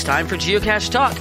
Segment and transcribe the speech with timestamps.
[0.00, 1.14] It's time for Geocache Talk.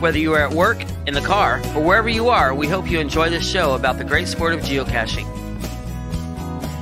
[0.00, 2.98] Whether you are at work, in the car, or wherever you are, we hope you
[2.98, 5.28] enjoy this show about the great sport of geocaching.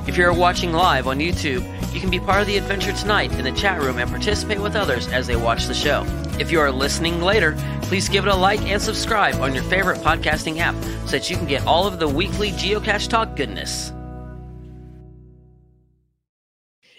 [0.07, 3.43] If you're watching live on YouTube, you can be part of the adventure tonight in
[3.43, 6.05] the chat room and participate with others as they watch the show.
[6.39, 9.99] If you are listening later, please give it a like and subscribe on your favorite
[9.99, 10.75] podcasting app
[11.05, 13.91] so that you can get all of the weekly Geocache Talk goodness.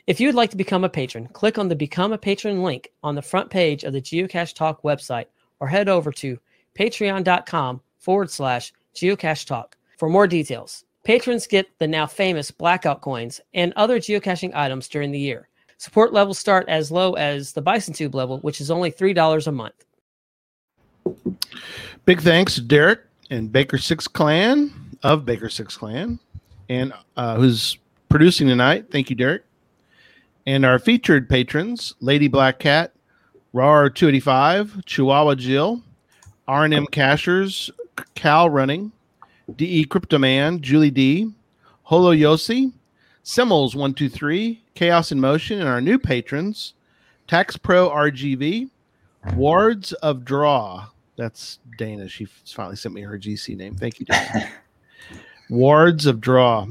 [0.07, 2.91] If you would like to become a patron, click on the Become a Patron link
[3.05, 5.27] on the front page of the Geocache Talk website
[5.61, 6.39] or head over to
[6.77, 10.85] patreon.com forward slash geocache talk for more details.
[11.05, 15.49] Patrons get the now famous blackout coins and other geocaching items during the year.
[15.79, 19.53] Support levels start as low as the Bison Tube level, which is only $3 a
[19.53, 19.85] month.
[22.05, 23.01] Big thanks to Derek
[23.31, 24.73] and Baker Six Clan
[25.03, 26.19] of Baker Six Clan,
[26.69, 27.79] and uh, who's
[28.09, 28.87] producing tonight.
[28.91, 29.45] Thank you, Derek.
[30.47, 32.93] And our featured patrons, Lady Black Cat,
[33.53, 35.83] RAR 285, Chihuahua Jill,
[36.49, 37.71] R&M Cashers,
[38.15, 38.93] Cal Running,
[39.55, 41.31] DE Cryptoman, Julie D,
[41.85, 42.73] Holo Yossi,
[43.25, 46.75] Simmels 123, Chaos in Motion, and our new patrons,
[47.29, 48.69] Tax Pro RGV,
[49.37, 50.89] Wards of Draw.
[51.17, 52.09] That's Dana.
[52.09, 53.77] She finally sent me her GC name.
[53.77, 54.51] Thank you, Dana.
[55.51, 56.67] Wards of Draw,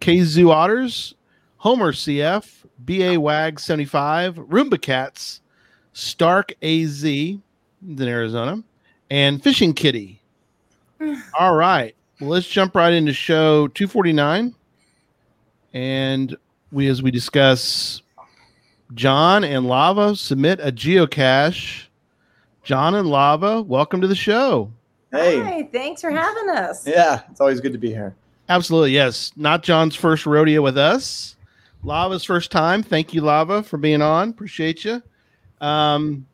[0.00, 1.14] KZoo Otters,
[1.62, 5.42] Homer CF, BA Wag 75, Roomba Cats,
[5.92, 7.40] Stark AZ in
[8.00, 8.64] Arizona,
[9.08, 10.20] and Fishing Kitty.
[11.38, 11.94] All right.
[12.20, 14.56] Well, let's jump right into show 249.
[15.72, 16.36] And
[16.72, 18.02] we, as we discuss,
[18.94, 21.84] John and Lava submit a geocache.
[22.64, 24.68] John and Lava, welcome to the show.
[25.12, 25.38] Hey.
[25.38, 26.84] Hi, thanks for having us.
[26.84, 28.16] Yeah, it's always good to be here.
[28.48, 29.30] Absolutely, yes.
[29.36, 31.36] Not John's first rodeo with us.
[31.84, 32.82] Lava's first time.
[32.82, 34.30] Thank you, Lava, for being on.
[34.30, 35.02] Appreciate you.
[35.60, 36.26] Um,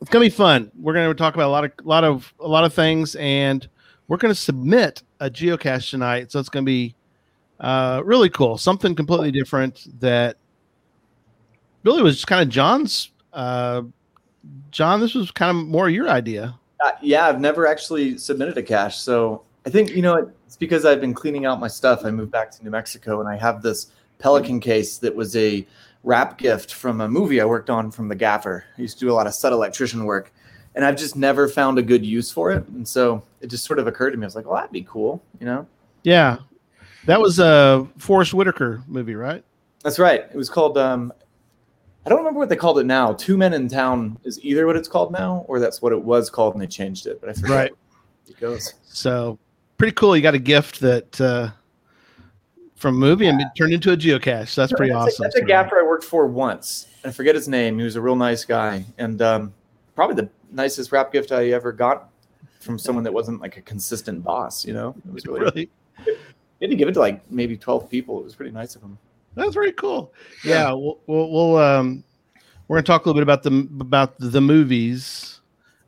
[0.00, 0.70] it's gonna be fun.
[0.78, 3.66] We're gonna talk about a lot of lot of a lot of things, and
[4.06, 6.30] we're gonna submit a geocache tonight.
[6.30, 6.94] So it's gonna be
[7.60, 8.58] uh, really cool.
[8.58, 10.36] Something completely different that
[11.82, 13.10] really was kind of John's.
[13.32, 13.82] Uh,
[14.70, 16.58] John, this was kind of more your idea.
[16.84, 20.84] Uh, yeah, I've never actually submitted a cache, so I think you know it's because
[20.84, 22.04] I've been cleaning out my stuff.
[22.04, 25.66] I moved back to New Mexico, and I have this Pelican case that was a
[26.04, 28.64] wrap gift from a movie I worked on from the gaffer.
[28.76, 30.32] I used to do a lot of set electrician work,
[30.74, 32.66] and I've just never found a good use for it.
[32.68, 34.24] And so it just sort of occurred to me.
[34.24, 35.66] I was like, well, that'd be cool, you know?
[36.02, 36.38] Yeah,
[37.06, 39.44] that was a Forest Whitaker movie, right?
[39.82, 40.20] That's right.
[40.20, 40.76] It was called.
[40.76, 41.12] Um,
[42.04, 43.12] I don't remember what they called it now.
[43.12, 46.30] Two Men in Town is either what it's called now, or that's what it was
[46.30, 47.20] called, and they changed it.
[47.20, 47.50] But I forget.
[47.50, 47.72] Right.
[48.28, 48.74] It goes.
[48.84, 49.38] So
[49.76, 50.16] pretty cool.
[50.16, 51.50] You got a gift that uh,
[52.78, 54.48] from a movie and it turned into a geocache.
[54.48, 55.24] So that's pretty that's awesome.
[55.24, 56.86] A, that's a gaffer I worked for once.
[57.04, 57.78] I forget his name.
[57.78, 59.52] He was a real nice guy, and um,
[59.94, 62.10] probably the nicest wrap gift I ever got
[62.60, 64.64] from someone that wasn't like a consistent boss.
[64.64, 65.40] You know, it was really.
[65.40, 65.70] really?
[66.04, 68.20] He had to give it to like maybe twelve people.
[68.20, 68.98] It was pretty nice of him.
[69.34, 70.12] That's very cool.
[70.44, 72.04] Yeah, we'll, we'll, we'll um,
[72.66, 75.40] we're gonna talk a little bit about the about the movies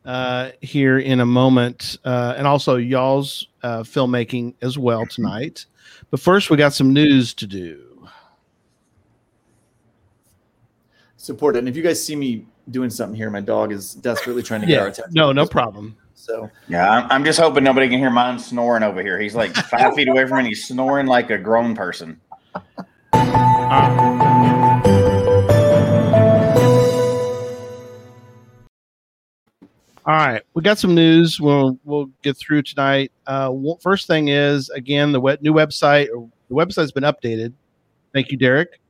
[0.05, 5.67] uh, here in a moment, uh, and also y'all's uh, filmmaking as well tonight.
[6.11, 8.09] But first, we got some news to do.
[11.17, 14.43] Support it, and if you guys see me doing something here, my dog is desperately
[14.43, 15.13] trying to get Yeah, our attention.
[15.13, 15.97] no, no problem.
[16.15, 19.19] So Yeah, I'm, I'm just hoping nobody can hear mine snoring over here.
[19.19, 20.41] He's like five feet away from me.
[20.41, 22.21] And he's snoring like a grown person.
[23.73, 24.60] Ah.
[30.11, 31.41] All right, we got some news.
[31.41, 33.13] We'll we'll get through tonight.
[33.29, 36.09] Uh, first thing is again the web, new website.
[36.49, 37.53] The website's been updated.
[38.13, 38.81] Thank you, Derek,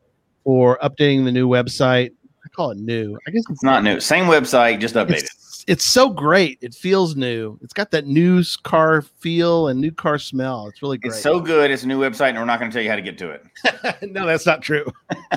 [0.45, 2.13] for updating the new website.
[2.43, 3.19] I call it new.
[3.29, 4.01] I guess It's not new.
[4.01, 5.25] Same website, just updated.
[5.25, 6.57] it's, it's so great.
[6.63, 7.59] It feels new.
[7.61, 10.69] It's got that new car feel and new car smell.
[10.69, 11.11] It's really great.
[11.13, 11.71] It's so good.
[11.71, 13.29] It's a new website, and we're not going to tell you how to get to
[13.31, 13.45] it.
[14.11, 14.91] no, that's not true.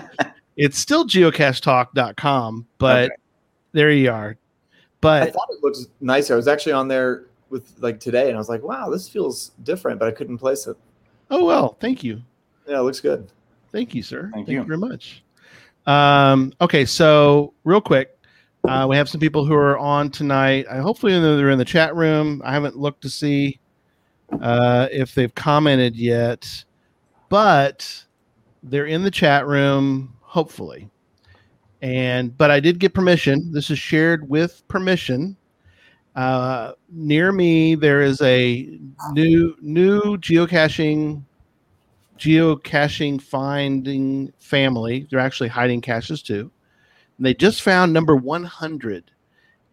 [0.56, 3.16] it's still geocachetalk.com, but Okay.
[3.74, 4.38] there you are.
[5.10, 6.34] I thought it looked nicer.
[6.34, 9.52] I was actually on there with like today, and I was like, "Wow, this feels
[9.64, 10.78] different," but I couldn't place it.
[11.30, 12.22] oh well, thank you.
[12.68, 13.30] Yeah, it looks good.
[13.72, 14.30] Thank you, sir.
[14.34, 14.60] Thank Thank, you.
[14.60, 14.66] you.
[14.66, 15.24] very much.
[15.86, 18.18] Um, okay, so real quick,
[18.68, 20.66] uh, we have some people who are on tonight.
[20.70, 22.42] I hopefully they're in the chat room.
[22.46, 23.60] I haven't looked to see
[24.42, 26.64] uh, if they've commented yet,
[27.30, 28.06] but
[28.64, 30.16] they're in the chat room.
[30.22, 30.90] Hopefully,
[31.84, 33.52] and but I did get permission.
[33.52, 35.36] This is shared with permission.
[36.16, 38.80] Uh, near me, there is a
[39.12, 41.24] new new geocaching
[42.18, 45.08] geocaching finding family.
[45.10, 46.50] They're actually hiding caches too.
[47.18, 49.12] And they just found number 100.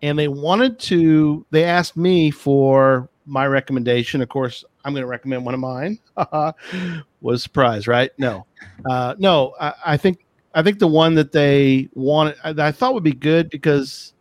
[0.03, 4.21] And they wanted to, they asked me for my recommendation.
[4.21, 6.01] Of course, I'm going to recommend one of mine.
[7.21, 8.11] Was surprise, right?
[8.19, 8.47] No,
[8.89, 9.55] uh, no.
[9.61, 10.25] I, I think
[10.55, 14.15] I think the one that they wanted, I, I thought would be good because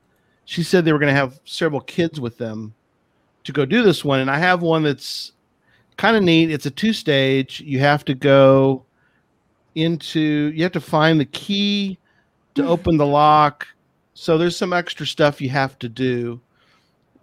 [0.46, 2.74] she said they were going to have several kids with them
[3.44, 5.32] to go do this one, and I have one that's
[5.98, 6.52] kind of neat.
[6.52, 7.62] It's a two stage.
[7.62, 8.86] You have to go
[9.76, 11.98] into, you have to find the key
[12.56, 13.68] to open the lock.
[14.14, 16.42] So there's some extra stuff you have to do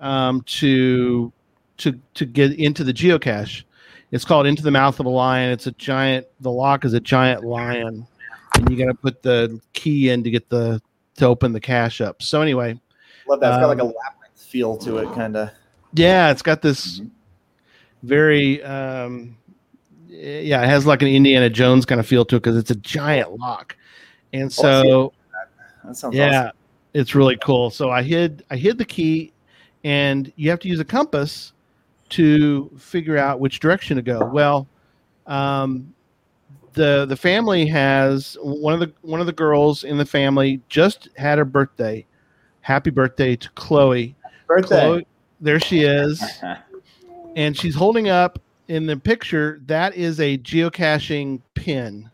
[0.00, 1.32] um, to
[1.79, 3.64] to to get into the geocache.
[4.12, 5.50] It's called Into the Mouth of a Lion.
[5.50, 6.26] It's a giant.
[6.41, 8.06] The lock is a giant lion,
[8.56, 10.81] and you got to put the key in to get the
[11.17, 12.23] to open the cache up.
[12.23, 12.79] So anyway,
[13.29, 13.55] Love that.
[13.55, 15.50] It's got like a Um, labyrinth feel to it, kind of.
[15.94, 17.00] yeah, it's got this
[18.03, 19.37] very um,
[20.08, 22.76] yeah, it has like an Indiana Jones kind of feel to it because it's a
[22.76, 23.76] giant lock,
[24.32, 25.12] and Oh, so
[25.85, 26.56] That sounds yeah awesome.
[26.94, 29.32] it's really cool so i hid i hid the key
[29.85, 31.52] and you have to use a compass
[32.09, 34.67] to figure out which direction to go well
[35.29, 35.93] um,
[36.76, 41.08] the the family has one of the one of the girls in the family just
[41.17, 42.06] had her birthday.
[42.61, 44.14] Happy birthday to chloe.
[44.46, 44.81] Birthday.
[44.81, 45.06] chloe
[45.40, 46.23] there she is.
[47.34, 48.38] And she's holding up
[48.69, 52.11] in the picture that is a geocaching pin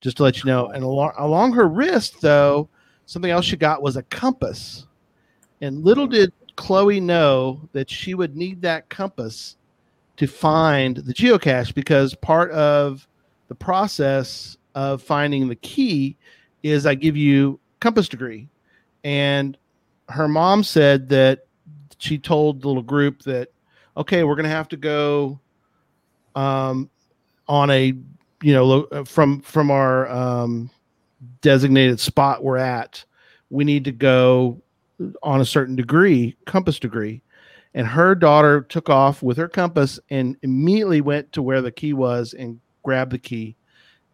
[0.00, 0.68] just to let you know.
[0.68, 2.68] And along, along her wrist though
[3.06, 4.86] something else she got was a compass.
[5.62, 9.56] And little did chloe know that she would need that compass
[10.16, 13.08] to find the geocache because part of
[13.52, 16.16] the process of finding the key
[16.62, 18.48] is i give you compass degree.
[19.04, 19.58] And
[20.08, 21.46] her mom said that
[21.98, 23.48] she told the little group that
[23.96, 25.38] okay we're going to have to go
[26.34, 26.88] um,
[27.46, 27.92] on a
[28.42, 30.70] you know uh, from from our um,
[31.42, 33.04] designated spot we're at
[33.50, 34.62] we need to go
[35.22, 37.20] on a certain degree compass degree.
[37.74, 41.94] And her daughter took off with her compass and immediately went to where the key
[41.94, 43.56] was and grabbed the key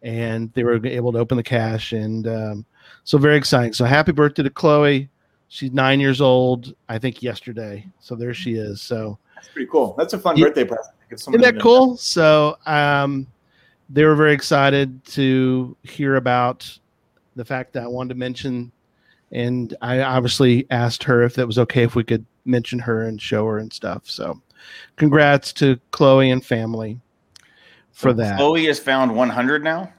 [0.01, 2.65] and they were able to open the cache and um,
[3.03, 5.09] so very exciting so happy birthday to chloe
[5.49, 9.95] she's nine years old i think yesterday so there she is so That's pretty cool.
[9.97, 10.45] That's a fun Yeah.
[10.45, 10.95] birthday present.
[11.11, 11.97] isn't that cool?
[11.97, 13.25] So um,
[13.89, 16.77] they were very excited to hear about
[17.35, 18.71] the fact that I wanted to mention,
[19.31, 23.19] and I obviously asked her if that was okay if we could mention her and
[23.19, 24.03] show her and stuff.
[24.09, 24.39] So,
[24.97, 26.99] congrats to Chloe and family
[27.99, 28.37] for that.
[28.37, 29.91] Chloe has found 100 now.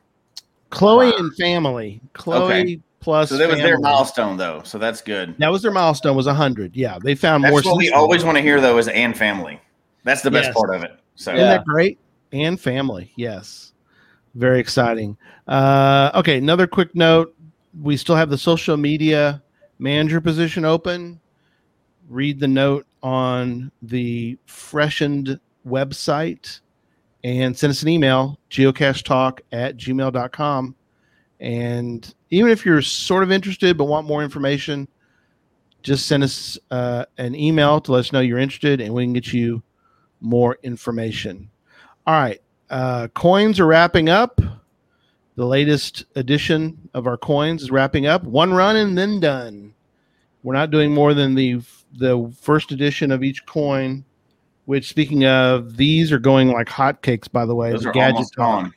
[0.71, 2.01] Chloe and family.
[2.15, 2.81] Chloe Okay.
[3.01, 3.29] plus.
[3.29, 4.63] So that was their milestone, though.
[4.65, 5.35] So that's good.
[5.39, 6.17] That was their milestone.
[6.17, 6.77] Was hundred.
[6.77, 7.73] Yeah, they found That's more.
[7.73, 9.61] what we always want to hear, though, is and family.
[10.05, 10.55] That's the best Yes.
[10.57, 10.93] part of it.
[11.17, 11.99] So Isn't that great?
[12.33, 13.73] And family, yes.
[14.35, 15.17] Very exciting.
[15.49, 17.35] Uh, okay, another quick note.
[17.83, 19.43] We still have the social media
[19.79, 21.21] manager position open.
[22.09, 26.61] Read the note on the freshened website
[27.25, 30.75] and send us an email, geocachetalk at gmail.com.
[31.41, 34.89] And even if you're sort of interested but want more information,
[35.83, 39.13] just send us uh, an email to let us know you're interested and we can
[39.13, 39.63] get you
[40.21, 41.51] more information.
[42.07, 42.41] All right.
[42.69, 44.41] Uh, coins are wrapping up.
[45.37, 48.25] The latest edition of our coins is wrapping up.
[48.25, 49.75] One run and then done.
[50.43, 51.61] We're not doing more than the
[51.93, 54.05] the first edition of each coin.
[54.71, 57.29] Which, speaking of, these are going like hotcakes.
[57.29, 58.73] By the way, those the are gadget almost gone.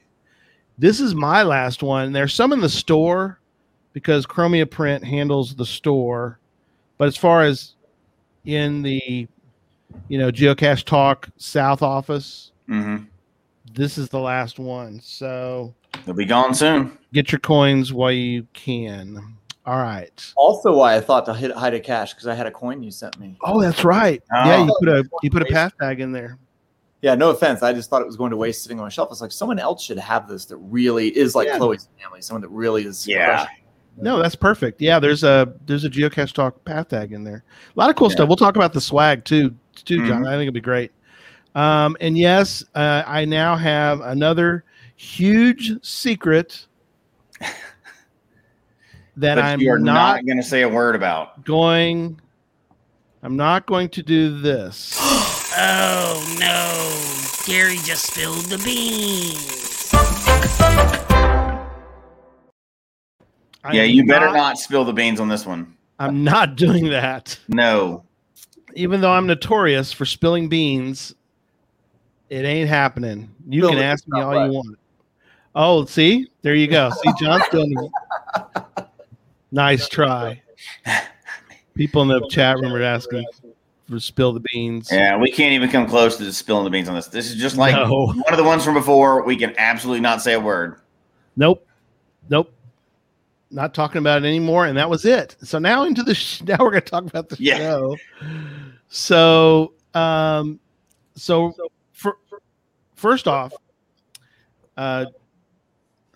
[0.75, 2.11] This is my last one.
[2.13, 3.39] There's some in the store
[3.93, 6.39] because Chromia Print handles the store.
[6.97, 7.75] But as far as
[8.43, 9.27] in the,
[10.07, 13.03] you know, Geocache Talk South office, hmm
[13.75, 14.99] this is the last one.
[14.99, 16.97] So They'll be gone soon.
[17.13, 19.37] get your coins while you can.
[19.65, 20.33] All right.
[20.35, 22.91] Also, why I thought to hit, hide a cache because I had a coin you
[22.91, 23.37] sent me.
[23.43, 24.21] Oh, that's right.
[24.33, 24.45] Oh.
[24.45, 26.37] Yeah, you put a you put a path tag in there.
[27.01, 27.63] Yeah, no offense.
[27.63, 29.09] I just thought it was going to waste sitting on a shelf.
[29.11, 31.57] It's like someone else should have this that really is like Yeah.
[31.57, 33.07] Chloe's family, someone that really is.
[33.07, 33.45] Yeah.
[33.45, 33.63] crushing.
[33.97, 34.81] No, that's perfect.
[34.81, 37.43] Yeah, there's a there's a Geocache Talk path tag in there.
[37.75, 38.15] A lot of cool Yeah.
[38.15, 38.27] stuff.
[38.27, 40.23] We'll talk about the swag too, too, John.
[40.23, 40.27] Mhm.
[40.27, 40.91] I think it'll be great.
[41.55, 44.63] Um, and yes, uh, I now have another
[44.95, 46.65] huge secret
[49.17, 51.43] that But I'm you are not, not, going to say a word about.
[51.45, 52.19] going.
[53.21, 54.99] I'm not going to do this.
[55.55, 59.93] Oh no, Gary just spilled the beans.
[63.63, 65.75] I yeah, am you better not spill the beans on this one.
[65.99, 67.37] I'm not doing that.
[67.47, 68.03] No.
[68.75, 71.13] even though I'm notorious for spilling beans,
[72.29, 73.29] it ain't happening.
[73.47, 74.79] You Spill can ask me not all you want.
[75.53, 76.89] Oh, see, there you go.
[76.89, 77.75] See, John's doing.
[79.53, 80.41] Nice try.
[81.75, 83.23] People in the chat room are asking
[83.87, 84.89] for spill the beans.
[84.91, 87.05] Yeah, we can't even come close to spilling the beans on this.
[87.07, 88.07] This is just like No.
[88.15, 89.23] one of the ones from before.
[89.23, 90.77] We can absolutely not say a word.
[91.35, 91.65] Nope.
[92.29, 92.51] Nope.
[93.51, 94.65] Not talking about it anymore.
[94.65, 95.35] And that was it.
[95.43, 97.57] So now into the sh- now we're going to talk about the Yeah.
[97.59, 97.97] show.
[98.89, 100.59] So um
[101.15, 101.53] so
[101.91, 102.17] for,
[102.95, 103.53] first off,
[104.77, 105.05] uh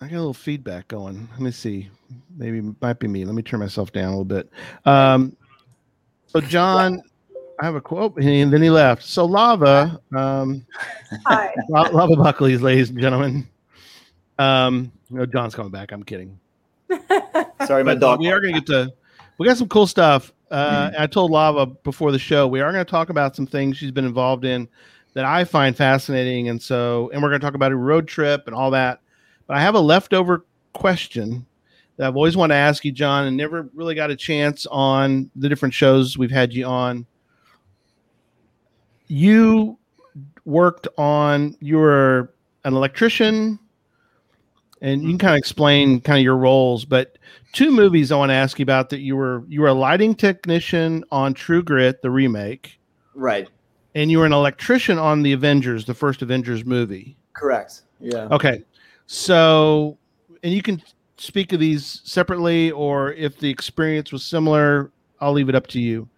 [0.00, 1.28] I got a little feedback going.
[1.32, 1.90] Let me see.
[2.36, 3.24] Maybe it might be me.
[3.24, 4.50] Let me turn myself down a little bit.
[4.84, 5.36] Um
[6.26, 7.02] so John,
[7.60, 9.02] I have a quote and then he left.
[9.02, 10.64] So lava, um
[11.26, 11.54] Hi.
[11.68, 13.48] La- Lava Buckley's, ladies and gentlemen.
[14.38, 15.90] Um, no, John's coming back.
[15.90, 16.38] I'm kidding.
[17.66, 18.20] Sorry, my But dog.
[18.20, 18.92] we are going to get to.
[19.38, 20.32] We got some cool stuff.
[20.50, 23.46] Uh, and I told Lava before the show we are going to talk about some
[23.46, 24.68] things she's been involved in
[25.14, 28.44] that I find fascinating, and so and we're going to talk about a road trip
[28.46, 29.00] and all that.
[29.46, 31.44] But I have a leftover question
[31.98, 35.30] that I've always wanted to ask you, John, and never really got a chance on
[35.36, 37.04] the different shows we've had you on.
[39.08, 39.78] You
[40.44, 42.32] worked on you were
[42.64, 43.58] an electrician
[44.80, 47.18] and you can kind of explain kind of your roles but
[47.52, 50.14] two movies i want to ask you about that you were you were a lighting
[50.14, 52.80] technician on true grit the remake
[53.14, 53.46] Right.
[53.94, 57.82] and you were an electrician on the avengers the first avengers movie Correct.
[58.00, 58.28] Yeah.
[58.30, 58.64] okay
[59.06, 59.98] so
[60.42, 60.82] and you can
[61.18, 65.80] speak of these separately or if the experience was similar i'll leave it up to
[65.80, 66.08] you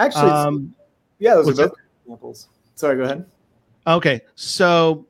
[0.00, 0.74] Actually, um,
[1.18, 2.48] yeah, those are both examples.
[2.74, 3.26] Sorry, go ahead.
[3.86, 5.06] Okay, so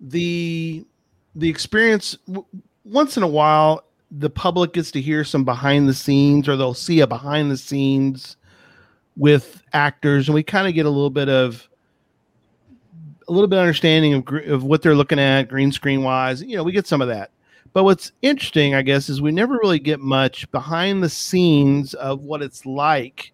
[0.00, 0.84] the
[1.34, 2.46] the experience w-
[2.84, 6.74] once in a while the public gets to hear some behind the scenes or they'll
[6.74, 8.36] see a behind the scenes
[9.16, 11.68] with actors and we kind of get a little bit of
[13.28, 16.56] a little bit of understanding of, of what they're looking at green screen wise you
[16.56, 17.30] know we get some of that
[17.72, 22.20] but what's interesting i guess is we never really get much behind the scenes of
[22.20, 23.32] what it's like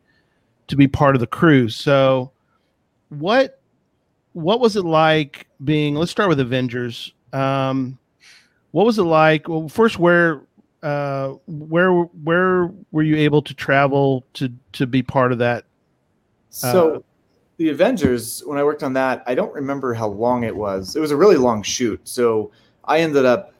[0.67, 2.31] to be part of the crew so
[3.09, 3.61] what
[4.33, 7.99] what was it like being let's start with avengers um
[8.73, 10.43] what was it like well first where
[10.83, 15.65] uh where where were you able to travel to to be part of that
[16.51, 17.01] So, Uh,
[17.57, 20.95] the Avengers, when I worked on that, I don't remember how long it was.
[20.95, 22.01] It was a really long shoot.
[22.05, 22.53] So,
[22.85, 23.53] I ended up,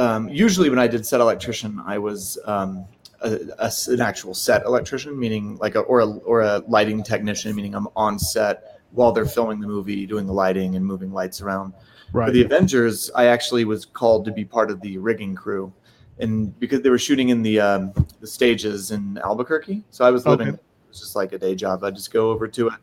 [0.00, 2.86] um, usually when I did set electrician, I was um,
[3.20, 7.54] a, a an actual set electrician, meaning like a, or a, or a lighting technician,
[7.54, 11.42] meaning I'm on set while they're filming the movie, doing the lighting and moving lights
[11.42, 11.74] around.
[12.12, 15.72] For the Avengers, I actually was called to be part of the rigging crew,
[16.18, 20.26] and because they were shooting in the um, the stages in Albuquerque, so I was
[20.26, 20.48] living.
[20.48, 20.56] Okay.
[20.56, 21.84] It was just like a day job.
[21.84, 22.80] I just go over to it,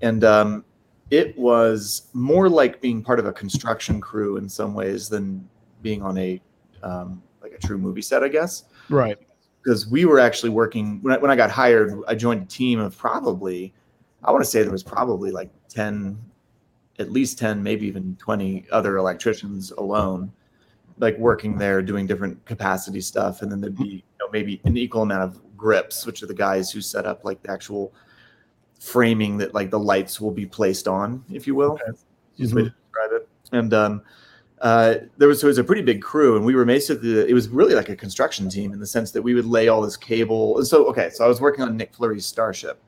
[0.00, 0.64] and um,
[1.10, 5.46] it was more like being part of a construction crew in some ways than
[5.84, 6.40] being on a
[6.82, 9.16] um, like a true movie set, I guess right
[9.64, 11.94] because we were actually working when I, when I got hired.
[12.06, 13.72] I joined a team of probably,
[14.22, 16.18] I want to say there was probably like ten,
[16.98, 20.30] at least ten, maybe even twenty other electricians alone,
[20.98, 24.76] like working there doing different capacity stuff, and then there'd be you know, maybe an
[24.76, 27.94] equal amount of grips, which are the guys who set up like the actual
[28.78, 31.72] framing that like the lights will be placed on, if you will.
[31.72, 31.92] Okay.
[32.38, 33.28] Way to describe it.
[33.52, 34.02] And um,
[34.64, 37.34] uh, there was so it was a pretty big crew, and we were basically it
[37.34, 39.96] was really like a construction team in the sense that we would lay all this
[39.96, 40.56] cable.
[40.56, 42.82] And so okay, so I was working on Nick Fury's starship,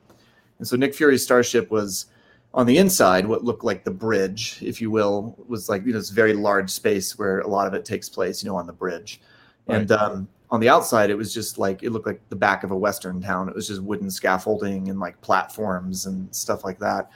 [0.57, 2.07] and so Nick Fury's starship was
[2.55, 5.99] on the inside what looked like the bridge, if you will, was like you know
[5.99, 8.73] this very large space where a lot of it takes place, you know, on the
[8.73, 9.21] bridge,
[9.67, 12.71] and um, on the outside it was just like it looked like the back of
[12.71, 13.49] a western town.
[13.49, 17.11] It was just wooden scaffolding and like platforms and stuff like that.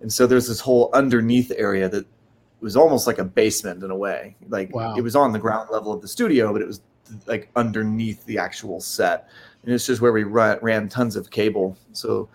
[0.00, 2.06] And so there's this whole underneath area that
[2.64, 4.34] was almost like a basement in a way.
[4.48, 4.94] Like Wow.
[4.96, 6.80] it was on the ground level of the studio, but it was
[7.26, 9.28] like underneath the actual set.
[9.62, 11.76] And it's just where we ran, ran tons of cable.
[11.92, 12.28] So,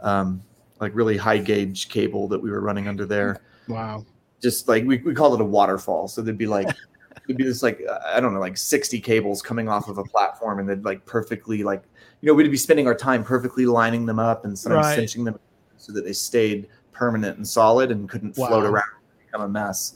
[0.00, 0.42] um,
[0.80, 3.40] like really high gauge cable that we were running under there.
[3.68, 4.04] wow
[4.42, 6.08] Just like we, we called it a waterfall.
[6.08, 6.68] So there'd be like,
[7.26, 10.58] there'd be this like, I don't know, like 60 cables coming off of a platform
[10.58, 11.84] and they'd like perfectly, like,
[12.20, 14.94] you know, we'd be spending our time perfectly lining them up and sometimes Right.
[14.96, 15.38] cinching them
[15.76, 18.82] so that they stayed permanent and solid and couldn't float around
[19.26, 19.94] become a mess.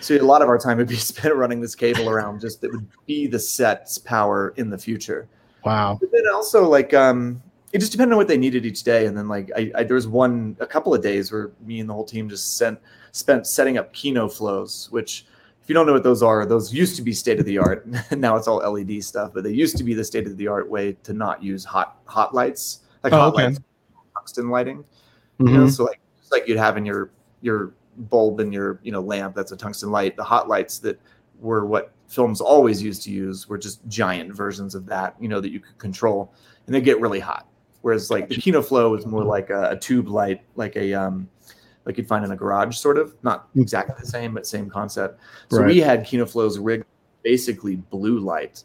[0.00, 2.72] So a lot of our time would be spent running this cable around just that
[2.72, 5.28] would be the set's power in the future.
[5.64, 7.40] wow But then also like um
[7.72, 9.06] it just depended on what they needed each day.
[9.06, 11.88] And then like I, I there was one a couple of days where me and
[11.88, 12.78] the whole team just sent
[13.12, 15.26] spent setting up Kino Flos, which
[15.62, 17.86] if you don't know what those are, those used to be state of the art.
[18.10, 20.68] now it's all LED stuff, but they used to be the state of the art
[20.68, 23.44] way to not use hot hot lights, like Oh, hot okay.
[23.46, 23.60] lights,
[24.14, 24.84] tungsten lighting.
[25.38, 25.70] You know, Mhm.
[25.70, 27.10] so like just like you'd have in your
[27.40, 30.16] your bulb in your you know lamp that's a tungsten light.
[30.16, 31.00] The hot lights that
[31.40, 35.40] were what films always used to use were just giant versions of that, you know,
[35.40, 36.32] that you could control,
[36.66, 37.46] and they get really hot.
[37.80, 41.28] Whereas like the Kino Flo is more like a, a tube light, like a um,
[41.84, 43.14] like you'd find in a garage, sort of.
[43.22, 45.20] Not exactly the same, but same concept.
[45.50, 45.66] So Right.
[45.66, 46.84] we had Kino Flo's rig
[47.24, 48.62] basically blue light,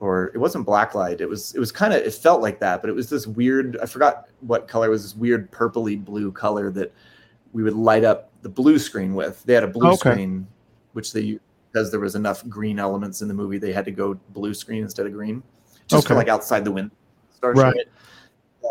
[0.00, 1.20] or it wasn't black light.
[1.20, 3.78] It was it was kind of it felt like that, but it was this weird.
[3.80, 5.02] I forgot what color it was.
[5.04, 6.92] This weird purpley blue color that
[7.52, 9.42] we would light up the blue screen with.
[9.44, 9.96] They had a blue Okay.
[10.12, 10.46] screen,
[10.92, 11.38] which they
[11.72, 14.82] because there was enough green elements in the movie, they had to go blue screen
[14.82, 15.40] instead of green,
[15.86, 16.92] just for like outside the window.
[17.42, 17.86] Right.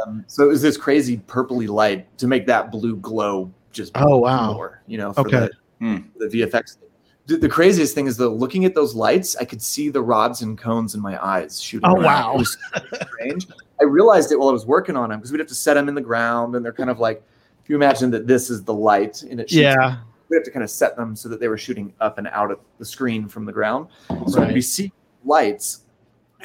[0.05, 4.17] Um, so it was this crazy purpley light to make that blue glow just Oh,
[4.17, 4.51] wow.
[4.53, 5.39] more, you know, for Okay.
[5.39, 5.98] the, Hmm.
[6.17, 6.77] the VFX.
[7.25, 10.41] The, the craziest thing is though, looking at those lights, I could see the rods
[10.41, 11.89] and cones in my eyes shooting.
[11.89, 12.03] Oh, around.
[12.03, 12.33] wow.
[12.33, 12.81] It was so
[13.17, 13.48] strange.
[13.79, 15.88] I realized it while I was working on them because we'd have to set them
[15.88, 17.24] in the ground, and they're kind of like,
[17.69, 19.97] you imagine that this is the light, and it shoots Yeah.
[20.29, 22.51] we have to kind of set them so that they were shooting up and out
[22.51, 23.88] of the screen from the ground.
[24.27, 24.53] So Right.
[24.53, 24.91] we see
[25.23, 25.81] lights,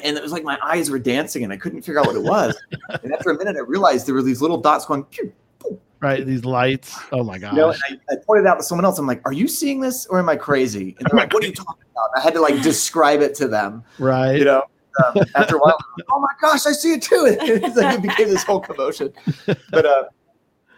[0.03, 2.23] and it was like my eyes were dancing, and I couldn't figure out what it
[2.23, 2.55] was.
[3.03, 5.03] and after a minute, I realized there were these little dots going.
[5.05, 6.25] Pew, pew, Right.
[6.25, 6.95] These lights.
[7.11, 7.53] Oh my gosh.
[7.53, 8.99] you know, I, I pointed out to someone else.
[8.99, 11.47] I'm like, "Are you seeing this, or am I crazy?" And they're like, "What are
[11.47, 13.83] you talking about?" I had to like describe it to them.
[13.97, 14.37] right.
[14.37, 14.63] You know.
[15.03, 15.77] Um, after a while,
[16.11, 17.25] oh my gosh, I see it too.
[17.41, 19.11] It's like it became this whole commotion.
[19.71, 20.03] But uh,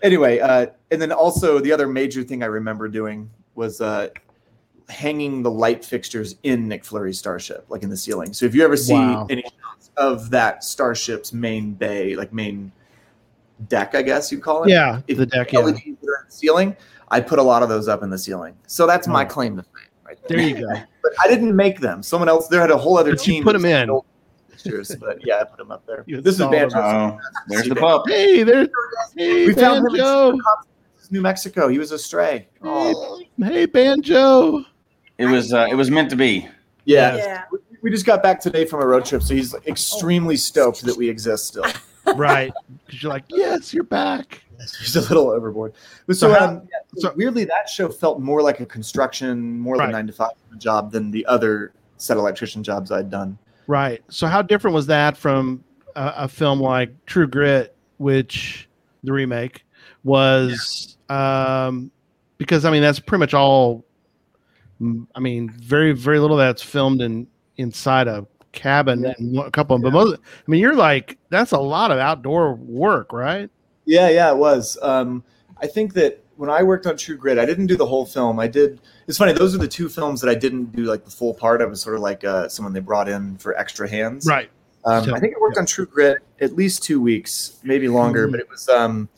[0.02, 4.10] anyway, uh, and then also the other major thing I remember doing was uh,
[4.90, 8.34] hanging the light fixtures in Nick Fury's starship, like in the ceiling.
[8.34, 9.28] So if you ever see Wow.
[9.30, 12.72] any shots of that starship's main bay, like main
[13.68, 14.70] deck, I guess you'd call it.
[14.70, 15.02] yeah.
[15.08, 15.52] If The deck.
[15.52, 15.60] Yeah.
[15.60, 16.76] LEDs that are in the ceiling,
[17.10, 18.56] I put a lot of those up in the ceiling.
[18.68, 19.28] So that's my Oh.
[19.28, 19.72] claim to fame.
[20.06, 20.68] Right There you go.
[21.04, 22.04] But I didn't make them.
[22.04, 22.48] Someone else.
[22.50, 23.44] There had a whole other But you team.
[23.46, 23.90] put them in.
[24.62, 26.04] Fixtures, but yeah, I put them up there.
[26.08, 26.46] You This is.
[26.48, 26.78] Banjo.
[26.80, 28.04] Oh, there's the pup.
[28.08, 28.70] Hey, there's
[29.16, 30.40] hey, We found him in
[31.12, 31.68] New Mexico.
[31.68, 32.48] He was a stray.
[32.64, 33.22] Oh.
[33.38, 34.64] Hey, Banjo.
[35.18, 36.48] It was uh, it was meant to be.
[36.86, 37.16] Yeah.
[37.16, 37.44] Yeah.
[37.52, 40.98] We- We just got back today from a road trip, so he's extremely stoked that
[40.98, 41.66] we exist still.
[42.16, 42.54] Right.
[42.86, 44.42] Because you're like, yes, you're back.
[44.80, 45.74] He's a little overboard.
[46.08, 48.66] But So so, how- um, yeah, so so- weirdly, that show felt more like a
[48.66, 49.88] construction, more Right.
[49.88, 53.38] than nine to five job than the other set electrician jobs I'd done.
[53.68, 54.02] Right.
[54.10, 55.64] So how different was that from
[55.96, 58.68] a, a film like True Grit, which
[59.04, 59.66] the remake
[60.04, 60.98] was?
[61.10, 61.92] Um,
[62.38, 63.86] because I mean that's pretty much all.
[65.16, 67.28] I mean, very very little that's filmed in
[67.58, 69.14] inside a cabin Yeah.
[69.18, 69.92] and a couple of them.
[69.92, 73.50] But most, I mean, you're like that's a lot of outdoor work, right?
[73.86, 74.78] Yeah, yeah, it was.
[74.82, 75.24] Um,
[75.62, 78.40] I think that when I worked on True Grit, I didn't do the whole film.
[78.40, 78.80] I did.
[79.08, 81.62] It's funny; those are the two films that I didn't do like the full part.
[81.62, 84.26] I was sort of like uh, someone they brought in for extra hands.
[84.28, 84.50] Right.
[84.86, 88.28] Um, So- I think I worked on True Grit at least two weeks, maybe longer.
[88.28, 88.32] Mhm.
[88.32, 89.10] But it was um,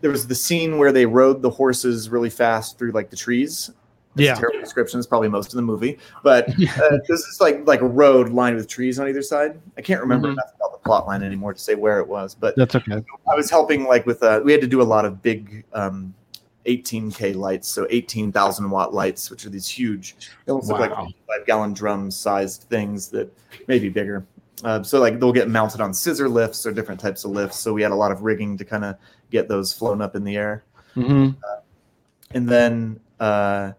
[0.00, 3.70] there was the scene where they rode the horses really fast through like the trees.
[4.14, 4.34] That's Yeah.
[4.34, 4.98] terrible description.
[4.98, 6.48] It's probably most of the movie, but
[6.80, 9.58] uh, this is like like a road lined with trees on either side.
[9.76, 10.32] I can't remember Mhm.
[10.32, 13.02] enough about the plot line anymore to say where it was, but That's okay.
[13.30, 16.12] I was helping like with uh, we had to do a lot of big um,
[16.66, 21.46] 18k lights, so 18,000 watt lights, which are these huge, they almost look like five
[21.46, 23.32] gallon drum sized things that
[23.68, 24.26] may be bigger.
[24.64, 27.58] Uh, so like they'll get mounted on scissor lifts or different types of lifts.
[27.58, 28.96] So we had a lot of rigging to kind of
[29.30, 31.30] get those flown up in the air, hmm
[32.34, 33.00] and then.
[33.20, 33.72] Uh,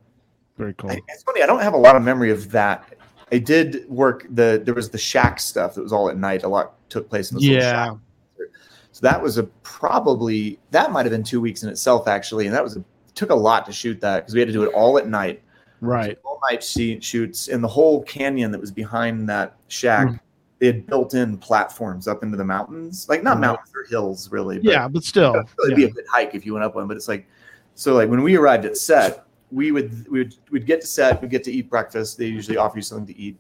[0.58, 0.91] Very cool.
[0.91, 1.41] I, it's funny.
[1.41, 2.93] I don't have a lot of memory of that.
[3.32, 6.43] I did work the there was the shack stuff that was all at night.
[6.43, 7.96] A lot took place in the Yeah.
[8.94, 12.56] So that was a probably that might have been two weeks in itself actually, and
[12.56, 12.84] that was a,
[13.16, 15.42] took a lot to shoot that because we had to do it all at night,
[15.82, 16.18] Right.
[16.24, 20.08] all night shoot, shoots, and the whole canyon that was behind that shack.
[20.08, 20.20] Mm.
[20.60, 23.42] They had built in platforms up into the mountains, like not Right.
[23.42, 24.58] mountains or hills, really.
[24.60, 25.44] but- Yeah, but still.
[25.66, 27.26] it'd be a good hike if you went up one, but it's like
[27.76, 31.20] so like when we arrived at set, we would we would we'd get to set,
[31.22, 32.18] we'd get to eat breakfast.
[32.20, 33.38] They usually offer you something to eat,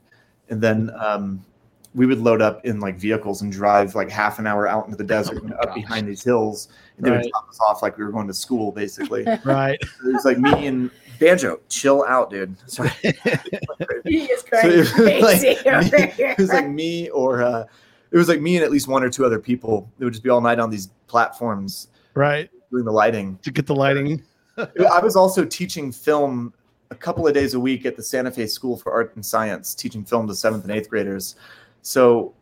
[0.49, 1.45] and then um,
[1.95, 4.97] we would load up in like vehicles and drive like half an hour out into
[4.97, 8.03] the desert and up behind these hills, and they would drop us off like we
[8.03, 9.25] were going to school, basically.
[9.45, 9.79] Right.
[9.81, 12.55] It was like me and Banjo, chill out, dude.
[12.69, 12.89] Sorry.
[14.05, 15.57] He is So it was crazy.
[15.65, 17.65] like me- it was like me or uh,
[18.11, 19.89] it was like me and at least one or two other people.
[19.99, 22.49] It would just be all night on these platforms Right.
[22.71, 23.39] doing the lighting.
[23.43, 24.23] To get the lighting.
[24.57, 26.53] I was also teaching film
[26.91, 29.73] a couple of days a week at the Santa Fe School for Art and Science,
[29.73, 31.35] teaching film to seventh and eighth graders.
[31.83, 32.33] So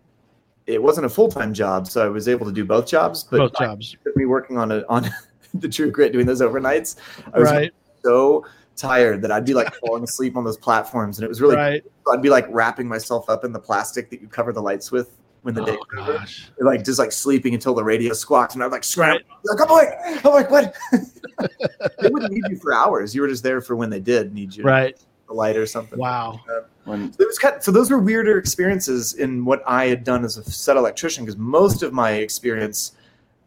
[0.68, 3.24] it wasn't a full time job, so I was able to do both jobs.
[3.24, 3.98] But Both jobs.
[4.16, 5.10] me working on a, on
[5.56, 6.96] the True Grit, doing those overnights,
[7.34, 7.72] I was Right.
[8.04, 8.46] so
[8.78, 11.56] tired that I'd be like falling asleep on those platforms, and it was really.
[11.58, 11.84] Right.
[12.14, 15.18] I'd be like wrapping myself up in the plastic that you cover the lights with
[15.42, 16.18] when the oh, day Oh, was over.
[16.20, 16.52] gosh.
[16.60, 19.22] like just like sleeping until the radio squawked, and I'd like scramble.
[19.28, 19.60] Right.
[19.60, 20.76] Like, I'm like, I'm like, what?
[22.00, 23.16] they wouldn't need you for hours.
[23.16, 24.98] You were just there for when they did need you, Right.
[25.32, 25.98] The light or something.
[25.98, 26.40] Wow.
[26.84, 30.38] When it was kind so those were weirder experiences in what I had done as
[30.38, 32.94] a set electrician because most of my experience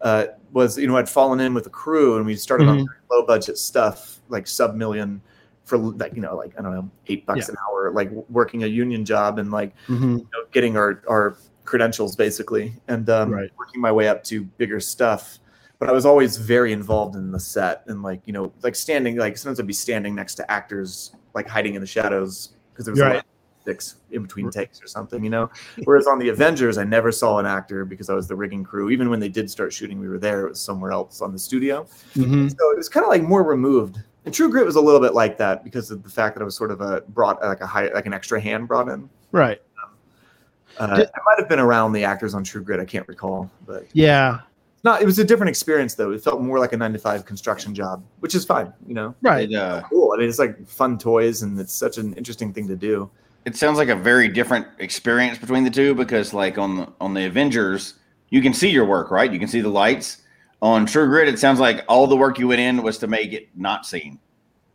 [0.01, 3.27] uh, was you know I'd fallen in with a crew and we started on low
[3.27, 5.21] budget stuff like sub million
[5.65, 8.67] for like you know like I don't know eight bucks an hour like working a
[8.69, 10.19] union job and like Mhm.
[10.19, 13.51] you know, getting our our credentials basically and um, Right.
[13.59, 15.39] working my way up to bigger stuff.
[15.81, 19.17] But I was always very involved in the set and like you know like standing
[19.17, 22.93] like sometimes I'd be standing next to actors like hiding in the shadows because there
[22.93, 23.17] was Right.
[23.17, 23.25] of
[23.63, 25.51] sticks in between takes or something, you know.
[25.85, 28.91] Whereas on the Avengers, I never saw an actor because I was the rigging crew.
[28.91, 30.47] Even when they did start shooting, we were there.
[30.47, 31.87] It was somewhere else on the studio.
[32.15, 32.51] Mhm.
[32.51, 33.99] So it was kind of like more removed.
[34.27, 36.45] And True Grit was a little bit like that because of the fact that I
[36.45, 39.09] was sort of a brought like a high like an extra hand brought in.
[39.33, 39.61] Right.
[40.79, 42.81] Uh, Did- I might have been around the actors on True Grit.
[42.81, 44.41] I can't recall, but Yeah.
[44.85, 45.03] Not.
[45.03, 46.13] It was a different experience though.
[46.13, 48.73] It felt more like a nine to five construction job, which is fine.
[48.87, 49.51] You know, Right.
[49.51, 50.13] it, uh, cool.
[50.13, 53.11] I mean, it's like fun toys, and it's such an interesting thing to do.
[53.47, 57.13] it sounds like a very different experience between the two because like on the on
[57.15, 57.95] the Avengers,
[58.31, 59.33] you can see your work, right?
[59.33, 60.23] You can see the lights.
[60.63, 63.33] On True Grit, it sounds like all the work you went in was to make
[63.35, 64.19] it not seen.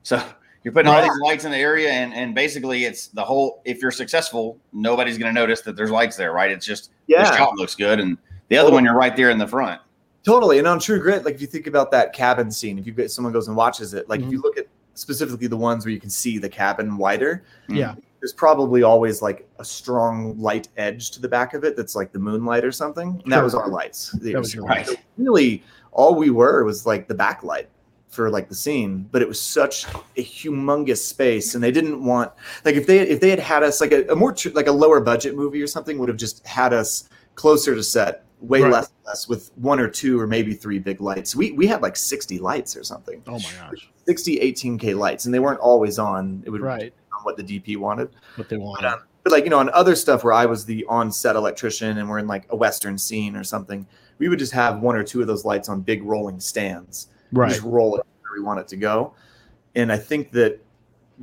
[0.03, 0.21] So
[0.63, 3.61] you're putting all these lights in the area, and and basically it's the whole.
[3.65, 6.51] If you're successful, nobody's going to notice that there's lights there, right?
[6.51, 8.17] It's just the Yeah, shot looks good, and
[8.49, 9.81] the other one you're right there in the front.
[10.23, 10.60] Totally.
[10.60, 13.10] And on True Grit, like if you think about that cabin scene, if you get
[13.12, 14.32] someone goes and watches it, like if Mhm.
[14.34, 17.95] you look at specifically the ones where you can see the cabin wider, Yeah.
[18.19, 22.12] there's probably always like a strong light edge to the back of it that's like
[22.12, 23.21] the moonlight or something.
[23.23, 24.12] And that was our lights.
[24.21, 24.88] That was your light.
[24.88, 27.67] so really all we were was like the backlight
[28.10, 29.86] for like the scene, but it was such
[30.17, 32.32] a humongous space, and they didn't want
[32.65, 34.71] like if they if they had had us like a, a more tr- like a
[34.71, 37.08] lower budget movie or something would have just had us
[37.39, 38.71] closer to set, way Right.
[38.71, 41.36] less less with one or two or maybe three big lights.
[41.38, 43.89] We we had like sixty lights or something, Oh my gosh.
[44.06, 46.43] 60 18k lights, and they weren't always on.
[46.45, 46.80] It would Right.
[46.80, 48.10] depend on what the DP wanted.
[48.36, 48.82] What they wanted.
[48.84, 51.97] But, um, but like you know, on other stuff where I was the on-set electrician
[51.97, 55.04] and we're in like a western scene or something, we would just have one or
[55.04, 57.08] two of those lights on big rolling stands.
[57.32, 57.49] Right.
[57.49, 59.13] Just roll it where we want it to go.
[59.75, 60.60] And I think that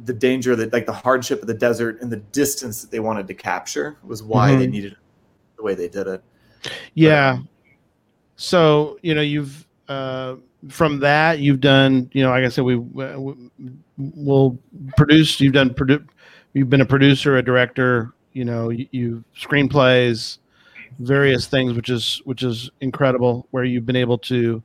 [0.05, 3.27] the danger that like the hardship of the desert and the distance that they wanted
[3.29, 4.71] to capture was why they Mhm.
[4.71, 4.97] needed
[5.57, 6.23] the way they did it.
[6.95, 7.39] Yeah.
[8.37, 10.37] So you know you've uh,
[10.69, 13.51] from that you've done you know like I said we we-
[13.99, 14.59] will
[14.97, 16.07] produce you've done produ-
[16.53, 20.39] you've been a producer a director you know you, you screenplays
[20.99, 24.63] various things which is which is incredible where you've been able to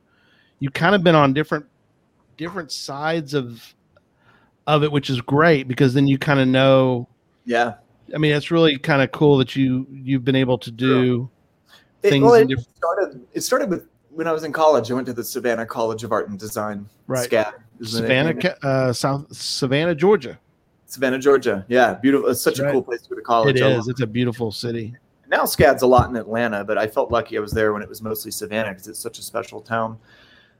[0.58, 1.64] you kind of been on different
[2.36, 3.74] different sides of
[4.66, 7.08] of it which is great because then you kind of know
[7.44, 7.74] Yeah.
[8.14, 11.28] I mean it's really kind of cool that you you've been able to do
[12.02, 13.26] It, things well, it different started.
[13.32, 14.90] It started with when I was in college.
[14.90, 16.86] I went to the Savannah College of Art and Design.
[17.06, 17.28] Right.
[17.30, 17.54] SCAD.
[17.82, 20.38] Savannah, uh, South Savannah, Georgia.
[20.86, 21.64] Savannah, Georgia.
[21.68, 22.28] Yeah, beautiful.
[22.28, 23.56] It's such That's a cool place to go to college.
[23.60, 23.88] It is.
[23.88, 24.94] It's a beautiful city.
[25.28, 27.88] now SCAD's a lot in Atlanta, but I felt lucky I was there when it
[27.88, 29.98] was mostly Savannah because it's such a special town.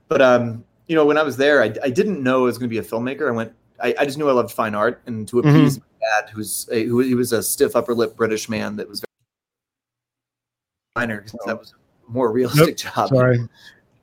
[0.07, 2.67] But um, you know, when I was there, I, I didn't know I was going
[2.69, 3.27] to be a filmmaker.
[3.27, 5.49] I went, I, I just knew I loved fine art, and to Mm-hmm.
[5.49, 5.83] appease my
[6.21, 9.07] dad, who's a, who he was a stiff upper lip British man that was very
[11.07, 11.73] minor because that was
[12.07, 13.09] a more realistic job.
[13.09, 13.37] Sorry,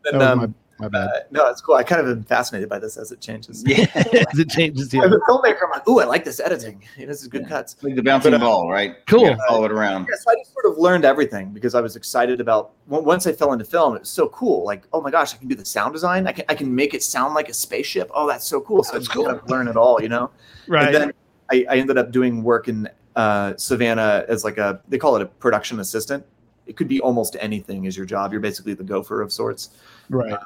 [0.04, 1.08] that And, was um, my, my bad.
[1.08, 1.74] uh, no, it's cool.
[1.74, 3.62] I kind of am fascinated by this as it changes.
[3.66, 5.04] Yeah, As it changes, yeah.
[5.04, 6.82] As a filmmaker, I'm like, ooh, I like this editing.
[6.96, 7.76] You know, this is good cuts.
[7.82, 8.96] like the bouncing But, uh, ball, right?
[9.06, 9.20] Cool.
[9.24, 10.06] You gotta follow it around.
[10.10, 13.26] Yeah, so I just sort of learned everything because I was excited about on- once
[13.26, 14.64] I fell into film, it was so cool.
[14.64, 16.26] Like, oh my gosh, I can do the sound design.
[16.26, 18.10] I can I can make it sound like a spaceship.
[18.14, 18.82] Oh, that's so cool.
[18.82, 19.26] So That's I just cool.
[19.26, 20.30] kind of learn it all, you know.
[20.66, 20.86] Right.
[20.86, 21.12] And then
[21.50, 25.22] I, I ended up doing work in uh, Savannah as like a they call it
[25.22, 26.24] a production assistant.
[26.66, 28.32] It could be almost anything as your job.
[28.32, 29.70] You're basically the gopher of sorts
[30.10, 30.38] right.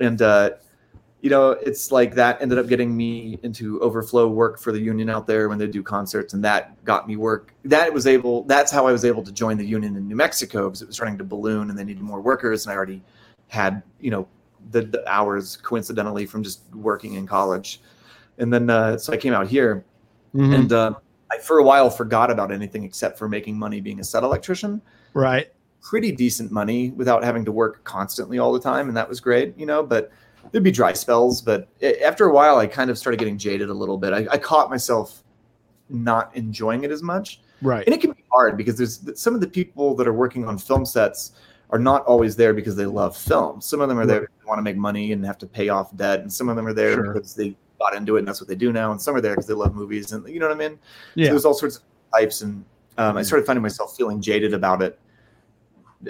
[0.00, 0.50] and uh,
[1.24, 5.08] you know it's like that ended up getting me into overflow work for the union
[5.08, 8.70] out there when they do concerts and that got me work that was able that's
[8.70, 11.16] how i was able to join the union in new mexico because it was starting
[11.16, 13.02] to balloon and they needed more workers and i already
[13.48, 14.28] had you know
[14.70, 17.80] the, the hours coincidentally from just working in college
[18.36, 19.82] and then uh, so i came out here
[20.34, 20.54] Mhm.
[20.54, 20.94] and uh,
[21.30, 24.80] i for a while forgot about anything except for making money being a set electrician
[25.14, 25.52] right.
[25.80, 29.56] pretty decent money without having to work constantly all the time, and that was great,
[29.58, 29.82] you know.
[29.82, 30.10] But
[30.50, 33.68] there'd be dry spells, but a- after a while, I kind of started getting jaded
[33.68, 34.12] a little bit.
[34.12, 35.22] I, I caught myself
[35.90, 37.84] not enjoying it as much, Right.
[37.86, 40.56] and it can be hard because there's some of the people that are working on
[40.58, 41.32] film sets
[41.70, 43.60] are not always there because they love film.
[43.60, 45.68] Some of them are there because they want to make money and have to pay
[45.68, 47.12] off debt, and some of them are there Sure.
[47.12, 49.32] because they got into it and that's what they do now, and some are there
[49.32, 50.78] because they love movies, and you know what I mean.
[50.78, 51.30] So Yeah.
[51.30, 51.82] there's all sorts of
[52.12, 52.64] types, and
[52.98, 54.98] um, I started finding myself feeling jaded about it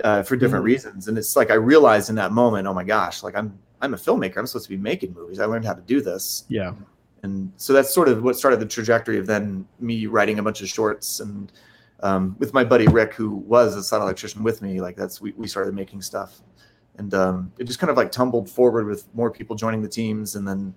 [0.03, 0.67] uh, for different Mhm.
[0.67, 1.09] reasons.
[1.09, 3.97] And it's like I realized in that moment, oh my gosh, like I'm I'm a
[3.99, 4.39] filmmaker.
[4.39, 5.41] I'm supposed to be making movies.
[5.41, 6.73] I learned how to do this, Yeah.
[7.23, 10.63] and so that's sort of what started the trajectory of then me writing a bunch
[10.63, 11.53] of shorts and
[12.03, 14.81] um, with my buddy Rick, who was a sound electrician with me.
[14.81, 16.41] Like that's we we started making stuff,
[16.99, 20.35] and um, it just kind of like tumbled forward with more people joining the teams,
[20.35, 20.75] and then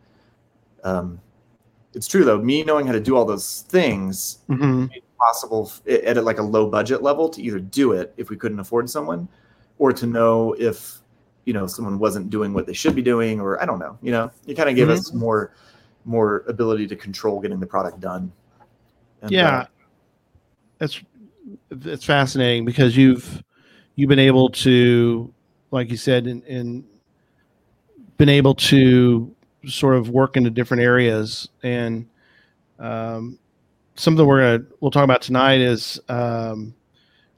[0.88, 1.20] um,
[1.94, 2.40] it's true though.
[2.42, 4.86] Me knowing how to do all those things hmm
[5.20, 8.60] possible f- at like a low budget level to either do it if we couldn't
[8.60, 9.28] afford someone
[9.80, 11.00] or to know if
[11.46, 14.12] you know someone wasn't doing what they should be doing or i don't know you
[14.12, 14.92] know it kind of gave Mhm.
[14.92, 15.54] us more
[16.06, 18.32] more ability to control getting the product done
[19.24, 19.66] And, yeah uh,
[20.82, 21.02] it's
[21.72, 23.42] it's fascinating because you've
[23.96, 25.34] you've been able to
[25.72, 26.84] like you said and
[28.18, 29.36] been able to
[29.68, 31.50] sort of work into different areas.
[31.64, 32.08] And
[32.80, 33.40] um,
[33.96, 36.74] something we're gonna we'll talk about tonight is um,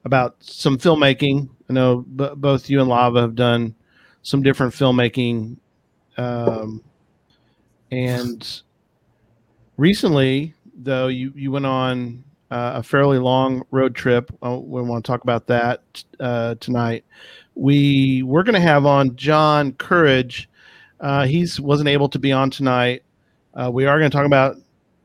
[0.04, 1.48] about some filmmaking.
[1.68, 3.74] I know b- both you and lava have done
[4.22, 5.56] some different filmmaking
[6.20, 6.82] um,
[7.90, 8.62] and
[9.78, 14.30] recently though you you went on uh, a fairly long road trip.
[14.44, 15.82] Uh, we want to talk about that
[16.18, 17.04] uh, tonight.
[17.54, 20.49] We we're going to have on john courage
[21.00, 23.02] uh, he's wasn't able to be on tonight.
[23.54, 24.56] Uh, we are going to talk about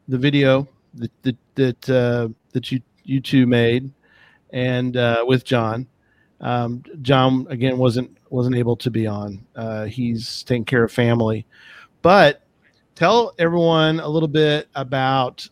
[0.07, 3.91] the video that that that, uh, that you you two made
[4.51, 5.87] and uh, with john.
[6.41, 9.45] Um, john again wasn't wasn't able to be on.
[9.55, 11.45] Uh, he's taking care of family.
[12.01, 12.43] But
[12.93, 15.47] tell everyone a little bit about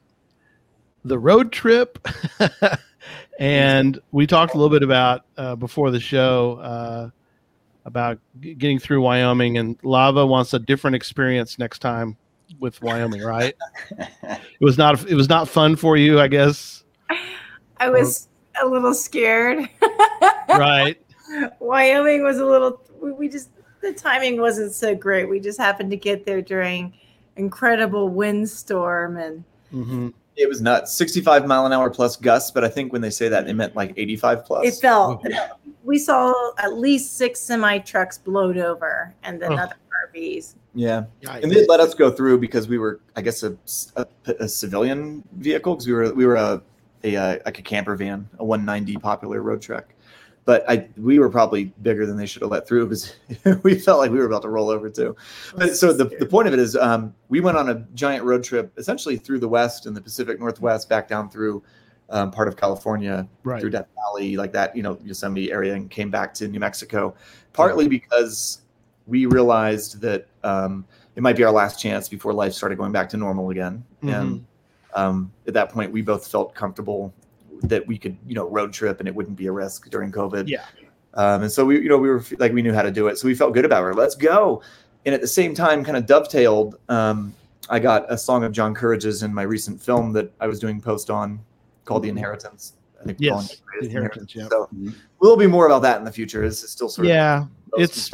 [1.03, 2.05] the road trip.
[3.39, 7.11] And we talked a little bit about uh, before the show
[7.85, 12.17] about g- getting through wyoming and lava wants a different experience next time
[12.59, 13.55] with wyoming right
[13.99, 16.83] it was not it was not fun for you i guess
[17.83, 18.29] I was
[18.61, 19.69] a little scared.
[20.49, 20.97] right
[21.59, 22.81] Wyoming was a little.
[23.01, 23.49] We, we just
[23.81, 25.29] the timing wasn't so great.
[25.29, 26.93] We just happened to get there during
[27.35, 32.69] incredible windstorm and hmm it was nuts 65 mile an hour plus gusts but i
[32.69, 35.25] think when they say that they meant like 85 plus it felt.
[35.83, 39.57] We saw at least six semi trucks blowed over and then Oh.
[39.57, 39.75] other
[40.13, 40.55] RVs.
[40.73, 41.05] yeah.
[41.25, 43.55] And they let us go through because we were i guess a,
[43.95, 44.05] a,
[44.39, 46.61] a civilian vehicle because we were we were a,
[47.03, 49.85] a uh, like a camper van a 190 popular road truck.
[50.45, 53.15] But i we were probably bigger than they should have let through because
[53.63, 55.15] we felt like we were about to roll over too.
[55.55, 58.43] But so the, the point of it is um, we went on a giant road
[58.43, 61.61] trip essentially through the west and the pacific northwest back down through
[62.13, 65.89] um, part of california right through Death Valley, like that, you know, Yosemite area, and
[65.89, 67.15] came back to New Mexico,
[67.51, 68.61] partly because
[69.07, 73.09] we realized that um, it might be our last chance before life started going back
[73.09, 73.83] to normal again.
[74.03, 74.13] Mhm.
[74.13, 74.45] And
[74.95, 77.13] um, at that point, we both felt comfortable
[77.63, 80.47] that we could, you know, road trip and it wouldn't be a risk during COVID.
[80.47, 80.63] yeah
[81.15, 83.17] Um, and so we, you know, we were like, we knew how to do it.
[83.17, 83.95] So we felt good about it.
[83.95, 84.61] Let's go.
[85.05, 87.33] And at the same time, kind of dovetailed, um,
[87.69, 90.81] I got a song of John Courage's in my recent film that I was doing
[90.81, 91.39] post on
[91.85, 92.17] called The mm-hmm.
[92.17, 92.73] Inheritance.
[93.01, 94.47] I think we're calling Yes, it The The Inheritance, yeah.
[94.49, 94.89] So mm-hmm.
[95.19, 96.41] we'll be more about that in the future.
[96.41, 97.45] This is still sort of yeah
[97.77, 98.11] it's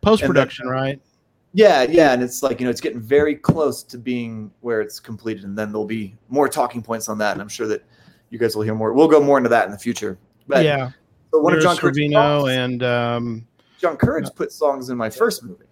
[0.00, 1.00] post production, uh, right
[1.52, 5.00] Yeah, yeah, and it's like you know, it's getting very close to being where it's
[5.00, 7.84] completed, and then there'll be more talking points on that, and I'm sure that
[8.30, 8.92] you guys will hear more.
[8.92, 10.18] We'll go more into that in the future.
[10.46, 10.90] But yeah
[11.34, 13.46] so one of John Courage's songs- and um,
[13.80, 15.64] John Courage uh, put songs in my first movie.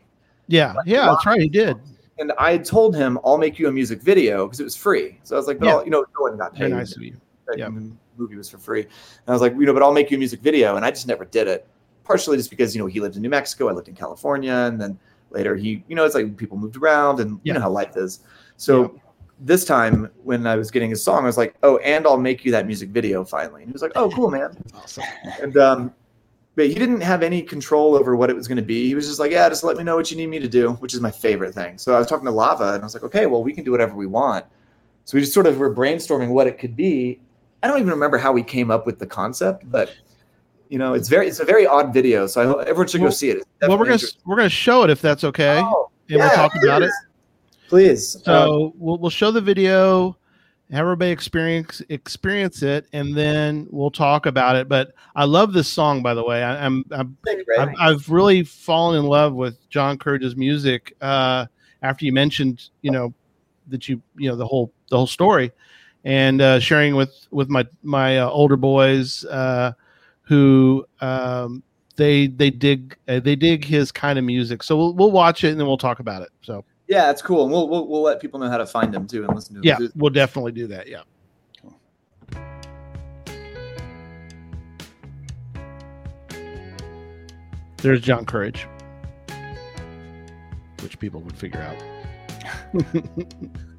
[0.48, 1.76] yeah yeah that's right he did
[2.18, 5.18] and I had told him I'll make you a music video because it was free.
[5.22, 5.82] So I was like, but Yeah.
[5.84, 6.76] You know, no one got very paid.
[6.76, 7.16] nice of you
[7.48, 7.68] That Yeah.
[8.16, 8.82] movie was for free.
[8.82, 8.90] And
[9.28, 11.06] I was like, you know, but I'll make you a music video, and I just
[11.06, 11.66] never did it.
[12.04, 14.80] Partially just because you know he lived in New Mexico, I lived in California, and
[14.80, 14.98] then
[15.30, 18.20] later he, you know, it's like people moved around, and you know how life is.
[18.56, 19.00] So
[19.40, 22.44] this time when I was getting his song, I was like, oh, and I'll make
[22.44, 23.62] you that music video finally.
[23.62, 24.56] And he was like, oh, cool, man.
[24.74, 25.02] awesome
[25.40, 25.94] And um,
[26.54, 28.86] but he didn't have any control over what it was going to be.
[28.86, 30.72] He was just like, yeah, just let me know what you need me to do,
[30.74, 31.78] which is my favorite thing.
[31.78, 33.70] So I was talking to Lava, and I was like, okay, well, we can do
[33.70, 34.44] whatever we want.
[35.04, 37.20] So we just sort of were brainstorming what it could be.
[37.62, 39.94] I don't even remember how we came up with the concept, but
[40.68, 42.26] you know, it's very it's a very odd video.
[42.26, 43.44] So I hope everyone should Well- go see it.
[43.60, 45.60] Well we're gonna we're gonna show it if that's okay.
[45.62, 46.90] Oh, and we'll yeah, talk about it
[47.72, 48.16] please.
[48.16, 50.16] Um, So we'll we'll show the video,
[50.72, 54.68] have everybody experience experience it, and then we'll talk about it.
[54.68, 56.42] But I love this song, by the way.
[56.42, 57.56] I, I'm, I'm Ray.
[57.58, 61.46] I've, I've really fallen in love with John Courage's music uh,
[61.82, 63.12] after you mentioned, you know,
[63.68, 65.52] that you you know the whole the whole story,
[66.04, 69.72] and uh, sharing with with my my uh, older boys uh,
[70.22, 71.62] who um,
[71.96, 74.62] they they dig uh, they dig his kind of music.
[74.62, 76.30] So we'll we'll watch it and then we'll talk about it.
[76.40, 79.06] So yeah, it's cool, and we'll, we'll we'll let people know how to find them
[79.06, 79.64] too and listen to him.
[79.64, 79.90] yeah, too.
[79.96, 80.86] we'll definitely do that.
[80.86, 81.04] Yeah.
[87.78, 88.68] There's John Courage,
[90.82, 91.82] which people would figure out.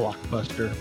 [0.00, 0.74] blockbuster.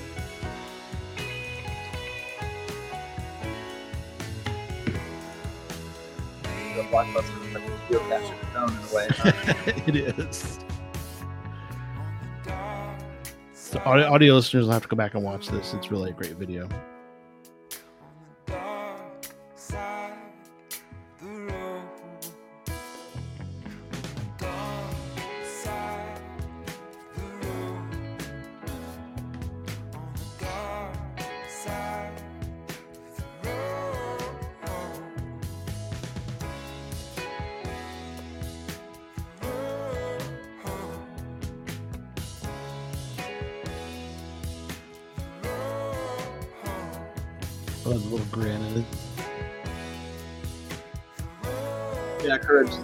[6.75, 9.07] The blockbuster like a geocache of its in a way.
[9.09, 9.31] huh?
[9.87, 10.59] it is.
[13.53, 15.73] So audio, audio listeners will have to go back and watch this.
[15.73, 16.69] It's really a great video.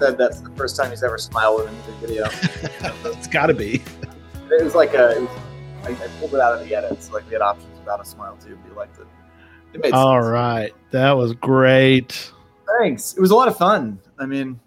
[0.06, 2.26] Said that's the first time he's ever smiled in a music video.
[3.12, 3.82] it's got to be.
[4.52, 5.20] It was like a.
[5.20, 5.30] Was,
[5.84, 8.06] I, I pulled it out of the edit, so like we had options without a
[8.06, 8.58] smile too.
[8.68, 9.08] You liked it.
[9.74, 10.32] It made All sense.
[10.32, 12.32] right, that was great.
[12.80, 13.14] Thanks.
[13.14, 14.00] It was a lot of fun.
[14.20, 14.60] I mean,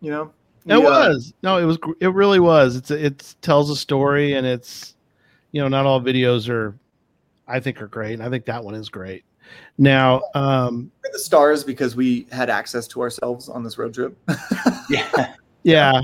[0.00, 0.32] you know,
[0.66, 1.78] It we, uh, was no, it was.
[2.00, 2.76] It really was.
[2.76, 4.94] It's it tells a story, and it's
[5.50, 6.78] you know not all videos are,
[7.48, 8.14] I think, are great.
[8.14, 9.24] And I think that one is great.
[9.78, 14.16] Now, um, we're the stars because we had access to ourselves on this road trip.
[14.90, 15.34] Yeah.
[15.64, 16.00] yeah.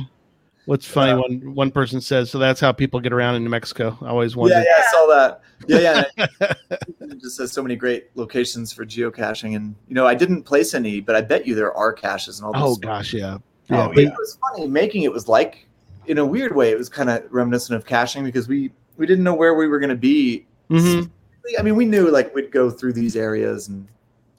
[0.66, 1.10] What's funny?
[1.12, 1.16] Yeah.
[1.18, 4.34] One one person says, "So that's how people get around in New Mexico." I always
[4.34, 4.64] yeah, wondered.
[4.66, 5.40] yeah, I saw that.
[5.66, 6.04] Yeah,
[6.40, 6.52] yeah.
[7.00, 10.74] it just says so many great locations for geocaching, and you know, I didn't place
[10.74, 12.52] any, but I bet you there are caches and all.
[12.56, 13.38] oh those gosh, yeah,
[13.70, 13.88] Oh, yeah.
[13.88, 15.66] But it was funny making it was like
[16.06, 19.24] in a weird way it was kind of reminiscent of caching because we we didn't
[19.24, 21.10] know where we were going to be Mhm.
[21.58, 23.86] I mean we knew like we'd go through these areas and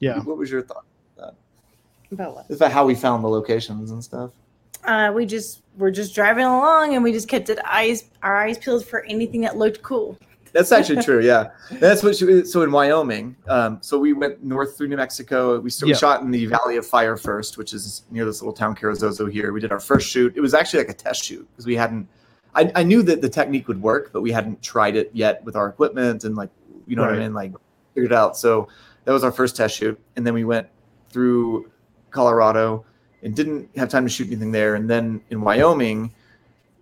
[0.00, 0.18] yeah.
[0.20, 0.84] what was your thought
[2.12, 2.50] About what?
[2.50, 4.30] about how we found the locations and stuff
[4.84, 8.56] Uh, we just were just driving along, and we just kept it eyes our eyes
[8.58, 10.16] peeled for anything that looked cool.
[10.52, 11.50] that's actually true yeah
[11.80, 15.70] that's what she, so in wyoming um, so we went north through new mexico we,
[15.70, 15.98] st- we Yeah.
[15.98, 19.52] shot in the valley of fire first which is near this little town Carrizozo here
[19.52, 22.08] we did our first shoot it was actually like a test shoot because we hadn't
[22.54, 25.56] I, I knew that the technique would work but we hadn't tried it yet with
[25.56, 26.50] our equipment and like
[26.86, 27.34] you know what i mean?
[27.34, 27.52] Like
[27.94, 28.36] figured it out.
[28.36, 28.68] So
[29.04, 29.98] that was our first test shoot.
[30.16, 30.66] And then we went
[31.10, 31.70] through
[32.10, 32.84] colorado
[33.22, 34.74] and didn't have time to shoot anything there.
[34.74, 36.12] And then in wyoming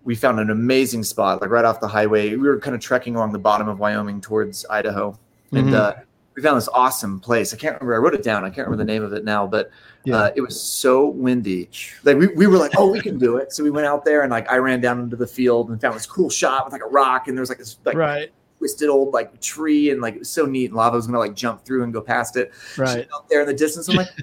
[0.03, 2.29] we found an amazing spot like right off the highway.
[2.35, 5.17] We were kind of trekking along the bottom of wyoming towards idaho.
[5.51, 5.73] And Mhm.
[5.73, 5.93] uh,
[6.35, 7.53] we found this awesome place.
[7.53, 7.95] I can't remember.
[7.95, 8.43] I wrote it down.
[8.43, 9.71] I can't remember the name of it now but
[10.03, 10.17] Yeah.
[10.17, 11.69] uh, it was so windy.
[12.03, 13.51] Like we, we were like oh we can do it.
[13.53, 15.95] So we went out there and like i ran down into the field and found
[15.95, 17.27] this cool shot with like a rock.
[17.27, 18.31] And there was like this like right,
[18.65, 21.35] twisted old like tree and like it was so neat and lava was gonna like
[21.35, 23.03] jump through and go past it right.
[23.03, 23.87] She's out there in the distance.
[23.87, 24.07] I'm like,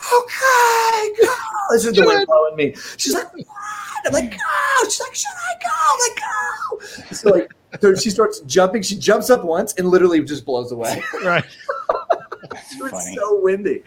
[0.00, 1.34] okay, go.
[1.70, 2.74] This is the wind blowing me.
[2.96, 3.46] She's like, what?
[4.06, 4.38] I'm like, go.
[4.84, 5.70] She's like, should I go?
[5.92, 7.14] I'm like, go.
[7.14, 7.50] So like,
[7.82, 8.80] so she starts jumping.
[8.80, 11.02] She jumps up once and literally just blows away.
[11.24, 11.44] right.
[12.50, 13.16] That's it was funny.
[13.16, 13.82] so windy.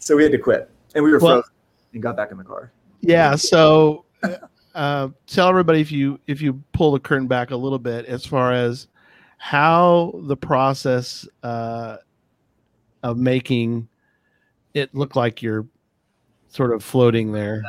[0.00, 1.52] So we had to quit, and we were Well- frozen
[1.92, 2.72] and got back in the car.
[3.00, 3.36] Yeah.
[3.36, 4.04] So,
[4.74, 8.26] uh, tell everybody if you if you pull the curtain back a little bit as
[8.26, 8.88] far as
[9.38, 11.96] how the process uh,
[13.02, 13.88] of making
[14.74, 15.66] it look like you're
[16.48, 17.62] sort of floating there.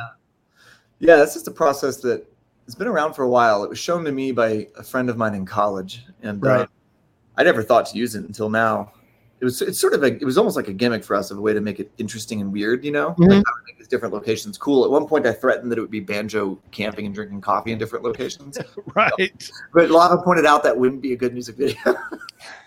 [0.98, 2.26] Yeah, that's just a process that
[2.66, 3.64] has been around for a while.
[3.64, 6.66] It was shown to me by a friend of mine in college, and uh,
[7.36, 8.92] I never thought to use it until now.
[9.40, 11.38] It was it's sort of a it was almost like a gimmick for us of
[11.38, 13.28] a way to make it interesting and weird, you know, Mhm.
[13.28, 14.84] like how to make these different locations cool.
[14.84, 17.78] At one point, I threatened that it would be banjo camping and drinking coffee in
[17.78, 18.58] different locations,
[18.94, 19.42] Right.
[19.72, 21.76] but Lava pointed out that wouldn't be a good music video.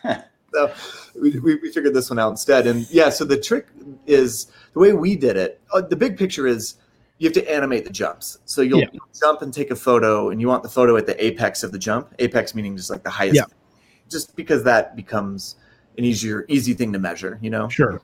[0.53, 0.71] so
[1.19, 2.65] we, we, we figured this one out instead.
[2.67, 3.67] And yeah, so the trick
[4.07, 5.61] is the way we did it.
[5.73, 6.75] Uh, the big picture is
[7.19, 8.39] you have to animate the jumps.
[8.45, 8.87] So you'll, Yeah.
[8.91, 11.71] you'll jump and take a photo, and you want the photo at the apex of
[11.71, 12.13] the jump.
[12.19, 13.45] Apex meaning just like the highest, Yeah.
[14.09, 15.55] just because that becomes
[15.97, 17.39] an easier, easy thing to measure.
[17.41, 17.69] You know.
[17.69, 18.01] Sure.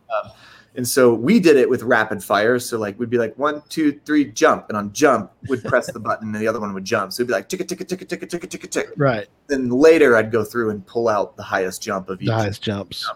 [0.75, 2.59] And so we did it with rapid fire.
[2.59, 5.99] So like we'd be like one, two, three, jump, and on jump would press the
[5.99, 7.11] button, and the other one would jump.
[7.11, 8.87] So it'd be like tick, tick, tick, tick, tick, tick, tick, tick.
[8.95, 9.27] Right.
[9.47, 12.27] Then later I'd go through and pull out the highest jump of each.
[12.27, 13.09] The highest jumps.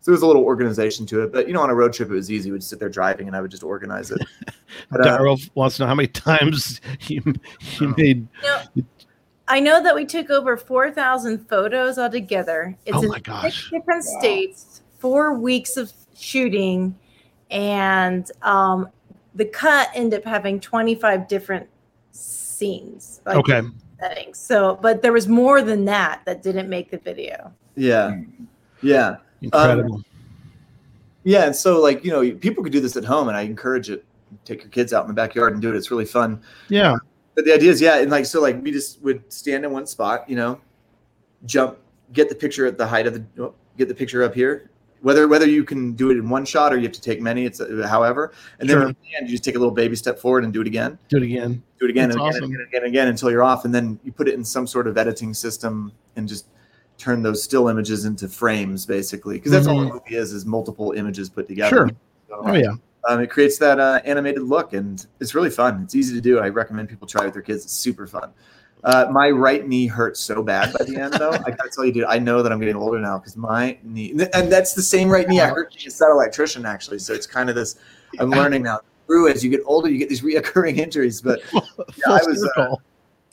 [0.00, 2.10] So there was a little organization to it, but you know, on a road trip
[2.10, 2.50] it was easy.
[2.50, 4.18] We'd sit there driving, and I would just organize it.
[4.90, 7.94] But, uh, Daryl wants to know how many times you, you Oh.
[7.96, 8.28] made.
[9.48, 12.76] I know that we took over 4,000 photos altogether.
[12.86, 13.42] It's Oh in my gosh.
[13.42, 14.18] six different Wow.
[14.20, 16.94] states, four weeks of shooting,
[17.50, 18.88] and um,
[19.34, 21.66] the cut ended up having 25 different
[22.12, 23.20] scenes.
[23.26, 23.62] like, Okay.
[24.00, 24.38] Settings.
[24.38, 27.52] So, but there was more than that that didn't make the video.
[27.74, 28.20] yeah,
[28.82, 30.02] yeah, Incredible.
[31.24, 31.46] yeah.
[31.46, 34.04] And so like you know, people could do this at home, and I encourage it.
[34.44, 35.76] Take your kids out in the backyard and do it.
[35.76, 36.40] It's really fun.
[36.68, 36.94] yeah.
[37.38, 39.86] But the idea is, yeah, and like so, like we just would stand in one
[39.86, 40.60] spot, you know,
[41.46, 41.78] jump
[42.12, 44.70] get the picture at the height of the oh, get the picture up here.
[45.02, 47.44] Whether whether you can do it in one shot or you have to take many,
[47.44, 48.32] it's uh, however.
[48.58, 48.84] And then Sure.
[48.86, 51.18] when you you just take a little baby step forward and do it again Do
[51.18, 51.62] it again.
[51.78, 52.42] do it again and again, awesome.
[52.42, 54.44] and again and again and again until you're off, and then you put it in
[54.44, 56.46] some sort of editing system and just
[56.96, 60.90] turn those still images into frames, basically, because that's all a movie is is multiple
[60.90, 61.76] images put together.
[61.76, 61.90] Sure.
[62.28, 62.72] So, Oh yeah.
[63.08, 65.82] Um, it creates that uh, animated look, and it's really fun.
[65.82, 66.38] It's easy to do.
[66.38, 67.64] I recommend people try it with their kids.
[67.64, 68.30] It's super fun.
[68.84, 71.30] Uh, my right knee hurts so bad by the end, though.
[71.30, 72.04] I gotta tell you, dude.
[72.04, 75.26] I know that I'm getting older now because my knee, and that's the same right
[75.26, 76.98] knee I hurt being a set electrician, actually.
[76.98, 77.76] So it's kind of this.
[78.20, 78.80] I'm learning now.
[79.06, 81.22] Through as you get older, you get these reoccurring injuries.
[81.22, 81.62] But Full
[82.06, 82.76] I was, uh.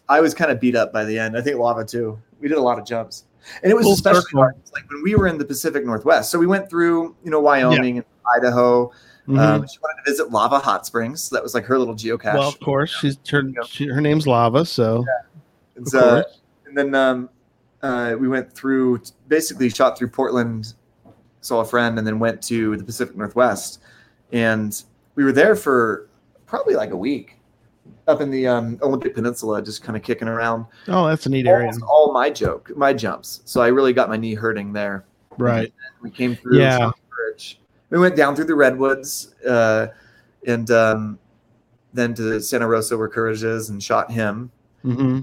[0.07, 1.37] I was kind of beat up by the end.
[1.37, 2.17] I think lava too.
[2.39, 3.25] We did a lot of jumps,
[3.61, 4.55] and it was Full especially hard.
[4.73, 7.97] Like when we were in the Pacific Northwest, so we went through, you know, Wyoming
[7.97, 8.05] and
[8.37, 8.91] Idaho.
[9.27, 9.39] Mhm.
[9.39, 11.29] Um, she wanted to visit Lava Hot Springs.
[11.29, 12.35] That was like her little geocache.
[12.35, 15.03] well, of course, she's her, she, her name's Lava, so
[15.75, 16.23] It's, of uh,
[16.67, 17.29] and then um,
[17.81, 20.73] uh, we went through, basically shot through Portland,
[21.41, 23.79] saw a friend, and then went to the Pacific Northwest,
[24.31, 24.83] and
[25.15, 26.07] we were there for
[26.45, 27.37] probably like a week,
[28.07, 30.65] up in the um, Olympic Peninsula, just kind of kicking around.
[30.87, 33.41] oh, that's a neat area, all my joke, my jumps.
[33.45, 35.03] So I really got my knee hurting there.
[35.37, 35.73] right?
[36.03, 36.59] We came through.
[36.59, 36.91] Yeah.
[37.89, 39.87] We went down through the redwoods, uh,
[40.47, 41.19] and um,
[41.93, 44.51] then to Santa Rosa where Courage is, and shot him.
[44.81, 45.19] hmm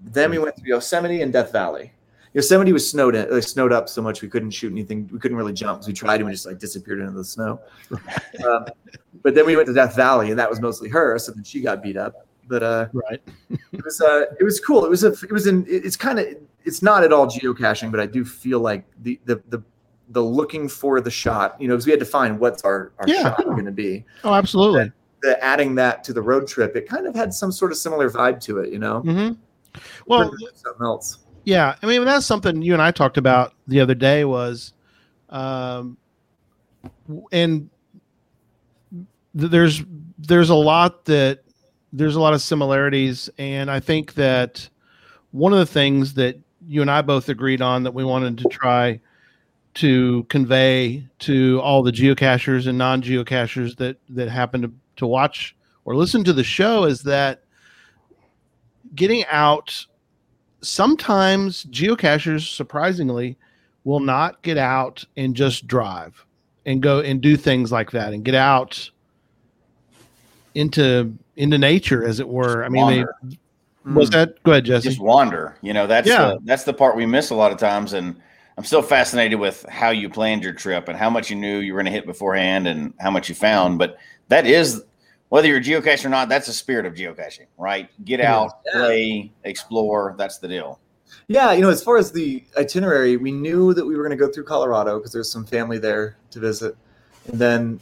[0.00, 1.92] Then we went to Yosemite and Death Valley.
[2.34, 5.08] Yosemite was snowed in, like, snowed up so much we couldn't shoot anything.
[5.12, 5.82] We couldn't really jump.
[5.82, 7.60] So we tried and we just like disappeared into the snow.
[8.46, 8.66] um,
[9.22, 11.18] but then we went to Death Valley, and that was mostly her.
[11.18, 12.26] So then she got beat up.
[12.46, 13.20] But uh, Right.
[13.50, 14.84] it was uh, it was cool.
[14.84, 16.26] It was a it was in it's kind of
[16.64, 19.62] it's not at all geocaching, but I do feel like the the the
[20.10, 23.08] the looking for the shot, you know, because we had to find what's our, our
[23.08, 23.22] Yeah.
[23.22, 24.04] shot going to be.
[24.24, 24.90] Oh, absolutely.
[25.22, 28.08] The adding that to the road trip, it kind of had some sort of similar
[28.10, 29.02] vibe to it, you know.
[29.02, 29.34] Mm-hmm.
[30.06, 31.18] Well, something else.
[31.44, 34.74] Yeah, I mean that's something you and I talked about the other day was,
[35.30, 35.96] um,
[37.32, 37.70] and
[39.38, 39.82] th- there's
[40.18, 41.40] there's a lot that
[41.92, 44.68] there's a lot of similarities, and I think that
[45.30, 48.48] one of the things that you and I both agreed on that we wanted to
[48.48, 49.00] try
[49.78, 55.54] to convey to all the geocachers and non-geocachers that that happen to, to watch
[55.84, 57.44] or listen to the show is that
[58.96, 59.86] getting out
[60.62, 63.36] sometimes geocachers surprisingly
[63.84, 66.24] will not get out and just drive
[66.66, 68.90] and go and do things like that and get out
[70.56, 73.38] into into nature as it were i mean they,
[73.94, 75.56] was that go ahead jesse just wander.
[75.62, 76.30] You know, that's Yeah.
[76.30, 77.92] the, that's the part we miss a lot of times.
[77.92, 78.16] And
[78.58, 81.72] I'm still fascinated with how you planned your trip and how much you knew you
[81.72, 83.78] were going to hit beforehand and how much you found.
[83.78, 84.82] But that is
[85.28, 87.88] whether you're geocaching or not, that's the spirit of geocaching, right?
[88.04, 88.72] Get out, is.
[88.72, 90.16] play, explore.
[90.18, 90.80] That's the deal.
[91.28, 94.26] Yeah, you know, as far as the itinerary, we knew that we were going to
[94.26, 96.76] go through Colorado because there's some family there to visit,
[97.28, 97.80] and then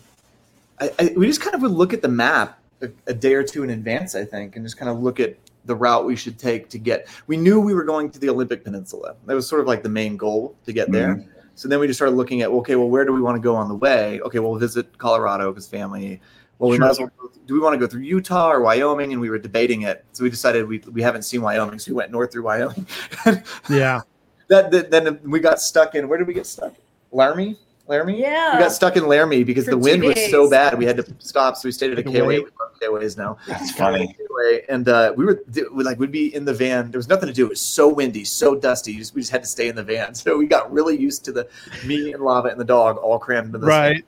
[0.79, 3.43] I, I, we just kind of would look at the map a, a day or
[3.43, 5.37] two in advance, I think, and just kind of look at
[5.67, 7.09] the route we should take to get.
[7.27, 9.17] We knew we were going to the Olympic Peninsula.
[9.27, 11.17] That was sort of like the main goal to get there.
[11.17, 11.31] Mm-hmm.
[11.55, 13.55] So then we just started looking at, okay, well, where do we want to go
[13.57, 14.21] on the way?
[14.21, 16.21] Okay, well, visit Colorado because family.
[16.59, 16.85] Well, we Sure.
[16.87, 17.11] might as well.
[17.19, 19.13] go- Do we want to go through Utah or Wyoming?
[19.13, 20.05] And we were debating it.
[20.13, 22.87] So we decided we, we haven't seen Wyoming, so we went north through Wyoming.
[23.71, 24.03] yeah
[24.49, 26.09] that, that then we got stuck in.
[26.09, 26.75] Where did we get stuck?
[27.13, 27.57] Laramie.
[27.89, 28.21] Laramie.
[28.21, 28.55] Yeah.
[28.57, 30.77] We got stuck in Laramie because For the wind was so bad.
[30.77, 32.27] We had to stop, so we stayed at a Like a KOA.
[32.27, 32.49] We wait.
[32.59, 33.37] love KOAs now.
[33.47, 34.15] That's funny.
[34.29, 36.91] KOA, and uh, we were like we'd be in the van.
[36.91, 37.47] There was nothing to do.
[37.47, 38.93] It was so windy, so dusty.
[38.93, 40.15] You just, we just had to stay in the van.
[40.15, 41.49] So we got really used to the
[41.85, 44.05] me and lava and the dog all crammed into the right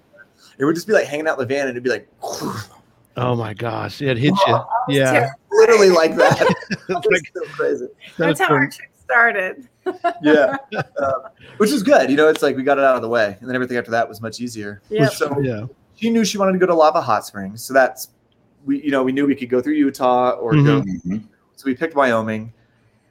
[0.58, 2.08] It would just be like hanging out in the van, and it'd be like
[3.16, 4.58] oh my gosh it hits you
[4.88, 6.40] yeah literally like that.
[6.70, 7.86] It's It was like- so crazy.
[8.16, 9.68] That's how our trip started.
[10.22, 10.56] Yeah,
[11.02, 11.22] um,
[11.56, 12.10] which is good.
[12.10, 13.90] You know, it's like we got it out of the way, and then everything after
[13.92, 14.82] that was much easier.
[14.90, 15.12] Yep.
[15.12, 15.66] So yeah
[15.98, 18.10] she knew she wanted to go to Lava Hot Springs, so that's
[18.64, 18.82] we.
[18.82, 20.82] You know, we knew we could go through Utah or go.
[20.82, 21.24] Mhm.
[21.56, 22.52] So we picked Wyoming,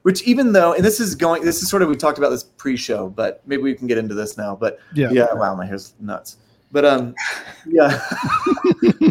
[0.04, 2.44] which even though, and this is going, this is sort of we talked about this
[2.44, 4.56] pre-show, but maybe we can get into this now.
[4.56, 6.38] But yeah yeah, wow, my hair's nuts.
[6.72, 7.14] But um,
[7.66, 7.90] yeah,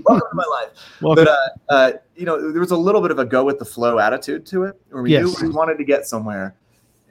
[0.04, 0.70] welcome to my life.
[1.02, 1.24] Welcome.
[1.24, 3.64] But uh, uh, you know, there was a little bit of a go with the
[3.66, 5.24] flow attitude to it, where we Yes.
[5.42, 6.54] knew we wanted to get somewhere,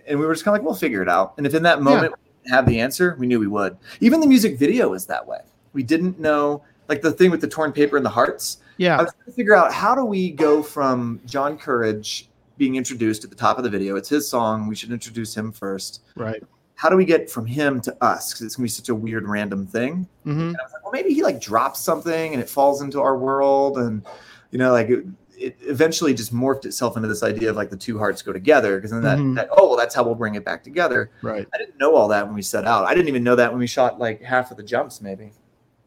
[0.07, 1.33] and we were just kind of like, we'll figure it out.
[1.37, 3.77] And if in that moment we didn't have the answer, we knew we would.
[4.01, 5.39] Even the music video was that way.
[5.73, 8.57] We didn't know, like the thing with the torn paper and the hearts.
[8.77, 8.97] Yeah.
[8.97, 12.75] I yeah was trying to figure out how do we go from John Courage being
[12.75, 13.95] introduced at the top of the video.
[13.95, 14.67] It's his song.
[14.67, 16.01] We should introduce him first.
[16.15, 16.41] right
[16.75, 18.31] How do we get from him to us?
[18.31, 20.07] Because it's gonna be such a weird random thing.
[20.23, 23.01] hmm And I was like, well, maybe he like drops something and it falls into
[23.01, 24.05] our world, and
[24.51, 24.89] you know, like
[25.37, 28.31] it, it eventually just morphed itself into this idea of like the two hearts go
[28.33, 29.35] together because then that, Mhm.
[29.35, 31.09] that oh well that's how we'll bring it back together.
[31.21, 31.47] Right.
[31.53, 32.85] I didn't know all that when we set out.
[32.85, 35.31] I didn't even know that when we shot like half of the jumps, maybe.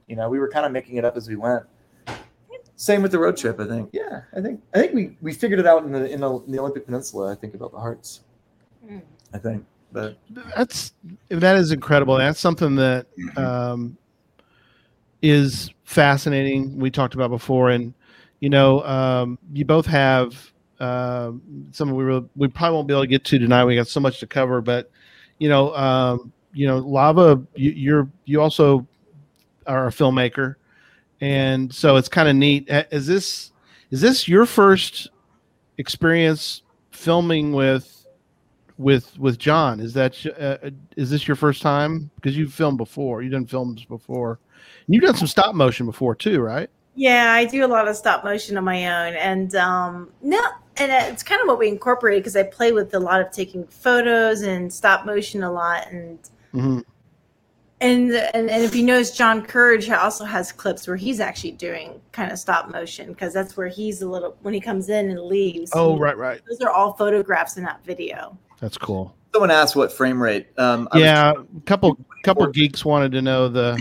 [0.07, 1.64] You know, we were kind of making it up as we went.
[2.76, 3.90] Same with the road trip, I think.
[3.92, 6.53] Yeah, I think I think we, we figured it out in the in the, in
[6.53, 7.32] the Olympic Peninsula.
[7.32, 8.20] I think about the hearts.
[8.88, 9.03] Mm.
[9.34, 10.16] I think, but
[10.57, 10.92] That's
[11.28, 12.16] that is incredible.
[12.16, 13.38] That's something that Mhm.
[13.38, 13.99] um,
[15.22, 16.78] is fascinating.
[16.78, 17.92] We talked about before, and
[18.41, 23.03] you know, um, you both have um, some we will, we probably won't be able
[23.03, 23.64] to get to tonight.
[23.64, 24.91] We got so much to cover, but
[25.39, 27.43] you know, um, you know, lava.
[27.55, 28.86] You, you're you also
[29.66, 30.57] are a filmmaker,
[31.20, 32.68] and so it's kind of neat.
[32.91, 33.53] Is this
[33.91, 35.09] is this your first
[35.78, 37.95] experience filming with?
[38.78, 39.80] with with John.
[39.80, 42.11] Is that uh, is this your first time?
[42.14, 43.22] Because you've filmed before.
[43.22, 44.39] You've done films before.
[44.86, 46.70] And you've done some stop motion before too, right?
[46.99, 50.42] Yeah, I do a lot of stop motion on my own, and um, no,
[50.78, 53.64] and it's kind of what we incorporate because I play with a lot of taking
[53.68, 56.18] photos and stop motion a lot, and
[56.53, 56.82] Mhm.
[57.80, 62.01] and and, and if you notice, John Courage also has clips where he's actually doing
[62.11, 65.20] kind of stop motion because that's where he's a little when he comes in and
[65.20, 65.70] leaves.
[65.74, 66.40] Oh, right, right.
[66.51, 68.36] Those are all photographs in that video.
[68.59, 69.14] That's cool.
[69.33, 70.49] Someone asked what frame rate.
[70.59, 73.79] Um, I Yeah, a couple couple geeks wanted to know the.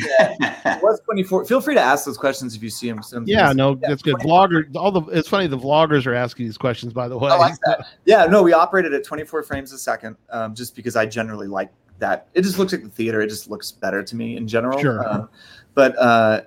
[0.82, 1.46] was 24.
[1.46, 3.02] Feel free to ask those questions if you see them.
[3.02, 4.16] To Yeah, no, that's good.
[4.16, 5.02] Vlogger, all the.
[5.12, 6.94] It's funny the vloggers are asking these questions.
[6.94, 7.88] By the way, I like that.
[8.06, 11.72] Yeah, no, we operated at 24 frames a second, um, just because I generally like
[12.00, 12.28] that.
[12.34, 13.22] It just looks like the theater.
[13.22, 14.80] It just looks better to me in general.
[14.80, 15.08] Sure.
[15.08, 15.30] Um,
[15.74, 16.42] but uh,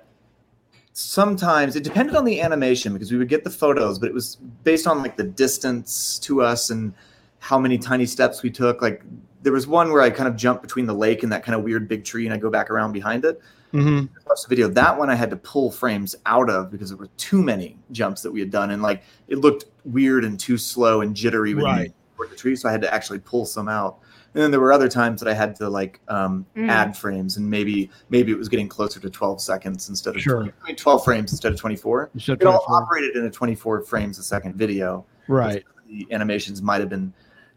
[0.93, 4.37] sometimes it depended on the animation because we would get the photos, but it was
[4.63, 6.93] based on like the distance to us and
[7.41, 8.81] how many tiny steps we took.
[8.83, 9.01] Like
[9.41, 11.63] there was one where I kind of jumped between the lake and that kind of
[11.63, 13.41] weird big tree, and I go back around behind it.
[13.73, 14.13] Mm-hmm.
[14.27, 14.67] watch the video.
[14.67, 18.21] That one I had to pull frames out of because there were too many jumps
[18.21, 21.65] that we had done, and like it looked weird and too slow and jittery when
[21.65, 21.93] Right.
[22.19, 22.55] you the tree.
[22.55, 23.97] So I had to actually pull some out.
[24.35, 26.69] And then there were other times that I had to like um, Mm.
[26.69, 30.35] add frames, and maybe maybe it was getting closer to 12 seconds instead of Sure.
[30.43, 32.11] 20 I mean, 12 frames instead of 24.
[32.13, 35.03] You should It all operated in a 24 frames a second video.
[35.27, 35.63] right.
[35.89, 37.11] The animations might have been.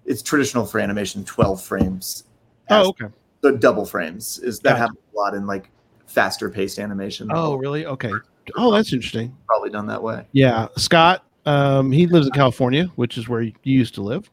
[0.07, 2.25] It's traditional for animation 12 frames.
[2.69, 3.07] as- Oh, okay.
[3.43, 4.79] So double frames is that Gotcha.
[4.81, 5.71] happens a lot in like
[6.07, 7.29] faster paced animation.
[7.33, 7.85] Oh, really?
[7.87, 8.11] Okay.
[8.57, 9.37] Oh, that's interesting.
[9.47, 10.27] probably done that way.
[10.33, 11.25] Yeah, Scott.
[11.47, 14.31] Um, he lives in California, which is where you used to live.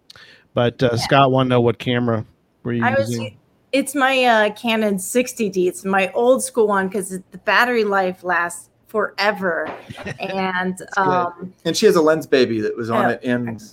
[0.54, 2.26] But uh, Scott want to know what camera
[2.64, 3.10] were you I was.
[3.10, 3.38] using?
[3.74, 5.68] It's my uh, Canon 60D.
[5.68, 9.74] It's my old school one because the battery life lasts forever,
[10.20, 13.16] and um, And she has a Lensbaby that was on Yeah.
[13.16, 13.64] it, and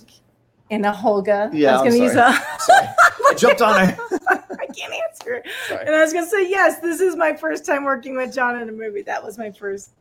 [0.69, 1.49] and a Holga.
[1.53, 2.27] Yeah, I was going to use a.
[3.29, 3.97] I jumped on her.
[4.29, 5.43] I can't answer.
[5.67, 5.85] Sorry.
[5.85, 8.59] And I was going to say, yes, this is my first time working with John
[8.61, 9.01] in a movie.
[9.01, 9.91] That was my first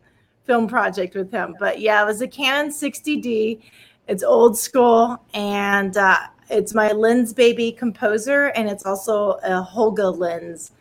[0.44, 1.54] film project with him.
[1.58, 3.60] But yeah, it was a Canon 60D.
[4.08, 6.16] It's old school and uh,
[6.48, 8.46] it's my Lensbaby composer.
[8.48, 10.72] And it's also a Holga lens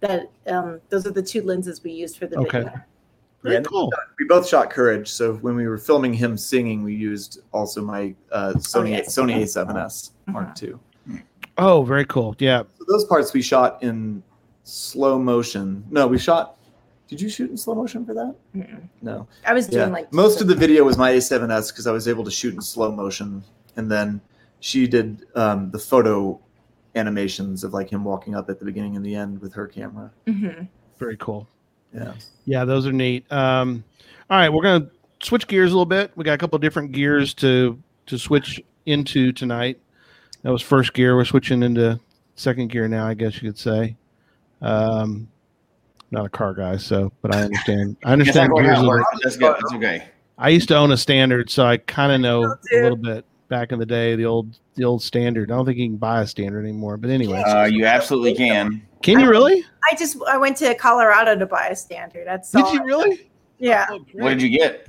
[0.00, 2.58] that um, those are the two lenses we used for the Okay.
[2.60, 2.80] video.
[3.46, 3.92] Very Yeah, cool.
[4.18, 8.12] We both shot Courage, so when we were filming him singing, we used also my
[8.32, 9.14] uh, Sony yes.
[9.16, 10.74] Sony A7S Mark II.
[11.56, 12.34] Oh, very cool.
[12.40, 12.64] Yeah.
[12.78, 14.20] So those parts we shot in
[14.64, 15.84] slow motion.
[15.90, 16.56] No, we shot.
[17.06, 18.34] Did you shoot in slow motion for that?
[18.56, 18.82] Mm-mm.
[19.00, 19.28] No.
[19.46, 19.82] I was Yeah.
[19.82, 22.52] doing like Most of the video was my A7S because I was able to shoot
[22.52, 23.44] in slow motion,
[23.76, 24.20] and then
[24.58, 26.40] she did um, the photo
[26.96, 30.10] animations of like him walking up at the beginning and the end with her camera.
[30.26, 30.66] Mhm.
[30.98, 31.46] Very cool.
[31.96, 32.12] Yeah.
[32.44, 33.30] Yeah, those are neat.
[33.32, 33.82] Um,
[34.30, 34.88] all right, we're gonna
[35.22, 36.12] switch gears a little bit.
[36.16, 39.80] We got a couple different gears to to switch into tonight.
[40.42, 41.16] That was first gear.
[41.16, 41.98] We're switching into
[42.36, 43.96] second gear now, I guess you could say.
[44.62, 45.28] Um,
[46.10, 47.96] not a car guy, so but I understand.
[48.04, 48.78] I Guess I understand gears.
[48.78, 49.54] a little- That's good.
[49.54, 50.08] That's okay.
[50.38, 53.72] I used to own a standard, so I kind of know a little bit back
[53.72, 54.14] in the day.
[54.16, 55.50] The old the old standard.
[55.50, 56.96] I don't think you can buy a standard anymore.
[56.98, 58.82] But anyway, Uh, you absolutely can.
[59.06, 59.64] Can you really?
[59.90, 62.26] I just I went to Colorado to buy a standard.
[62.26, 62.74] That's Did all.
[62.74, 63.30] you really?
[63.58, 63.86] Yeah.
[63.90, 64.88] Oh, What did you get?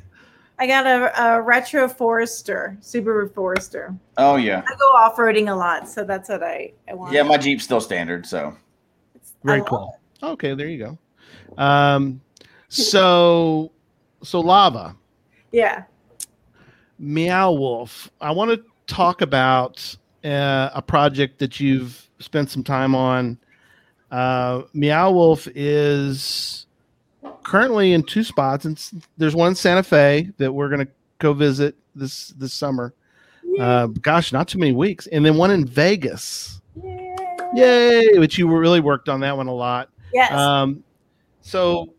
[0.59, 3.95] I got a, a retro Forester, Subaru Forester.
[4.17, 7.13] Oh yeah, I go off roading a lot, so that's what I, I want.
[7.13, 7.21] yeah.
[7.23, 8.55] My Jeep's still standard, so
[9.43, 9.99] Very I love cool.
[10.23, 11.63] Okay, there you go.
[11.63, 12.21] Um,
[12.69, 13.71] so
[14.23, 14.95] so lava.
[15.51, 15.83] Yeah.
[16.99, 18.09] Meow Wolf.
[18.19, 19.95] I want to talk about
[20.25, 23.37] uh, a project that you've spent some time on.
[24.11, 26.65] Uh, Meow Wolf is
[27.43, 28.81] currently in two spots, and
[29.17, 32.93] there's one in Santa Fe that we're going to go visit this this summer.
[33.59, 36.61] Uh, gosh, not too many weeks, and then one in Vegas.
[36.83, 37.15] Yeah.
[37.55, 38.17] Yay!
[38.17, 39.89] But you really worked on that one a lot.
[40.13, 40.31] Yes.
[40.31, 40.83] Um,
[41.41, 41.93] so,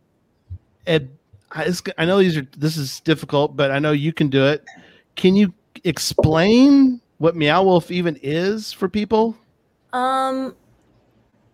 [0.86, 1.10] Ed,
[1.52, 4.64] I, I know these are this is difficult, but I know you can do it.
[5.16, 5.52] can you
[5.84, 9.36] explain what Meow Wolf even is for people?
[9.92, 10.54] Um,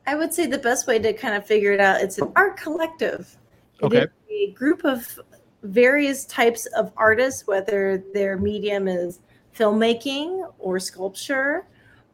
[0.07, 2.57] I would say the best way to kind of figure it out it's an art
[2.57, 3.37] collective.
[3.81, 4.07] It Okay.
[4.31, 5.19] a group of
[5.63, 9.21] various types of artists, whether their medium is
[9.57, 11.67] filmmaking or sculpture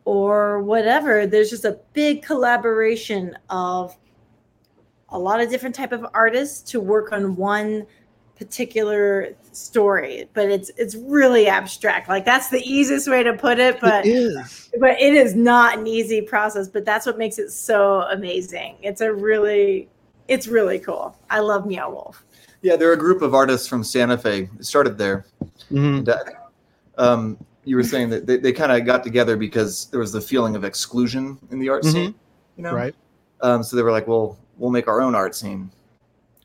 [0.04, 1.26] or whatever.
[1.26, 3.96] There's just a big collaboration of
[5.08, 7.86] a lot of different type of artists to work on one
[8.40, 13.78] particular story but it's it's really abstract like that's the easiest way to put it
[13.82, 14.70] but it is.
[14.80, 19.02] but it is not an easy process but that's what makes it so amazing it's
[19.02, 19.86] a really
[20.28, 22.24] it's really cool i love meow wolf
[22.62, 24.48] Yeah, they're a group of artists from Santa Fe.
[24.58, 25.24] It started there.
[25.70, 25.98] Mhm.
[25.98, 26.18] And, uh,
[26.98, 30.20] um, you were saying that they, they kind of got together because there was the
[30.20, 31.92] feeling of exclusion in the art Mhm.
[31.92, 32.14] scene.
[32.56, 32.94] You know, Right.
[33.40, 35.70] Um, so they were like, "Well, we'll make our own art scene."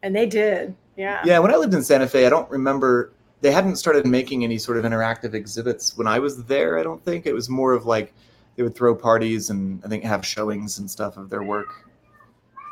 [0.03, 3.51] and they did yeah Yeah, when I lived in Santa Fe, I don't remember they
[3.51, 6.79] hadn't started making any sort of interactive exhibits when I was there.
[6.79, 8.13] I don't think it was more of like
[8.55, 11.89] they would throw parties and I think have showings and stuff of their work,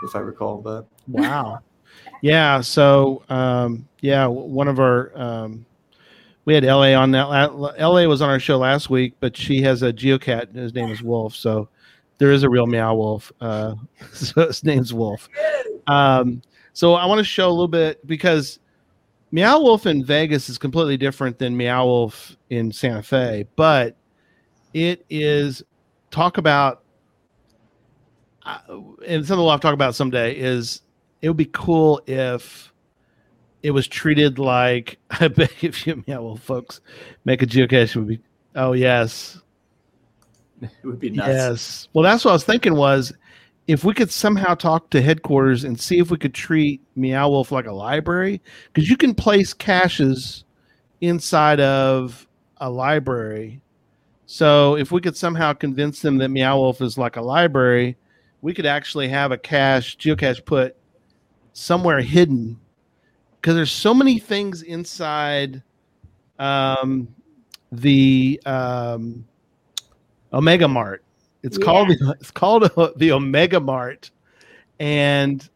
[0.03, 0.57] if I recall.
[0.57, 1.59] But Wow.
[2.21, 2.61] yeah.
[2.61, 5.65] So, um, yeah, one of our, um,
[6.45, 7.23] we had LA on that.
[7.55, 10.53] la- LA was on our show last week, but she has a geocat.
[10.55, 11.35] His name is Wolf.
[11.35, 11.67] So
[12.17, 13.31] there is a real meow wolf.
[13.41, 13.75] Uh,
[14.13, 15.29] so his name's Wolf.
[15.87, 16.41] Um,
[16.73, 18.59] so I want to show a little bit because
[19.31, 23.95] Meow Wolf in Vegas is completely different than Meow Wolf in Santa Fe, but
[24.73, 25.63] it is
[26.11, 26.83] talk about,
[28.45, 28.59] uh,
[29.07, 30.81] and something we'll have to talk about someday is
[31.21, 32.73] it would be cool if
[33.61, 36.81] it was treated like I bet if you Meow Wolf folks
[37.23, 38.19] make a geocache would be
[38.55, 39.39] oh yes
[40.63, 41.27] it would be nuts.
[41.29, 41.87] Yes.
[41.93, 43.13] Well, that's what I was thinking was
[43.67, 47.51] if we could somehow talk to headquarters and see if we could treat Meow Wolf
[47.51, 48.41] like a library,
[48.71, 50.43] because you can place caches
[51.01, 53.61] inside of a library.
[54.25, 57.97] So if we could somehow convince them that Meow Wolf is like a library,
[58.41, 60.75] we could actually have a cache, geocache put
[61.53, 62.59] somewhere hidden.
[63.39, 65.61] Because there's so many things inside
[66.39, 67.07] um,
[67.71, 69.25] the um,
[70.33, 71.03] Omega Mart.
[71.45, 72.63] It's called the, it's called
[72.95, 74.11] the Omega Mart,
[74.79, 75.47] and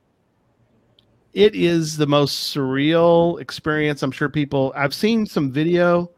[1.34, 4.04] it is the most surreal experience.
[4.04, 4.74] I'm sure people.
[4.76, 6.12] I've seen some video.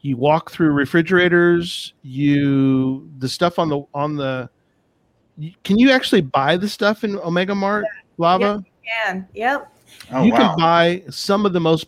[0.00, 1.94] You walk through refrigerators.
[2.02, 4.50] You the stuff on the on the.
[5.62, 7.84] Can you actually buy the stuff in Omega Mart
[8.18, 8.64] Lava?
[8.84, 9.72] can yep
[10.10, 10.38] Oh, you wow.
[10.38, 11.86] can buy some of the most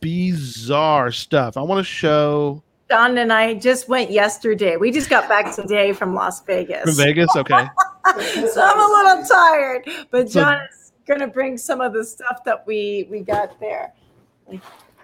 [0.00, 1.56] bizarre stuff.
[1.56, 4.76] I want to show Don and I just went yesterday.
[4.76, 6.82] We just got back today from Las Vegas.
[6.84, 7.34] from Vegas.
[7.34, 7.64] Okay.
[8.52, 12.44] so I'm a little tired, but So- John is gonna bring some of the stuff
[12.44, 13.92] that we we got there.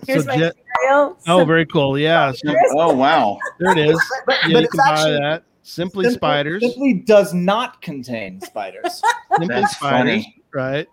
[0.07, 0.53] Here's So my Je-
[0.83, 1.19] cereal.
[1.27, 1.99] Oh, very cool.
[1.99, 2.33] Yeah.
[2.33, 3.39] So Oh wow.
[3.59, 4.01] there it is.
[4.27, 5.43] But, Yeah, but you it's can buy actually that.
[5.63, 6.63] Simply Simply- spiders.
[6.63, 9.03] Simply does not contain spiders.
[9.31, 9.99] Simply That's spiders.
[10.25, 10.43] funny.
[10.53, 10.87] Right.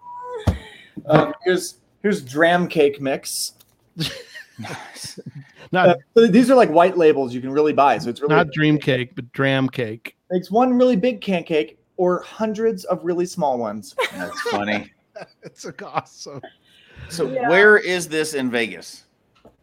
[1.08, 3.54] um, here's here's dram cake mix.
[5.72, 7.98] Not Uh, so these are like white labels you can really buy.
[7.98, 10.16] So it's really not dream cake, but dram cake.
[10.32, 13.96] makes one really big can cake or hundreds of really small ones.
[14.16, 14.92] That's funny.
[15.42, 16.42] It's awesome.
[17.10, 17.50] So Yeah.
[17.50, 19.06] where is this in Vegas?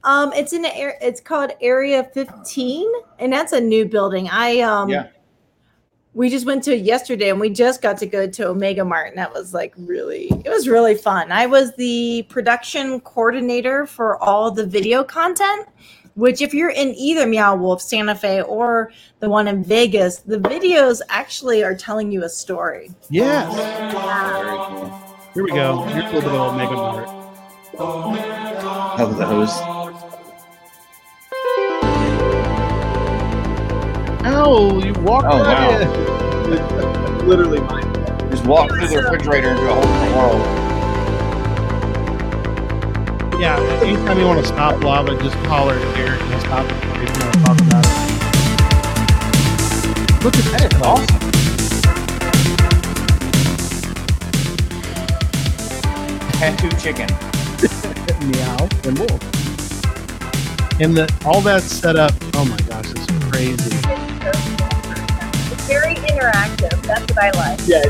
[0.02, 0.98] Um, it's in the air.
[1.00, 2.90] It's called Area 15,
[3.20, 4.28] and that's a new building.
[4.28, 5.06] I um, Yeah.
[6.14, 9.08] We just went to it yesterday, and we just got to go to Omega Mart,
[9.08, 11.30] and that was like really, it was really fun.
[11.32, 15.68] I was the production coordinator for all the video content.
[16.16, 20.36] Which, if you're in either Meow Wolf, Santa Fe, or the one in Vegas, the
[20.36, 22.92] videos actually are telling you a story.
[23.10, 23.52] Yes.
[23.52, 24.90] Very cool.
[25.34, 25.82] Here we go.
[25.82, 27.08] Here's a little bit of Omega Mart.
[27.80, 29.73] Oh, those.
[34.26, 35.80] Oh, you walked Oh, right wow.
[37.20, 37.28] in.
[37.28, 37.92] Literally mine.
[38.30, 40.40] Just walk through the refrigerator into a whole different world.
[43.40, 43.58] Yeah.
[43.82, 46.72] Anytime you want to stop lava, just holler at Derek and he'll stop it.
[46.72, 47.90] If you want to talk about it.
[50.24, 50.64] Look at that.
[50.72, 51.20] it's Awesome.
[56.38, 57.08] Tattoo chicken.
[58.30, 59.20] meow and wolf.
[60.80, 62.12] And the all that set up.
[62.34, 64.03] Oh my gosh, it's crazy.
[64.26, 66.82] It's very interactive.
[66.82, 67.60] That's what I like.
[67.66, 67.82] Yeah.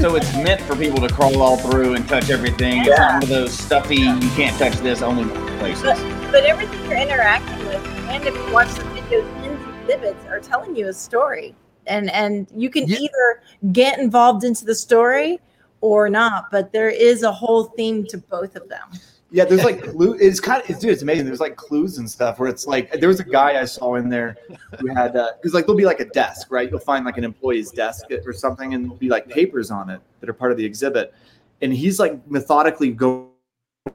[0.00, 2.82] So it's meant for people to crawl all through and touch everything.
[2.84, 5.24] It's not one of those stuffy, you can't touch this, only
[5.58, 5.82] places.
[6.30, 10.40] But everything you're interacting with, and if you watch the videos in the exhibits, are
[10.40, 11.54] telling you a story,
[11.86, 12.98] and and you can Yeah.
[12.98, 13.42] either
[13.72, 15.40] get involved into the story
[15.80, 16.50] or not.
[16.50, 18.88] But there is a whole theme to both of them.
[19.32, 20.16] Yeah, there's like clue.
[20.20, 21.24] It's kind of it's, dude, it's amazing.
[21.26, 24.08] There's like clues and stuff where it's like there was a guy I saw in
[24.08, 24.36] there
[24.78, 26.70] who had uh, because like there'll be like a desk, right?
[26.70, 30.00] You'll find like an employee's desk or something, and there'll be like papers on it
[30.20, 31.14] that are part of the exhibit,
[31.62, 33.28] and he's like methodically going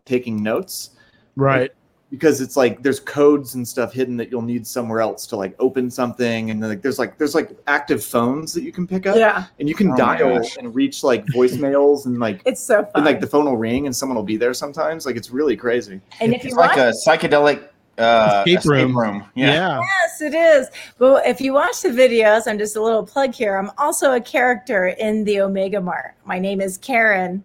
[0.06, 0.92] taking notes
[1.38, 1.72] Right.
[2.10, 5.54] Because it's like there's codes and stuff hidden that you'll need somewhere else to like
[5.60, 9.16] open something, and like there's like there's like active phones that you can pick up,
[9.18, 12.42] Yeah, and you can Oh dial and reach like voicemails and like.
[12.46, 12.92] it's so fun.
[12.96, 15.06] And like the phone will ring and someone will be there sometimes.
[15.06, 16.00] Like it's really crazy.
[16.22, 18.98] and if you It's like watch, a psychedelic uh, Escape escape, room.
[18.98, 19.26] room.
[19.36, 19.54] Yeah.
[19.54, 19.80] Yeah.
[19.82, 20.68] yes, it is.
[21.00, 23.58] But if you watch the videos, I'm just a little plug here.
[23.58, 26.14] I'm also a character in the Omega Mart.
[26.24, 27.44] My name is Karen.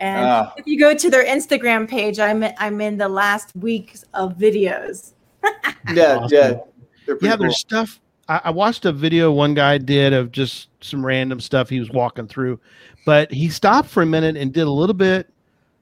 [0.00, 0.52] And Ah.
[0.56, 5.12] if you go to their Instagram page, I'm I'm in the last weeks of videos.
[5.94, 6.28] Yeah, Awesome.
[6.36, 6.54] yeah.
[7.06, 7.38] They're Yeah, cool.
[7.38, 8.00] there's stuff.
[8.28, 11.88] I, I watched a video one guy did of just some random stuff he was
[11.90, 12.60] walking through,
[13.06, 15.32] but he stopped for a minute and did a little bit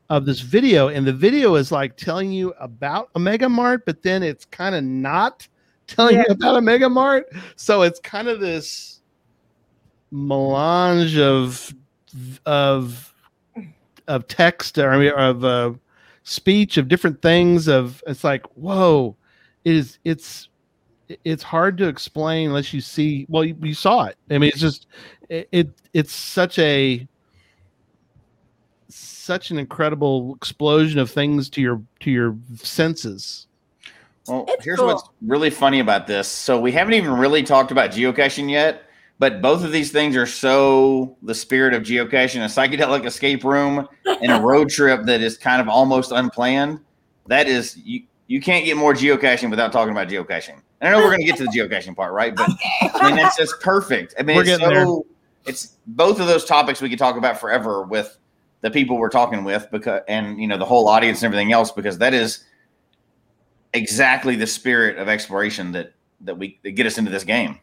[0.09, 4.23] of this video, and the video is like telling you about Omega Mart, but then
[4.23, 5.49] it's kind of not
[5.89, 6.25] telling Yeah.
[6.29, 7.27] you about Omega Mart.
[7.57, 9.01] So it's kind of this
[10.13, 11.75] melange of
[12.47, 13.13] of
[14.09, 15.73] of text or I mean, of uh,
[16.23, 17.69] speech of different things.
[17.69, 19.17] Of it's like whoa,
[19.65, 20.49] it is it's
[21.25, 24.59] it's hard to explain unless you see well you, you saw it i mean it's
[24.59, 24.89] just
[25.29, 27.07] it, it it's such a
[28.89, 33.47] such an incredible explosion of things to your to your senses
[34.27, 34.89] Well, It's here's cool.
[34.89, 36.27] what's really funny about this.
[36.27, 38.86] So we haven't even really talked about geocaching yet,
[39.19, 43.89] but both of these things are so the spirit of geocaching, a psychedelic escape room
[44.05, 46.81] and a road trip that is kind of almost unplanned.
[47.27, 50.61] That is you you can't get more geocaching without talking about geocaching.
[50.81, 52.35] And I know we're going to get to the geocaching part, right?
[52.37, 52.51] But
[52.83, 54.15] I mean that's just perfect.
[54.19, 54.85] I mean We're it's getting there.
[54.85, 55.07] so
[55.47, 58.19] it's both of those topics we could talk about forever with
[58.61, 61.71] the people we're talking with because and you know the whole audience and everything else
[61.71, 62.45] because that is
[63.73, 67.61] exactly the spirit of exploration that that we that get us into this game.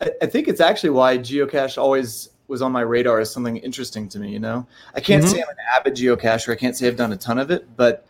[0.00, 4.08] I, I think it's actually why geocache always was on my radar as something interesting
[4.10, 4.30] to me.
[4.30, 5.28] You know, I can't Mhm.
[5.28, 6.52] say I'm an avid geocacher.
[6.52, 8.06] I can't say I've done a ton of it, but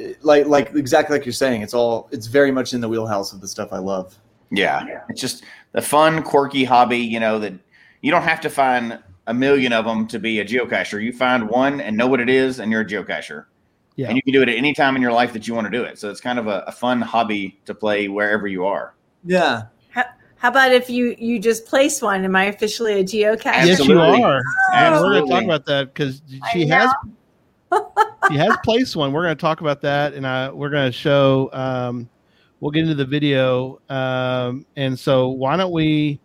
[0.00, 3.32] uh, like like exactly like you're saying, it's all it's very much in the wheelhouse
[3.32, 4.16] of the stuff I love.
[4.50, 6.98] Yeah, it's just the fun, quirky hobby.
[6.98, 7.52] You know that
[8.00, 11.00] you don't have to find a million of them to be a geocacher.
[11.02, 13.44] You find one and know what it is, and you're a geocacher.
[13.96, 14.06] Yeah.
[14.08, 15.70] and you can do it at any time in your life that you want to
[15.70, 15.98] do it.
[15.98, 18.94] So it's kind of a, a fun hobby to play wherever you are.
[19.26, 19.64] Yeah,
[20.40, 22.24] How about if you you just place one?
[22.24, 23.66] Am I officially a geocache?
[23.66, 24.22] yes you Absolutely.
[24.24, 24.40] are
[24.72, 26.90] and we're going to talk about that because she has
[28.30, 30.96] she has placed one we're going to talk about that and I, we're going to
[30.96, 32.08] show um,
[32.60, 36.18] we'll get into the video um, and so why don't we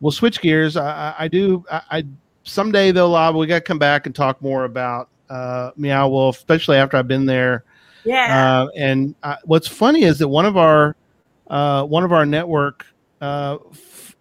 [0.00, 2.04] we'll switch gears i, I, I do I, I
[2.44, 6.36] someday though Lob, we got to come back and talk more about uh, meow wolf
[6.36, 7.64] especially after i've been there
[8.04, 8.62] Yeah.
[8.62, 10.94] uh, and uh, what's funny is that one of our
[11.48, 12.86] uh, one of our network
[13.20, 13.58] uh,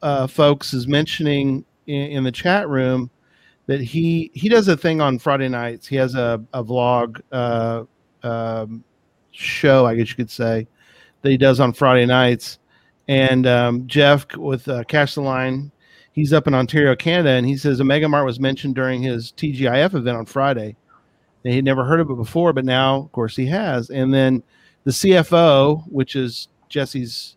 [0.02, 3.10] uh, folks is mentioning in, in the chat room
[3.68, 5.88] that he he does a thing on Friday nights.
[5.88, 7.84] He has a a vlog uh,
[8.24, 8.84] um,
[9.32, 10.68] show, I guess you could say,
[11.22, 12.60] that he does on Friday nights.
[13.08, 15.72] And um, Jeff with uh, Cash the Line,
[16.14, 19.94] he's up in Ontario, Canada, and he says Omega Mart was mentioned during his TGIF
[19.94, 20.76] event on Friday.
[21.44, 23.92] And he'd never heard of it before, but now, of course, he has.
[23.92, 24.42] And then
[24.84, 27.35] the CFO, which is Jesse's.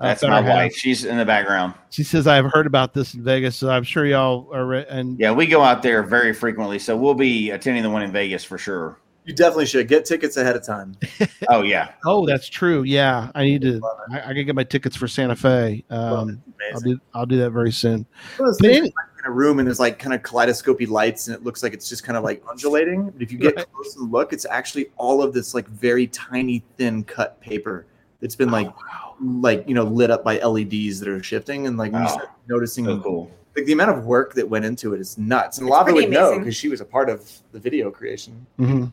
[0.00, 0.72] Uh, That's better my wife.
[0.74, 1.74] She's in the background.
[1.90, 5.18] She says, "I've heard about this in Vegas, so I'm sure y'all are." Re- and
[5.18, 8.42] Yeah, we go out there very frequently, so we'll be attending the one in Vegas
[8.44, 8.98] for sure.
[9.26, 10.96] you definitely should get tickets ahead of time.
[11.48, 12.82] Oh yeah, oh, that's true.
[12.84, 13.80] Yeah, I need to.
[14.12, 15.84] I, I can get my tickets for Santa Fe.
[15.90, 16.42] Um.
[16.74, 17.00] I'll do.
[17.14, 18.06] I'll do that very soon.
[18.36, 20.86] One of those But things any- in a room and there's like kind of kaleidoscopy
[20.86, 23.10] lights and it looks like it's just kind of like undulating.
[23.10, 23.66] But if you get Right.
[23.72, 27.86] close and look, it's actually all of this like very tiny thin cut paper
[28.20, 31.76] that's been like Oh, like you know lit up by LEDs that are shifting and
[31.76, 32.12] like when you Wow.
[32.14, 33.30] start noticing so cool.
[33.56, 35.58] like the amount of work that went into it is nuts.
[35.58, 38.46] And It's Lava pretty would know because she was a part of the video creation.
[38.56, 38.86] hmm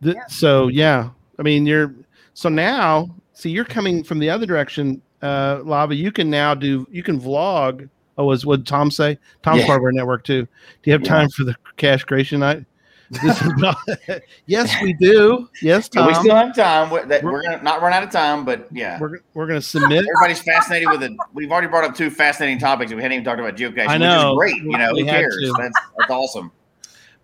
[0.00, 1.94] The, So yeah, I mean, you're
[2.34, 3.08] so now.
[3.34, 5.94] See, you're coming from the other direction, uh, Lava.
[5.94, 6.86] You can now do.
[6.90, 7.88] You can vlog.
[8.16, 9.16] Oh, was what Tom say?
[9.44, 9.66] Tom's Yeah.
[9.66, 10.42] part of our network too.
[10.42, 10.48] Do
[10.84, 11.08] you have Yeah.
[11.08, 12.64] time for the cache creation night?
[13.10, 13.76] This is not,
[14.46, 15.48] yes, we do.
[15.62, 16.08] Yes, Tom.
[16.08, 16.90] we still have time.
[16.90, 20.04] We're, that, We're- gonna not run out of time, but yeah, we're we're gonna submit.
[20.06, 21.12] everybody's fascinated with it.
[21.32, 22.90] We've already brought up two fascinating topics.
[22.90, 24.34] and We hadn't even talked about geocaching, I know.
[24.36, 24.62] which is great.
[24.72, 25.52] You know, We who cares?
[25.58, 26.52] That's, that's awesome.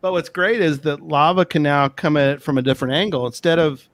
[0.01, 3.27] But what's great is that lava can now come at it from a different angle.
[3.27, 3.87] Instead of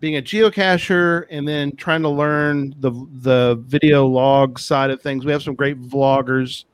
[0.00, 2.90] being a geocacher and then trying to learn the
[3.22, 6.64] the video log side of things, we have some great vloggers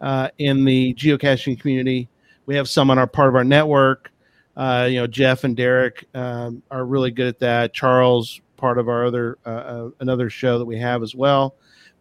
[0.00, 2.08] uh, in the geocaching community.
[2.46, 4.10] We have some on our part of our network
[4.56, 7.74] Uh, you know, Jeff and Derek um, are really good at that.
[7.74, 11.54] Charles, part of our other uh, uh, another show that we have as well.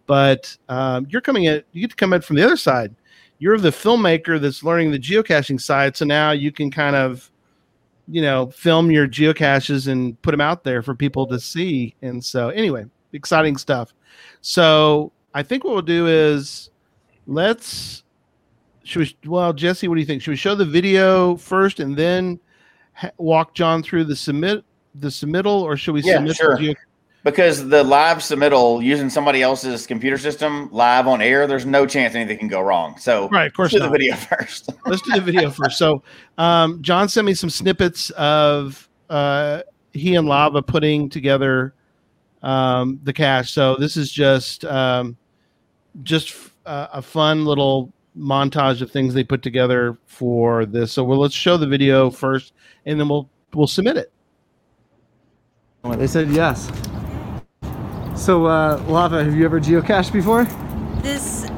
[0.07, 1.63] But um, you're coming in.
[1.73, 2.95] you get to come in from the other side.
[3.39, 7.29] You're the filmmaker that's learning the geocaching side, so now you can kind of
[8.07, 11.93] you know film your geocaches and put them out there for people to see.
[12.01, 13.93] And so, anyway, exciting stuff.
[14.39, 16.69] So I think what we'll do is
[17.27, 18.04] let's
[18.85, 21.97] should we well jesse what do you think should we show the video first and
[21.97, 22.39] then
[22.93, 24.63] ha- walk john through the submit
[24.95, 26.55] the submittal or should we Yeah, submit sure.
[26.55, 26.73] the geo-
[27.23, 32.13] Because the live submittal using somebody else's computer system live on air, there's no chance
[32.15, 32.95] anything can go wrong.
[32.97, 34.69] So right of course let's do the video first.
[34.85, 36.01] let's do the video first so
[36.37, 39.61] um, john sent me some snippets of uh,
[39.93, 41.73] he and lava putting together
[42.43, 45.17] um, the cache so this is just um,
[46.03, 51.19] just uh, a fun little montage of things they put together for this so well
[51.19, 52.53] let's show the video first
[52.85, 54.11] and then we'll we'll submit it
[55.83, 56.71] Well, They said yes.
[58.15, 60.45] So, uh, Lava, have you ever geocached before?
[61.01, 61.49] This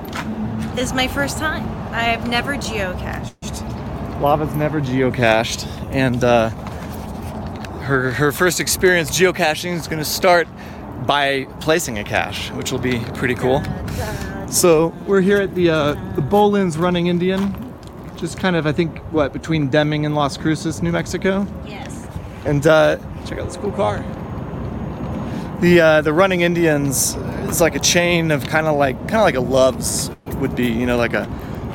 [0.77, 1.63] is my first time.
[1.93, 3.61] I have never geocached.
[4.19, 6.49] Lava's never geocached, and uh,
[7.81, 10.47] her her first experience geocaching is going to start
[11.05, 13.61] by placing a cache, which will be pretty cool.
[14.49, 17.53] So we're here at the uh, the Bowlin's Running Indian,
[18.15, 21.45] just kind of I think what between Deming and Las Cruces, New Mexico.
[21.65, 22.07] Yes.
[22.45, 23.99] And uh, check out this cool car.
[25.59, 27.15] The uh, the Running Indians
[27.49, 30.67] is like a chain of kind of like kind of like a Love's would be,
[30.67, 31.25] you know, like a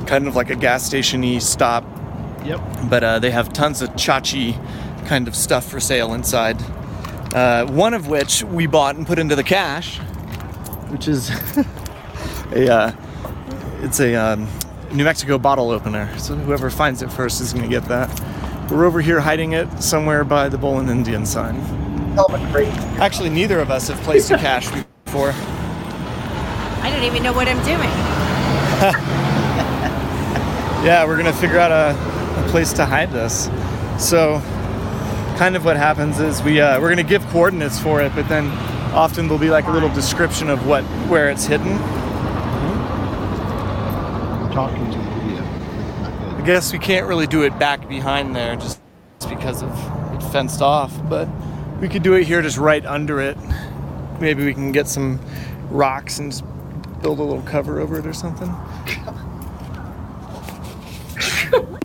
[0.07, 1.85] kind of like a gas station-y stop.
[2.45, 2.61] Yep.
[2.89, 4.57] But uh, they have tons of chachi
[5.07, 6.61] kind of stuff for sale inside.
[7.35, 9.99] Uh, one of which we bought and put into the cache,
[10.89, 11.31] which is
[12.53, 12.92] a uh,
[13.82, 14.48] it's a um,
[14.92, 16.16] New Mexico bottle opener.
[16.18, 18.70] So whoever finds it first is going to get that.
[18.70, 21.57] We're over here hiding it somewhere by the Bowlin Indian sign.
[22.98, 24.70] Actually, neither of us have placed a cache
[25.05, 25.32] before.
[25.34, 27.90] I don't even know what I'm doing.
[30.82, 31.96] Yeah, we're gonna figure out a,
[32.44, 33.44] a place to hide this.
[34.05, 34.40] So,
[35.38, 38.48] kind of what happens is we uh, we're gonna give coordinates for it, but then
[38.92, 41.78] often there'll be like a little description of what where it's hidden.
[44.53, 45.42] Talking to the video
[46.42, 48.80] I guess we can't really do it back behind there just
[49.28, 49.70] because of
[50.14, 51.28] it fenced off, but
[51.80, 53.38] we could do it here just right under it.
[54.20, 55.20] Maybe we can get some
[55.70, 56.44] rocks and just
[57.00, 58.48] build a little cover over it or something.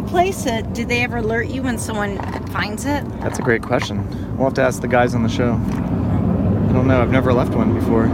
[0.07, 0.73] Place uh, it.
[0.73, 3.07] did they ever alert you when someone finds it?
[3.19, 4.07] That's a great question.
[4.37, 5.53] We'll have to ask the guys on the show.
[5.53, 7.01] I don't know.
[7.01, 8.07] I've never left one before.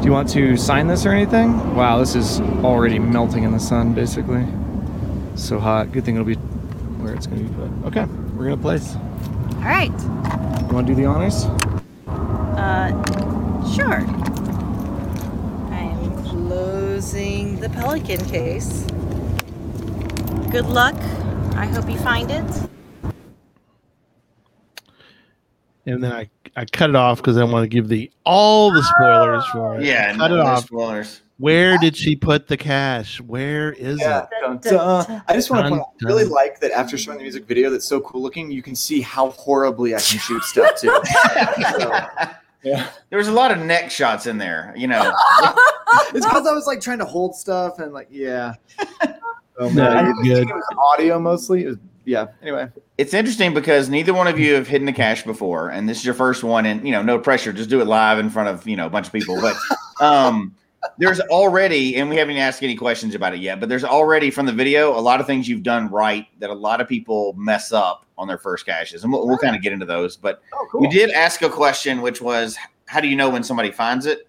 [0.00, 1.76] Do you want to sign this or anything?
[1.76, 4.46] Wow, this is already melting in the sun, basically.
[5.34, 5.92] So hot.
[5.92, 7.70] Good thing it'll be where it's going to be put.
[7.88, 8.96] Okay, we're going to place.
[8.96, 9.90] All right.
[9.90, 11.44] You want to do the honors?
[12.56, 12.92] Uh,
[13.74, 14.00] sure.
[15.70, 18.86] I'm closing the pelican case.
[20.50, 20.96] Good luck.
[21.56, 22.69] I hope you find it.
[25.90, 28.82] And then I, I cut it off because I want to give the all the
[28.82, 29.84] spoilers for it.
[29.84, 30.64] Yeah, cut no, it off.
[30.66, 31.22] spoilers.
[31.38, 33.18] Where did she put the cache?
[33.20, 34.24] Where is Yeah.
[34.24, 34.28] it?
[34.42, 35.22] Dun, dun.
[35.26, 37.70] I just want to point out, I really like that after showing the music video
[37.70, 40.94] that's so cool looking, you can see how horribly I can shoot stuff too.
[41.78, 41.90] So,
[42.62, 42.90] yeah.
[43.08, 45.12] There was a lot of neck shots in there, you know.
[46.14, 48.54] It's because I was like trying to hold stuff and like, yeah.
[49.58, 49.96] Oh, No, man.
[49.96, 50.36] I good.
[50.36, 51.64] think It was audio mostly.
[51.64, 52.28] It was, yeah.
[52.42, 52.68] Anyway.
[52.98, 56.04] It's interesting because neither one of you have hidden a cache before, and this is
[56.04, 56.66] your first one.
[56.66, 58.90] And you know, no pressure, just do it live in front of you know a
[58.90, 59.40] bunch of people.
[59.40, 59.56] But
[60.04, 60.54] um,
[60.98, 63.60] there's already, and we haven't asked any questions about it yet.
[63.60, 66.54] But there's already from the video a lot of things you've done right that a
[66.54, 69.72] lot of people mess up on their first caches, and we'll, we'll kind of get
[69.72, 70.16] into those.
[70.16, 70.80] But Oh, cool.
[70.82, 74.28] we did ask a question, which was, how do you know when somebody finds it?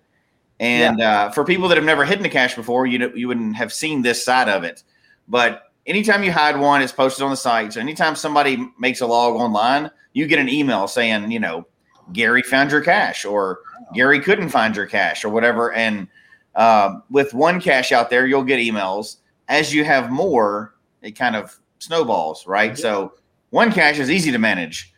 [0.61, 3.55] And uh, for people that have never hidden a cache before, you know, you wouldn't
[3.55, 4.83] have seen this side of it.
[5.27, 7.73] But anytime you hide one, it's posted on the site.
[7.73, 11.65] So anytime somebody makes a log online, you get an email saying, you know,
[12.13, 13.59] Gary found your cache or
[13.93, 15.73] Gary couldn't find your cache or whatever.
[15.73, 16.07] And
[16.55, 19.17] um, with one cache out there, you'll get emails.
[19.47, 22.77] As you have more, it kind of snowballs, right?
[22.77, 23.13] So
[23.49, 24.93] one cache is easy to manage.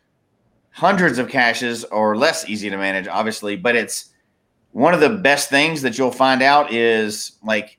[0.72, 4.10] Hundreds of caches are less easy to manage, obviously, but it's
[4.72, 7.78] one of the best things that you'll find out is like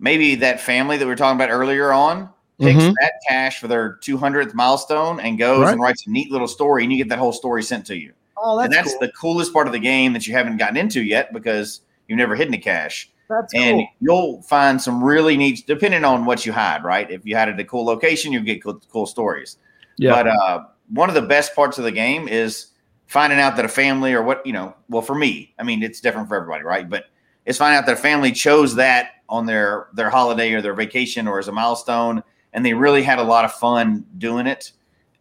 [0.00, 2.28] maybe that family that we were talking about earlier on
[2.60, 2.94] picks Mhm.
[3.00, 5.72] that cache for their 200th milestone and goes Right.
[5.72, 8.12] and writes a neat little story and you get that whole story sent to you
[8.36, 9.00] Oh, and that's that's cool.
[9.06, 12.34] the coolest part of the game that you haven't gotten into yet because you've never
[12.36, 13.88] hidden a cache That's and cool.
[14.00, 17.58] you'll find some really neat depending on what you hide right if you hide at
[17.58, 19.56] a cool location you get cool, cool stories
[19.96, 20.10] Yeah.
[20.12, 22.66] But uh, one of the best parts of the game is
[23.06, 24.74] finding out that a family or what you know.
[24.88, 26.88] Well, for me, I mean, it's different for everybody, right?
[26.88, 27.04] But
[27.46, 31.26] it's finding out that a family chose that on their their holiday or their vacation
[31.28, 32.22] or as a milestone,
[32.54, 34.72] and they really had a lot of fun doing it.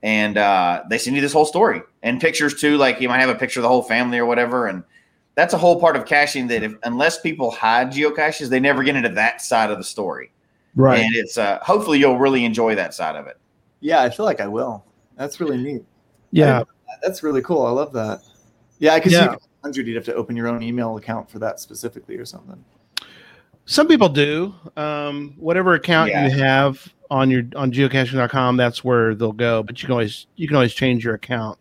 [0.01, 2.77] And uh, they send you this whole story and pictures too.
[2.77, 4.83] Like you might have a picture of the whole family or whatever, and
[5.35, 8.95] that's a whole part of caching that if unless people hide geocaches, they never get
[8.95, 10.31] into that side of the story.
[10.75, 10.99] Right.
[11.01, 13.37] And it's uh, hopefully you'll really enjoy that side of it.
[13.79, 14.83] Yeah, I feel like I will.
[15.17, 15.83] That's really neat.
[16.31, 16.63] yeah.
[17.01, 17.65] That's really cool.
[17.65, 18.21] I love that.
[18.79, 19.31] Yeah, because Yeah.
[19.31, 22.63] you hundred, you'd have to open your own email account for that specifically or something.
[23.65, 24.53] Some people do.
[24.77, 26.27] Um, whatever account Yeah.
[26.27, 29.61] you have on your on geocaching.com, that's where they'll go.
[29.61, 31.59] But you can always you can always change your account.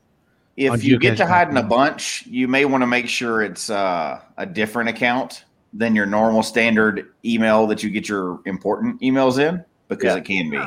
[0.56, 1.28] If you get to geocaching.com.
[1.28, 5.44] hide in a bunch, you may want to make sure it's uh, a different account
[5.74, 10.16] than your normal standard email that you get your important emails in because Yeah.
[10.16, 10.62] it can be.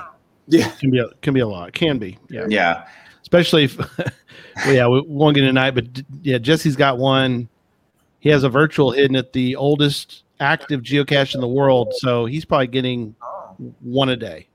[0.47, 1.69] Yeah, Can be a, can be a lot.
[1.69, 2.17] It can be.
[2.29, 2.45] Yeah.
[2.47, 2.87] Yeah.
[3.21, 5.85] Especially if well, yeah, we won't get into tonight, but
[6.21, 7.49] yeah, Jesse's got one.
[8.19, 12.45] He has a virtual hidden at the oldest active geocache in the world, so he's
[12.45, 13.15] probably getting
[13.81, 14.47] one a day.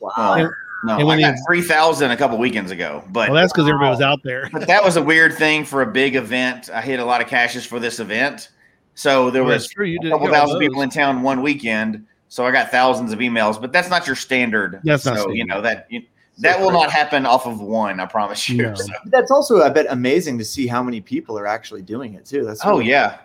[0.00, 0.10] Wow.
[0.16, 0.50] Oh,
[0.84, 3.66] no, And when I got he- 3,000 a couple weekends ago, but Well, that's because
[3.68, 4.48] everybody was out there.
[4.52, 6.68] but that was a weird thing for a big event.
[6.72, 8.50] I hit a lot of caches for this event.
[8.94, 9.86] So there Well, was that's true.
[9.86, 12.06] You a couple thousand people in town one weekend.
[12.28, 14.80] So I got thousands of emails, but that's not your standard.
[14.84, 16.02] That's not so, you know, that you,
[16.38, 18.62] that will not happen off of one, I promise you.
[18.64, 18.74] No.
[18.74, 22.26] So- That's also, I bet, amazing to see how many people are actually doing it
[22.26, 22.44] too.
[22.44, 23.18] That's oh really- yeah.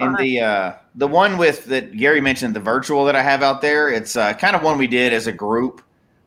[0.00, 3.60] And the uh, the one with that Gary mentioned, the virtual that I have out
[3.60, 5.82] there, it's uh, kind of one we did as a group,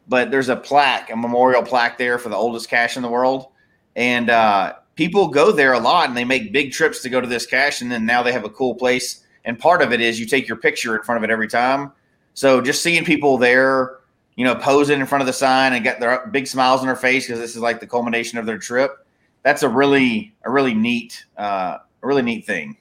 [0.07, 3.47] but there's a plaque, a memorial plaque there for the oldest cache in the world,
[3.95, 7.27] and uh, people go there a lot, and they make big trips to go to
[7.27, 9.23] this cache, and then now they have a cool place.
[9.45, 11.91] And part of it is you take your picture in front of it every time.
[12.33, 13.97] So just seeing people there,
[14.35, 16.95] you know, posing in front of the sign and got their big smiles on their
[16.95, 19.05] face because this is like the culmination of their trip.
[19.43, 22.77] That's a really a really neat uh, a really neat thing.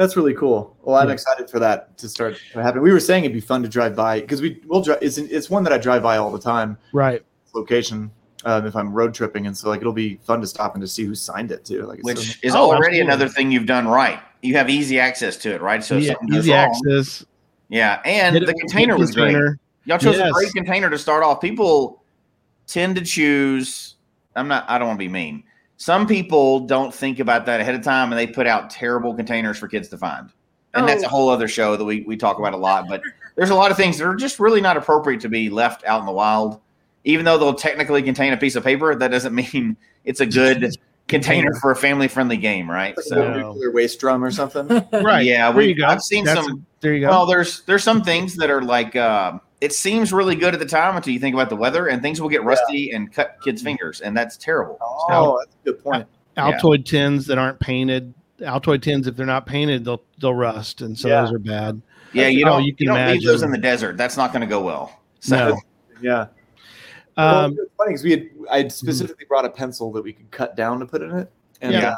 [0.00, 0.74] That's really cool.
[0.82, 1.12] Well, I'm Yeah.
[1.12, 2.80] excited for that to start to happen.
[2.80, 4.96] We were saying it'd be fun to drive by because we will drive.
[5.02, 6.78] It's, it's one that I drive by all the time.
[6.94, 7.22] Right.
[7.54, 8.10] Location,
[8.46, 10.88] um, if I'm road tripping, and so like it'll be fun to stop and to
[10.88, 11.82] see who signed it too.
[11.84, 13.00] Like, which so- is Oh, already absolutely.
[13.02, 14.20] another thing you've done right.
[14.40, 15.84] You have easy access to it, right?
[15.84, 17.26] So Yeah, something goes easy wrong, access.
[17.68, 19.36] yeah, and Hit it the container the was great.
[19.84, 20.30] Y'all chose Yes.
[20.30, 21.42] a great container to start off.
[21.42, 22.02] People
[22.66, 23.96] tend to choose.
[24.34, 24.64] I'm not.
[24.66, 25.42] I don't want to be mean.
[25.80, 29.56] Some people don't think about that ahead of time, and they put out terrible containers
[29.56, 30.28] for kids to find.
[30.74, 31.08] And that's a Oh.
[31.08, 32.84] whole other show that we we talk about a lot.
[32.86, 33.00] But
[33.34, 36.00] there's a lot of things that are just really not appropriate to be left out
[36.00, 36.60] in the wild.
[37.04, 39.74] Even though they'll technically contain a piece of paper, that doesn't mean
[40.04, 40.76] it's a good
[41.08, 42.94] container for a family friendly game, right?
[42.94, 44.68] like So a nuclear waste drum or something.
[44.92, 45.24] Right.
[45.24, 45.86] yeah, we, you go.
[45.86, 46.66] I've seen That's- some.
[46.80, 47.08] There you go.
[47.08, 50.66] Well, there's there's some things that are like uh, it seems really good at the
[50.66, 53.62] time until you think about the weather, and things will get rusty and cut kids'
[53.62, 54.78] fingers, and that's terrible.
[54.80, 56.06] Oh, that's a good point.
[56.36, 56.52] yeah.
[56.58, 58.14] Altoid tins that aren't painted.
[58.40, 61.22] Altoid tins, if they're not painted, they'll they'll rust, and so Yeah.
[61.22, 61.80] those are bad.
[62.12, 63.96] Yeah, you Oh, don't you you, can don't leave those in the desert.
[63.96, 64.98] That's not going to go well.
[65.20, 65.60] So No.
[66.02, 66.26] Yeah.
[67.18, 70.14] well, Um, it's funny because we had I had specifically brought a pencil that we
[70.14, 71.30] could cut down to put in it,
[71.60, 71.90] and Yeah.
[71.90, 71.96] uh,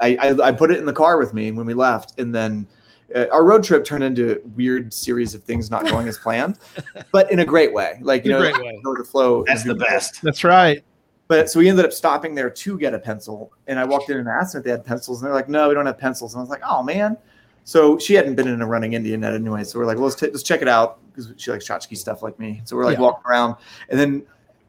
[0.00, 2.68] I, I I put it in the car with me when we left, and then
[3.14, 6.58] uh, our road trip turned into a weird series of things not going as planned,
[7.12, 7.98] but in a great way.
[8.02, 8.80] Like you In know, great way.
[8.82, 9.44] go with the flow.
[9.46, 10.22] that's the best.
[10.22, 10.84] that's right.
[11.28, 14.18] But so we ended up stopping there to get a pencil, and I walked in
[14.18, 16.34] and asked them if they had pencils, and they're like, "No, we don't have pencils."
[16.34, 17.16] And I was like, "Oh man."
[17.64, 19.62] So she hadn't been in a running Indian yet anyway.
[19.64, 22.22] So we're like, well, let's, t- let's check it out because she likes tchotchke stuff
[22.22, 22.62] like me.
[22.64, 23.02] So we're like Yeah.
[23.02, 23.56] walking around,
[23.90, 24.22] and then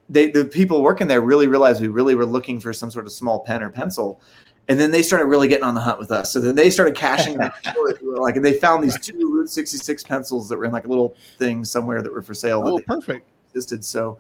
[0.10, 3.12] they the people working there really realized we really were looking for some sort of
[3.12, 4.22] small pen or pencil.
[4.72, 6.32] And then they started really getting on the hunt with us.
[6.32, 7.52] So then they started cashing them.
[8.02, 11.14] like, and they found these two Route 66 pencils that were in like a little
[11.38, 12.64] thing somewhere that were for sale.
[12.66, 13.28] Oh, perfect.
[13.28, 13.84] they existed.
[13.84, 14.18] So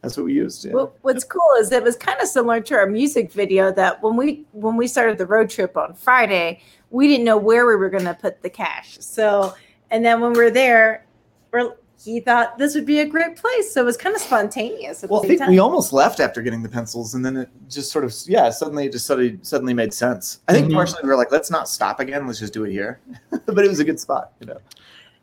[0.00, 0.64] that's what we used.
[0.64, 0.72] Yeah.
[0.72, 4.16] Well, what's cool is it was kind of similar to our music video that when
[4.16, 7.88] we when we started the road trip on Friday, we didn't know where we were
[7.88, 8.98] going to put the cache.
[8.98, 9.54] So,
[9.92, 11.06] and then when we're there,
[11.52, 13.72] we're, he thought this would be a great place.
[13.72, 15.04] So it was kind of spontaneous.
[15.04, 17.48] At Well, I think same we almost left after getting the pencils, and then it
[17.68, 20.40] just sort of yeah, suddenly it just suddenly suddenly made sense.
[20.48, 20.74] I think Mhm.
[20.74, 23.00] partially we were like, let's not stop again, let's just do it here.
[23.46, 24.58] but it was a good spot, you know.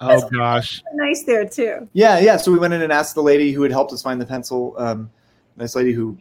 [0.01, 0.81] Oh gosh.
[0.93, 1.89] nice there too.
[1.93, 2.37] Yeah, yeah.
[2.37, 4.73] So we went in and asked the lady who had helped us find the pencil,
[4.77, 5.09] um,
[5.57, 6.17] nice lady who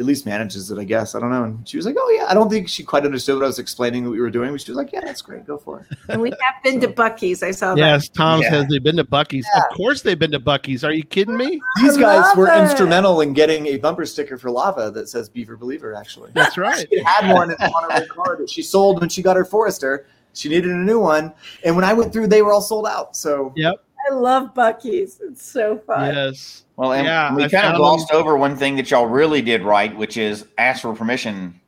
[0.00, 1.14] at least manages it, I guess.
[1.16, 1.42] I don't know.
[1.44, 3.58] And she was like, "Oh yeah." I don't think she quite understood what I was
[3.58, 5.44] explaining that we were doing, but she was like, "Yeah, that's great.
[5.46, 7.42] Go for it." And we have been to Buc-ee's.
[7.42, 7.80] I saw that.
[7.80, 8.50] Yes, Tom Yeah.
[8.50, 9.46] says they've been to Buc-ee's.
[9.56, 10.84] Of course they've been to Buc-ee's.
[10.84, 11.60] Are you kidding me?
[11.82, 12.56] These guys were it.
[12.60, 16.86] instrumental in getting a bumper sticker for Lava that says "Beaver Believer." Actually, That's right.
[16.88, 20.06] she had one on her car that she sold when she got her Forester.
[20.34, 21.32] She needed a new one,
[21.64, 23.16] and when I went through, they were all sold out.
[23.16, 23.82] So Yep.
[24.08, 25.20] I love Buc-ee's.
[25.20, 26.14] It's so fun.
[26.14, 26.64] Yes.
[26.76, 29.42] Well, and Yeah, we I kind of found glossed over one thing that y'all really
[29.42, 31.60] did right, which is ask for permission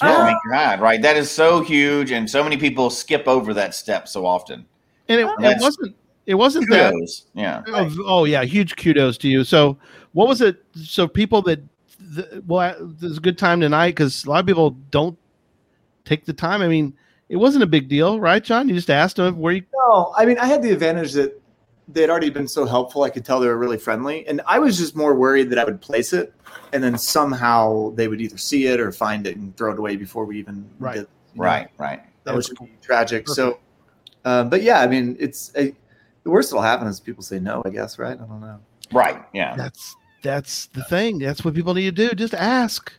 [0.00, 0.24] to Oh.
[0.24, 0.80] make your hide.
[0.80, 4.64] Right, that is so huge, and so many people skip over that step so often.
[5.08, 5.34] And it, oh.
[5.40, 7.26] it wasn't it wasn't that Kudos.
[7.34, 7.62] Yeah.
[7.66, 9.44] Oh, oh yeah, huge kudos to you.
[9.44, 9.76] So,
[10.12, 10.64] what was it?
[10.74, 11.60] So, people that,
[11.98, 15.18] the, well, this is a good time tonight because a lot of people don't
[16.04, 16.62] take the time.
[16.62, 16.94] I mean,
[17.28, 18.68] it wasn't a big deal, right, John?
[18.68, 19.62] You just asked them where you.
[19.86, 21.38] No, I mean, I had the advantage that
[21.88, 23.02] they'd already been so helpful.
[23.02, 24.26] I could tell they were really friendly.
[24.26, 26.32] And I was just more worried that I would place it
[26.72, 29.96] and then somehow they would either see it or find it and throw it away
[29.96, 30.94] before we even Right.
[30.94, 31.00] did.
[31.34, 31.68] you know, Right.
[31.78, 32.02] Right.
[32.24, 33.28] That was tragic.
[33.28, 33.58] So,
[34.24, 35.74] um, but yeah, I mean, it's a,
[36.22, 38.14] the worst that'll happen is people say no, I guess, right?
[38.18, 38.58] I don't know.
[38.92, 39.22] Right.
[39.34, 39.54] Yeah.
[39.56, 41.18] That's that's the thing.
[41.18, 42.14] That's what people need to do.
[42.14, 42.90] Just ask.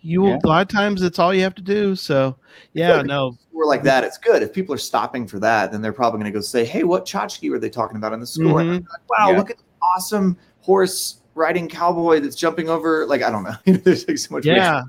[0.00, 0.38] You Yeah.
[0.42, 1.96] a lot of times it's all you have to do.
[1.96, 2.36] So,
[2.72, 4.04] yeah, no, We're like that.
[4.04, 4.42] It's good.
[4.42, 7.04] If people are stopping for that, then they're probably going to go say, "Hey, what
[7.04, 9.36] tchotchke were they talking about in the school?" And I'm like, wow, Yeah.
[9.38, 13.06] look at the awesome horse riding cowboy that's jumping over.
[13.06, 13.54] Like I don't know.
[13.82, 14.44] There's like so much.
[14.46, 14.82] yeah.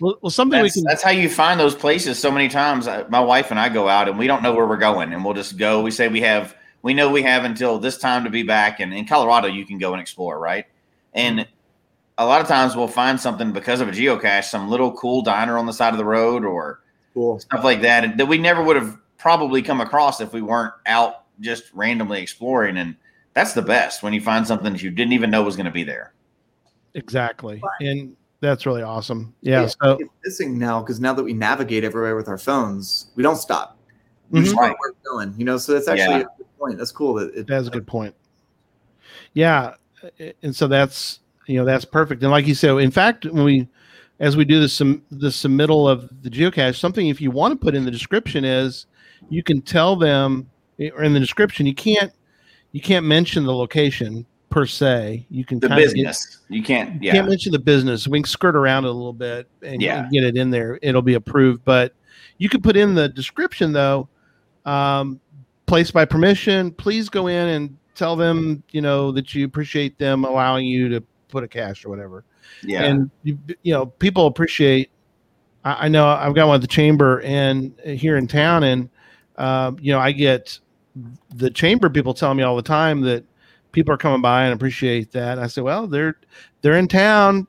[0.00, 0.84] Well, well something we That's, can.
[0.84, 2.86] that's how you find those places so many times.
[2.88, 5.22] Uh, My wife and I go out and we don't know where we're going, and
[5.22, 5.82] we'll just go.
[5.82, 8.80] We say we have, we know we have until this time to be back.
[8.80, 10.64] And in Colorado, you can go and explore, right?
[11.12, 11.46] And
[12.18, 15.58] a lot of times we'll find something because of a geocache, some little cool diner
[15.58, 16.80] on the side of the road or
[17.14, 17.38] cool.
[17.38, 21.24] stuff like that, that we never would have probably come across if we weren't out
[21.40, 22.78] just randomly exploring.
[22.78, 22.96] And
[23.34, 25.72] that's the best when you find something that you didn't even know was going to
[25.72, 26.14] be there.
[26.94, 27.60] Exactly.
[27.80, 29.34] And that's really awesome.
[29.42, 29.66] Yeah.
[29.66, 33.36] So, it's missing now because now that we navigate everywhere with our phones, we don't
[33.36, 33.76] stop.
[34.30, 34.56] We just Mhm.
[34.56, 35.34] know where we're going.
[35.36, 36.20] You know, so that's actually Yeah.
[36.20, 36.78] a good point.
[36.78, 37.14] That's cool.
[37.14, 38.14] That it, That's a good point.
[39.34, 39.74] Yeah,
[40.42, 42.22] and so that's you know that's perfect.
[42.22, 43.68] And like you said, in fact, when we
[44.20, 47.56] as we do the sum, the submittal of the geocache, something if you want to
[47.64, 48.86] put in the description is
[49.28, 50.48] you can tell them
[50.94, 52.12] or in the description you can't
[52.72, 55.26] you can't mention the location per se.
[55.30, 58.06] You can The kinda get- business, you can't, you yeah, can't mention the business.
[58.08, 60.02] We can skirt around it a little bit and, Yeah.
[60.04, 60.78] and get it in there.
[60.82, 61.64] It'll be approved.
[61.64, 61.94] But
[62.38, 64.08] you can put in the description though,
[64.64, 65.20] um,
[65.66, 66.70] placed by permission.
[66.70, 71.02] Please go in and tell them, you know, that you appreciate them allowing you to
[71.36, 72.24] put a cache or whatever.
[72.62, 72.84] yeah.
[72.84, 74.90] And you, you know, people appreciate.
[75.64, 78.88] I, I know I've got one at the chamber and here in town, and
[79.36, 80.58] um, you know, I get
[81.34, 83.22] the chamber people telling me all the time that
[83.72, 85.32] people are coming by and appreciate that.
[85.32, 86.16] And I say, well, they're
[86.62, 87.46] they're in town,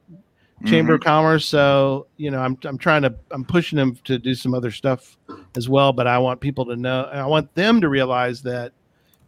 [0.66, 4.36] Chamber of Commerce, so you know, I'm I'm trying to I'm pushing them to do
[4.36, 5.18] some other stuff
[5.56, 5.94] as well.
[5.94, 8.74] But I want people to know, I want them to realize that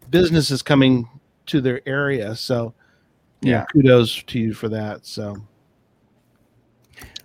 [0.09, 1.07] business is coming
[1.45, 2.35] to their area.
[2.35, 2.73] So,
[3.41, 3.65] you know, Yeah.
[3.73, 5.05] kudos to you for that.
[5.05, 5.35] So,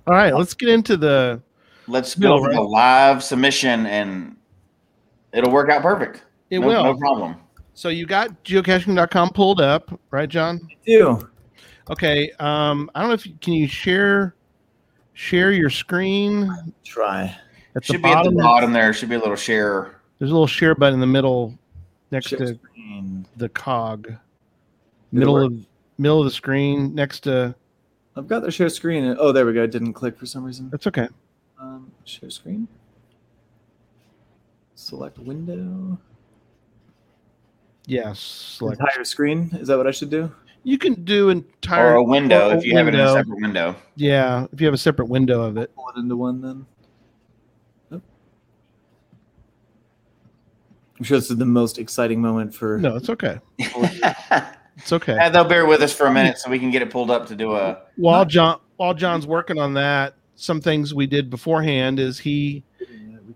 [0.07, 1.41] all right, let's get into the.
[1.87, 4.37] Let's go for the live submission, and
[5.33, 6.25] it'll work out perfect.
[6.51, 6.85] It no, will.
[6.85, 7.37] no problem.
[7.75, 10.67] So you got geocaching.com pulled up, right, John?
[10.87, 11.29] do.
[11.91, 12.31] Okay.
[12.39, 14.35] Um, I don't know if you, can you share
[15.13, 16.51] share your screen
[16.85, 17.37] Try.
[17.77, 18.35] at the Should be at bottom.
[18.37, 18.93] the bottom there.
[18.95, 20.01] Should be a little share.
[20.19, 21.59] There's a little share button in the middle
[22.11, 23.27] next Share to screen.
[23.37, 24.13] the cog.
[25.13, 25.53] Middle of
[25.99, 27.55] middle of the screen next to
[28.17, 29.17] I've got the share screen.
[29.19, 29.65] Oh, there we go.
[29.65, 30.71] It didn't click for some reason.
[30.71, 31.09] that's okay.
[31.59, 32.69] Um, share screen.
[34.77, 35.99] Select window.
[37.87, 38.21] Yes.
[38.21, 38.81] Select.
[38.81, 39.51] Entire screen.
[39.55, 40.31] Is that what I should do?
[40.63, 43.13] You can do entire Or a window or a if you have it in a
[43.13, 43.77] separate window.
[43.97, 45.75] Yeah, if you have a separate window of it.
[45.75, 46.67] Pull it into one then.
[47.93, 48.01] Oh.
[50.99, 52.79] I'm sure this is the most exciting moment for.
[52.79, 53.41] No, it's okay.
[54.77, 55.29] It's okay.
[55.31, 57.37] they'll bear with us for a minute so we can get it pulled up to
[57.37, 57.83] do a.
[57.97, 62.65] While John while John's working on that, some things we did beforehand is he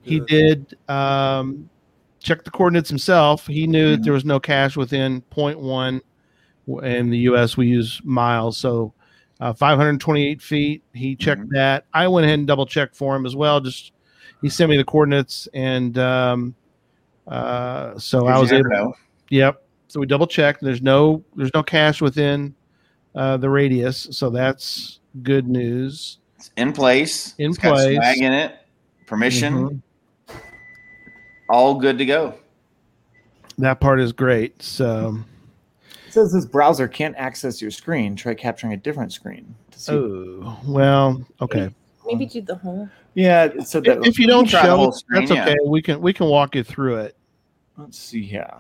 [0.03, 1.69] he did um,
[2.21, 3.47] check the coordinates himself.
[3.47, 6.01] He knew that there was no cache within 0.1.
[6.85, 8.93] In the U.S., we use miles, so
[9.41, 10.83] uh, 528 feet.
[10.93, 11.51] He checked Mhm.
[11.53, 11.85] that.
[11.95, 13.61] I went ahead and double checked for him as well.
[13.61, 13.93] Just
[14.43, 16.55] he sent me the coordinates, and um,
[17.27, 18.69] uh, so I was able.
[18.71, 18.95] know.
[19.31, 19.63] Yep.
[19.89, 20.63] So we double checked.
[20.63, 22.55] There's no there's no cache within
[23.15, 26.19] uh, the radius, so that's good news.
[26.37, 27.35] It's in place.
[27.39, 27.97] In It's got place.
[27.97, 28.57] swag in it.
[29.07, 29.55] Permission.
[29.55, 29.83] Mhm.
[31.49, 32.35] All good to go.
[33.57, 34.63] That part is great.
[34.63, 35.19] So.
[36.07, 38.15] It says this browser can't access your screen.
[38.15, 39.55] Try capturing a different screen.
[39.73, 39.93] To see.
[39.93, 41.71] Oh well, okay.
[42.07, 42.89] Maybe do the whole.
[43.15, 43.99] Yeah, So that.
[43.99, 45.43] If, if you don't try show, screen, that's yeah.
[45.45, 45.57] okay.
[45.67, 47.17] We can we can walk you through it.
[47.77, 48.53] Let's see here.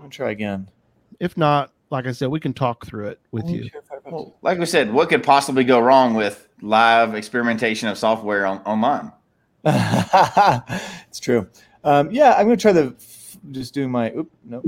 [0.00, 0.66] I'm gonna try again.
[1.20, 3.68] If not, like I said, we can talk through it with you.
[4.06, 8.60] Well, like we said, what could possibly go wrong with live experimentation of software on,
[8.60, 9.12] online?
[9.64, 11.46] it's true.
[11.84, 12.94] Um, yeah, I'm gonna try the
[13.50, 14.10] just doing my.
[14.12, 14.62] Oop, no.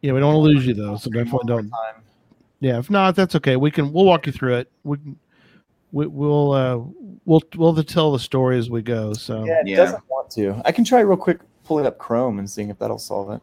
[0.00, 1.68] Yeah, we don't want to lose you though, so definitely don't.
[1.68, 2.02] Time.
[2.60, 3.56] Yeah, if not, that's okay.
[3.56, 4.70] We can we'll walk you through it.
[4.84, 5.18] We can
[5.92, 6.78] we, we'll uh
[7.26, 9.12] we'll we'll tell the story as we go.
[9.12, 9.76] So Yeah, it Yeah.
[9.76, 10.62] doesn't want to.
[10.64, 13.42] I can try real quick pulling up Chrome and seeing if that'll solve it.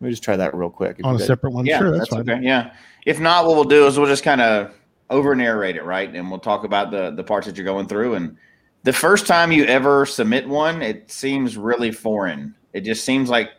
[0.00, 0.98] Let me just try that real quick.
[1.04, 2.20] on a guys- separate one, Yeah, sure, that's, fine.
[2.20, 2.38] okay.
[2.42, 2.72] Yeah.
[3.06, 4.72] If not, what we'll do is we'll just kind of
[5.10, 6.14] over narrate it, right?
[6.14, 8.14] And we'll talk about the the parts that you're going through.
[8.14, 8.36] And
[8.84, 12.54] the first time you ever submit one, it seems really foreign.
[12.72, 13.50] It just seems like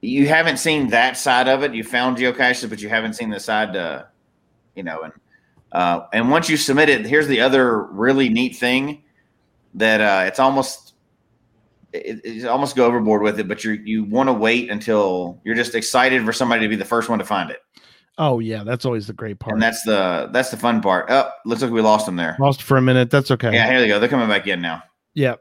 [0.00, 1.74] you haven't seen that side of it.
[1.74, 4.04] You found geocaches, but you haven't seen the side, uh,
[4.74, 5.02] you know.
[5.02, 5.12] And
[5.72, 9.02] uh, and once you submit it, here's the other really neat thing
[9.74, 10.87] that uh, it's almost
[11.92, 15.54] it, it's almost go overboard with it, but you you want to wait until you're
[15.54, 17.58] just excited for somebody to be the first one to find it.
[18.18, 19.54] Oh yeah, that's always the great part.
[19.54, 21.06] And that's the that's the fun part.
[21.08, 22.36] Oh, looks like we lost them there.
[22.40, 23.10] Lost for a minute.
[23.10, 23.52] That's okay.
[23.52, 24.00] Yeah, here they go.
[24.00, 24.82] They're coming back in now.
[25.14, 25.36] Yeah,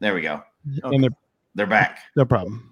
[0.00, 0.42] There we go.
[0.84, 1.10] and they're,
[1.54, 1.98] They're back.
[2.16, 2.68] no problem.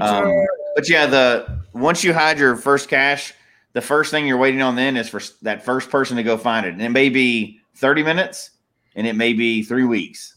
[0.00, 0.32] Um,
[0.74, 3.34] but yeah, the once you hide your first cache,
[3.74, 6.64] the first thing you're waiting on then is for that first person to go find
[6.64, 6.72] it.
[6.72, 8.50] And it may be 30 minutes,
[8.94, 10.36] and it may be three weeks.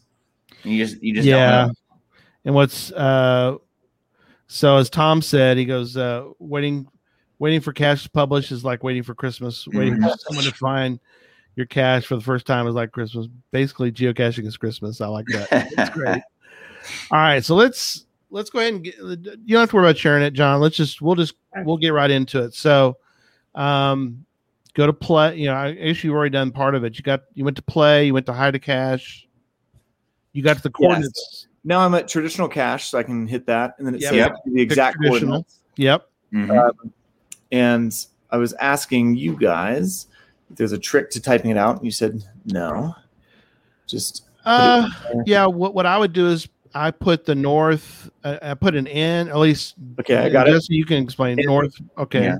[0.64, 1.68] And you just you just yeah.
[2.44, 2.48] Don't know.
[2.50, 3.56] And what's uh
[4.46, 6.86] so as Tom said, he goes, uh waiting
[7.38, 9.66] waiting for cache to publish is like waiting for Christmas.
[9.68, 10.08] Waiting Mm-hmm.
[10.08, 11.00] for someone to find
[11.56, 13.26] your cache for the first time is like Christmas.
[13.50, 15.00] Basically geocaching is Christmas.
[15.00, 15.48] I like that.
[15.76, 16.22] It's great.
[17.10, 19.16] All right, so let's let's go ahead and get you
[19.48, 20.60] don't have to worry about sharing it, John.
[20.60, 22.54] Let's just we'll just we'll get right into it.
[22.54, 22.96] So
[23.54, 24.24] um
[24.74, 26.96] go to play, you know, I guess you've already done part of it.
[26.96, 29.28] You got you went to play, you went to hide a cache,
[30.32, 31.46] you got to the coordinates.
[31.64, 34.10] Now I'm at traditional cache, so I can hit that, and then it Yep.
[34.10, 34.32] says Yep.
[34.46, 35.20] the exact traditional.
[35.20, 35.58] coordinates.
[35.76, 36.08] Yep.
[36.34, 36.68] Mhm.
[36.68, 36.92] Um,
[37.52, 40.06] and I was asking you guys
[40.50, 41.76] if there's a trick to typing it out.
[41.76, 42.94] and You said no.
[43.86, 44.88] Just Uh,
[45.26, 45.46] yeah.
[45.46, 48.10] What what I would do is I put the north.
[48.24, 49.28] Uh, I put an N.
[49.28, 49.74] At least.
[50.00, 50.60] Okay, I got it.
[50.62, 51.74] So you can explain N- north.
[51.98, 52.24] Okay.
[52.24, 52.36] Yeah.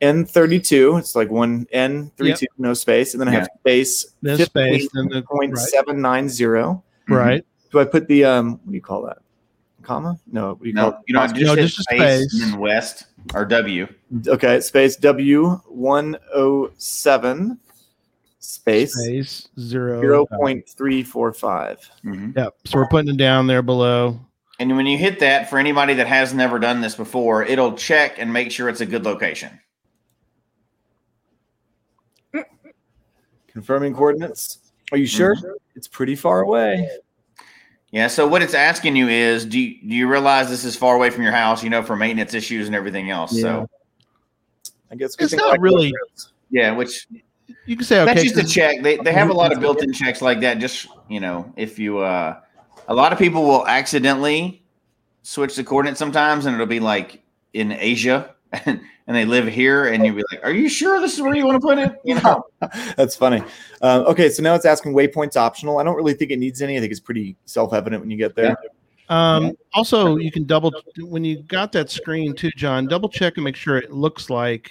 [0.00, 0.98] N32.
[0.98, 4.06] It's like one N32, no space, and then I have space.
[4.22, 4.88] Then space.
[4.94, 5.58] Then the Point right.
[5.68, 6.82] seven nine zero.
[7.08, 7.44] right.
[7.72, 8.52] Do I put the um?
[8.52, 9.18] What do you call that?
[9.82, 10.16] Comma?
[10.30, 10.50] No.
[10.50, 11.28] What do you No, call you know, it?
[11.34, 12.42] just, No, hit just a space, space.
[12.44, 13.88] and then west or W.
[14.28, 17.58] Okay, space W one oh seven
[18.38, 20.00] space Space zero.
[20.00, 21.78] zero point three four five.
[22.04, 22.36] Mhm.
[22.36, 22.54] Yep.
[22.66, 24.20] So we're putting it down there below.
[24.60, 28.16] And when you hit that, for anybody that has never done this before, it'll check
[28.18, 29.58] and make sure it's a good location.
[33.48, 34.58] Confirming coordinates.
[34.92, 35.34] Are you sure?
[35.74, 36.88] It's pretty far away.
[37.92, 38.08] Yeah.
[38.08, 41.10] So what it's asking you is, do you, do you realize this is far away
[41.10, 41.62] from your house?
[41.62, 43.38] You know, for maintenance issues and everything else.
[43.40, 43.68] So
[44.90, 46.32] I guess It's not like really- roads.
[46.50, 47.06] yeah, which
[47.66, 48.14] You can say okay.
[48.14, 48.82] that's just a check.
[48.82, 50.58] They they have a lot of built-in checks like that.
[50.58, 52.40] Just you know, if you uh,
[52.88, 54.62] a lot of people will accidentally
[55.22, 58.34] switch the coordinates sometimes, and it'll be like in Asia,
[58.66, 61.34] and, and they live here, and you'll be like, "Are you sure this is where
[61.34, 62.44] you want to put it?" You know.
[62.96, 63.42] That's funny.
[63.80, 65.78] Um, okay, so now it's asking waypoints optional.
[65.78, 66.76] I don't really think it needs any.
[66.76, 68.56] I think it's pretty self-evident when you get there.
[69.08, 72.86] Um, also, you can double when you got that screen too, John.
[72.86, 74.70] Double check and make sure it looks like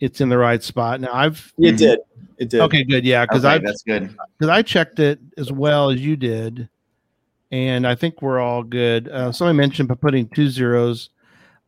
[0.00, 1.00] it's in the right spot.
[1.00, 2.00] Now, I've It did.
[2.38, 2.60] It did.
[2.62, 4.14] okay, good, yeah, because Okay, I that's good.
[4.38, 6.68] because I checked it as well as you did,
[7.50, 9.08] and I think we're all good.
[9.08, 11.10] Uh, somebody mentioned by putting two zeros.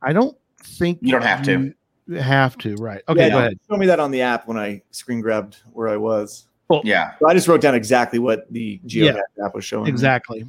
[0.03, 1.75] I don't think You don't have to.
[2.21, 3.03] have to, right?
[3.09, 3.59] Okay, Yeah, go ahead.
[3.71, 6.47] Show me that on the app when I screen grabbed where I was.
[6.69, 9.13] Well, Yeah, So I just wrote down exactly what the Yeah.
[9.13, 9.85] geocache app was showing.
[9.85, 9.91] me.
[9.91, 10.45] Exactly.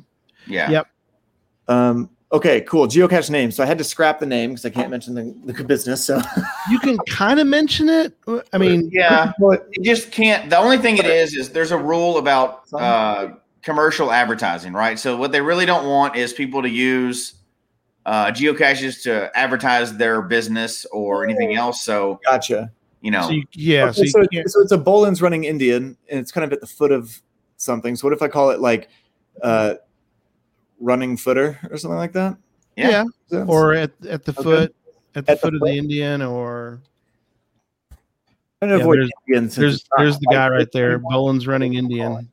[0.47, 0.69] yeah.
[0.69, 0.87] Yep.
[1.67, 2.87] Um, okay, cool.
[2.87, 3.51] Geocache name.
[3.51, 6.03] So I had to scrap the name because I can't mention the, the business.
[6.05, 6.21] So
[6.69, 8.17] You can kind of mention it.
[8.53, 9.31] I mean, Yeah.
[9.39, 10.49] But- It just can't.
[10.49, 13.29] The only thing it is is there's a rule about uh,
[13.61, 14.97] commercial advertising, right?
[14.97, 17.35] So what they really don't want is people to use
[18.05, 21.81] uh, geocaches to advertise their business or anything else.
[21.83, 22.71] So gotcha.
[23.01, 23.85] you know, so you, yeah.
[23.85, 26.43] Okay, so so, you it's- can't, so it's a Bowlin's running Indian, and it's kind
[26.45, 27.21] of at the foot of
[27.57, 27.95] something.
[27.95, 28.89] So what if I call it like
[29.41, 29.75] uh,
[30.79, 32.37] running footer or something like that?
[32.75, 33.03] yeah.
[33.27, 33.49] Sense?
[33.49, 34.43] or at at the Okay.
[34.43, 34.75] foot
[35.15, 35.65] at the At the foot of foot?
[35.67, 36.79] the Indian, or
[38.61, 42.29] I'm gonna yeah, avoid there's- Indian there's there's the guy right there, Bowlin's running Indian.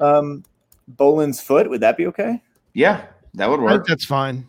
[0.00, 0.44] Um,
[0.88, 1.68] Bowlin's foot.
[1.70, 2.42] Would that be okay?
[2.74, 3.86] yeah, that would I think work.
[3.86, 4.46] that's fine.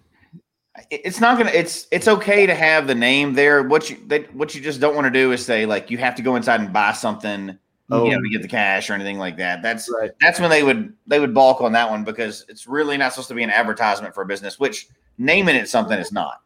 [0.90, 1.52] It- It's not gonna.
[1.52, 3.64] It's it's okay to have the name there.
[3.64, 6.16] What you that what you just don't want to do is say like you have
[6.16, 7.58] to go inside and buy something.
[7.92, 8.06] Oh.
[8.06, 9.62] You know, to get the cache or anything like that.
[9.62, 10.12] That's Right.
[10.20, 13.28] that's when they would they would balk on that one because it's really not supposed
[13.28, 14.88] to be an advertisement for a business, which
[15.20, 16.42] naming it something is not.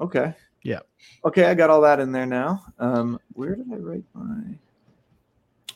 [0.00, 0.32] Okay.
[0.62, 0.80] Yeah.
[1.24, 2.62] Okay, I got all that in there now.
[2.78, 4.54] Um, where did I write my?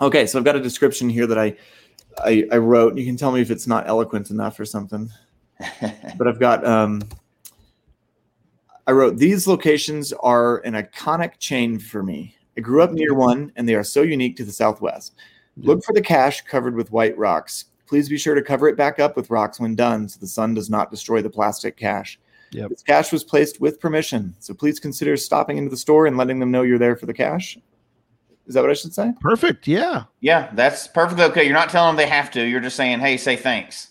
[0.01, 1.57] Okay, so I've got a description here that I,
[2.19, 2.97] I, I wrote.
[2.97, 5.11] You can tell me if it's not eloquent enough or something.
[6.19, 7.03] But I've got um,
[8.87, 12.37] I wrote, These locations are an iconic chain for me.
[12.57, 15.15] I grew up near one, and they are so unique to the Southwest.
[15.59, 17.67] Look for the cache covered with white rocks.
[17.87, 20.55] Please be sure to cover it back up with rocks when done so the sun
[20.55, 22.19] does not destroy the plastic cache.
[22.53, 22.71] Yep.
[22.71, 26.39] This cache was placed with permission, so please consider stopping into the store and letting
[26.39, 27.59] them know you're there for the cache.
[28.47, 29.13] Is that what I should say?
[29.21, 29.67] Perfect.
[29.67, 30.05] Yeah.
[30.21, 31.45] Yeah, that's perfectly okay.
[31.45, 32.45] You're not telling them they have to.
[32.45, 33.91] You're just saying, hey, say thanks.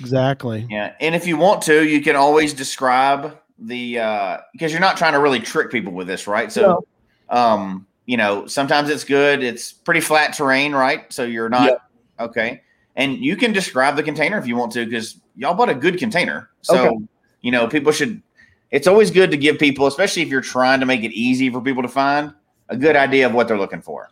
[0.00, 0.66] Exactly.
[0.70, 4.96] Yeah, and if you want to, you can always describe the uh because you're not
[4.96, 6.50] trying to really trick people with this, right?
[6.50, 6.84] So,
[7.28, 9.42] um, you know, sometimes it's good.
[9.42, 11.10] It's pretty flat terrain, right?
[11.12, 11.78] So you're not
[12.18, 12.62] okay,
[12.96, 15.98] and you can describe the container if you want to because y'all bought a good
[15.98, 16.50] container.
[16.62, 16.96] So, Okay.
[17.40, 18.22] you know, people should.
[18.70, 21.60] It's always good to give people, especially if you're trying to make it easy for
[21.60, 22.32] people to find,
[22.70, 24.08] a good idea of what they're looking for.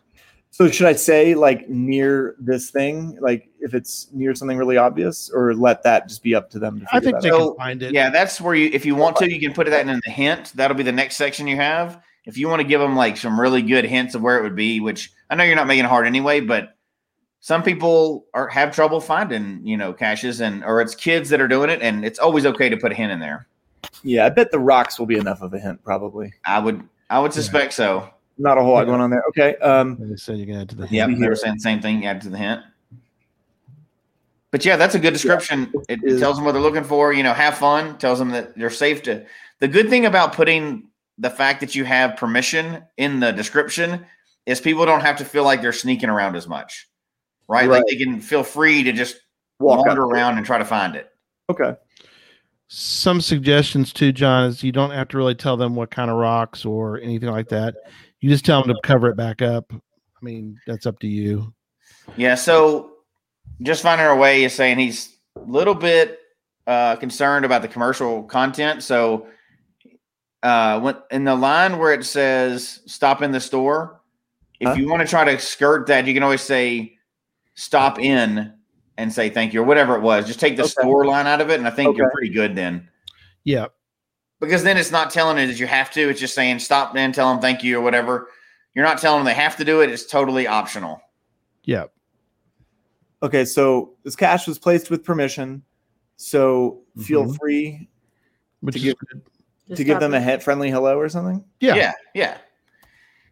[0.53, 5.31] So should I say like near this thing, like if it's near something really obvious,
[5.33, 6.81] or let that just be up to them?
[6.81, 7.01] To find.
[7.01, 7.37] I think they out?
[7.37, 7.93] can So, find it.
[7.93, 10.51] Yeah, that's where you, if you want to, you can put that in the hint.
[10.55, 12.03] That'll be the next section you have.
[12.25, 14.55] If you want to give them like some really good hints of where it would
[14.55, 16.75] be, which I know you're not making it hard anyway, but
[17.39, 21.47] some people are have trouble finding, you know, caches and or it's kids that are
[21.47, 23.47] doing it, and it's always okay to put a hint in there.
[24.03, 25.83] Yeah, I bet the rocks will be enough of a hint.
[25.83, 28.09] Probably I would, I would suspect so.
[28.41, 29.23] Not a whole lot going on there.
[29.29, 29.55] Okay.
[29.57, 30.83] Um, Like I said, you can add to the.
[30.83, 30.91] hint.
[30.91, 31.35] Yeah, they were here.
[31.35, 32.05] saying the same thing.
[32.05, 32.61] Add to the hint.
[34.51, 35.71] But yeah, that's a good description.
[35.87, 37.13] It tells them what they're looking for.
[37.13, 37.97] You know, have fun.
[37.97, 39.25] Tells them that they're safe to.
[39.59, 44.05] The good thing about putting the fact that you have permission in the description
[44.45, 46.89] is people don't have to feel like they're sneaking around as much,
[47.47, 47.69] right?
[47.69, 49.17] Like they can feel free to just
[49.59, 50.11] walk wander up.
[50.11, 51.09] around and try to find it.
[51.49, 51.73] Okay.
[52.67, 56.17] Some suggestions too, John, is you don't have to really tell them what kind of
[56.17, 57.75] rocks or anything like that.
[58.21, 59.71] You just tell them to cover it back up.
[59.73, 59.79] I
[60.21, 61.53] mean, that's up to you.
[62.15, 62.91] Yeah, so
[63.61, 66.19] just finding our way is saying he's a little bit
[66.67, 68.83] uh, concerned about the commercial content.
[68.83, 69.27] So
[70.43, 74.01] uh, when in the line where it says "stop in the store,"
[74.59, 74.73] if Huh?
[74.75, 76.97] you want to try to skirt that, you can always say
[77.55, 78.53] "stop in"
[78.97, 80.27] and say thank you or whatever it was.
[80.27, 80.71] Just take the Okay.
[80.71, 82.87] store line out of it, and I think you're pretty good then.
[83.43, 83.67] Yeah.
[84.41, 86.09] Because then it's not telling it that you have to.
[86.09, 88.27] It's just saying stop in, tell them thank you or whatever.
[88.73, 89.89] You're not telling them they have to do it.
[89.89, 91.01] It's totally optional.
[91.63, 91.85] Yeah.
[93.23, 93.45] Okay.
[93.45, 95.61] So this cache was placed with permission.
[96.17, 97.37] So feel Mhm.
[97.39, 97.87] free
[98.61, 99.21] Which To give- good.
[99.75, 100.23] To give stop them a it.
[100.23, 101.43] head friendly hello or something.
[101.61, 101.91] Yeah, yeah.
[102.13, 102.37] yeah.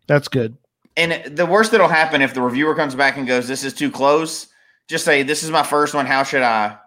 [0.07, 0.57] That's good.
[0.97, 3.91] And the worst that'll happen if the reviewer comes back and goes, "This is too
[3.91, 4.47] close,"
[4.87, 6.05] just say, "This is my first one.
[6.07, 6.77] How should I?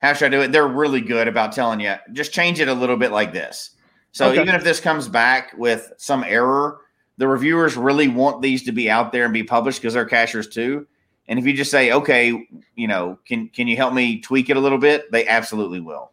[0.00, 1.94] How should I do it?" They're really good about telling you.
[2.12, 3.70] Just change it a little bit like this.
[4.12, 4.40] So Okay.
[4.40, 6.78] even if this comes back with some error,
[7.18, 10.48] the reviewers really want these to be out there and be published because they're cachers
[10.48, 10.86] too.
[11.28, 14.56] And if you just say, "Okay, you know, can can you help me tweak it
[14.56, 16.12] a little bit?" They absolutely will.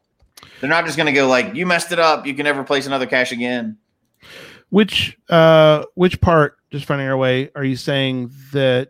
[0.60, 2.26] They're not just going to go like, "You messed it up.
[2.26, 3.78] You can never place another cache again."
[4.72, 8.90] Which uh which part, just finding our way, are you saying that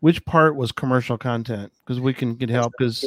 [0.00, 1.72] which part was commercial content?
[1.84, 3.04] Because we can get help because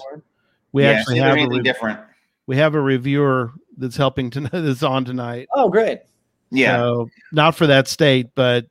[0.71, 1.99] we yeah, actually have there's a anything re- different.
[2.47, 5.47] we have a reviewer that's helping to that's on tonight.
[5.55, 5.99] Oh, great.
[6.51, 6.77] Yeah.
[6.77, 8.65] So, not for that state, but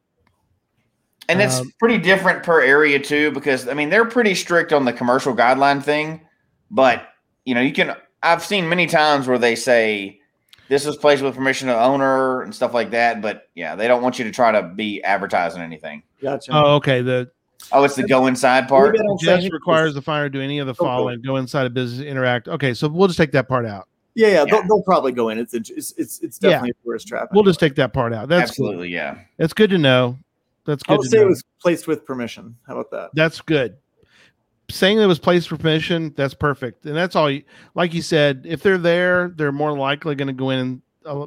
[1.28, 4.84] And it's Um, pretty different per area too, because I mean they're pretty strict on
[4.84, 6.22] the commercial guideline thing.
[6.70, 7.06] But
[7.44, 10.20] you know, you can I've seen many times where they say
[10.68, 13.22] this was placed with permission of the owner and stuff like that.
[13.22, 16.02] But yeah, they don't want you to try to be advertising anything.
[16.20, 16.50] Gotcha.
[16.52, 17.00] oh, okay.
[17.00, 17.30] The
[17.72, 18.93] Oh, it's the go inside part.
[18.93, 21.36] Maybe I don't just requires the fire to do any of the Oh, following: go
[21.36, 22.48] inside a business, interact.
[22.48, 23.89] Okay, so we'll just take that part out.
[24.14, 24.44] yeah, yeah, Yeah.
[24.47, 25.39] They'll, they'll probably go in.
[25.39, 26.51] It's it's it's, it's Yeah.
[26.51, 27.28] definitely a tourist trap.
[27.32, 28.28] We'll just take that part out.
[28.28, 28.64] That's good.
[28.64, 29.18] Absolutely, yeah.
[29.39, 30.18] That's good to know.
[30.66, 31.22] That's I good would to say know.
[31.24, 32.56] it was placed with permission.
[32.66, 33.10] How about that?
[33.14, 33.76] That's good.
[34.70, 36.85] Saying it was placed for permission, that's perfect.
[36.85, 37.43] And that's all you,
[37.74, 41.26] like you said, if they're there, they're more likely going to go in and uh,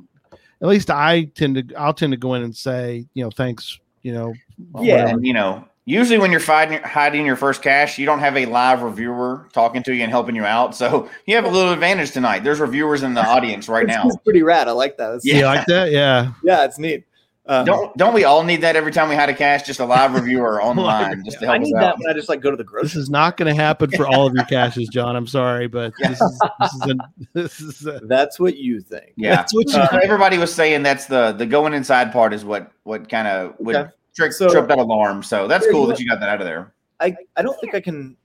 [0.62, 3.80] at least I tend to, I'll tend to go in and say, you know, thanks,
[4.04, 4.68] you know, Yeah.
[4.98, 5.08] whatever.
[5.14, 8.46] And you know, usually when you're hiding, hiding your first cache, you don't have a
[8.46, 10.76] live reviewer talking to you and helping you out.
[10.76, 12.44] So you have a little advantage tonight.
[12.44, 14.08] There's reviewers in the audience right It's, now.
[14.08, 14.68] it's pretty rad.
[14.68, 15.16] I like that.
[15.16, 15.92] It's- You like that?
[15.92, 16.34] Yeah.
[16.44, 17.06] yeah, it's neat.
[17.48, 19.64] Um, Don't don't we all need that every time we hide a cache?
[19.64, 21.82] Just a live reviewer online just to help us need out.
[21.82, 22.86] that when I just like go to the grocery.
[22.86, 25.16] This is not going to happen for all of your caches, John.
[25.16, 26.96] I'm sorry, but this is, this is, a,
[27.34, 29.14] this is a, That's what you think.
[29.18, 29.36] Yeah.
[29.38, 32.72] that's what you Uh, everybody was saying that's the the going inside part is what
[32.84, 33.90] what kind of would Okay.
[34.16, 35.24] Trick So- trip that alarm.
[35.24, 36.74] So that's cool that you got that out of there.
[37.00, 38.16] I, I don't think I can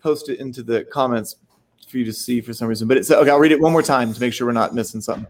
[0.00, 1.36] post it into the comments
[1.88, 3.30] for you to see for some reason, but it's okay.
[3.30, 5.26] I'll read it one more time to make sure we're not missing something.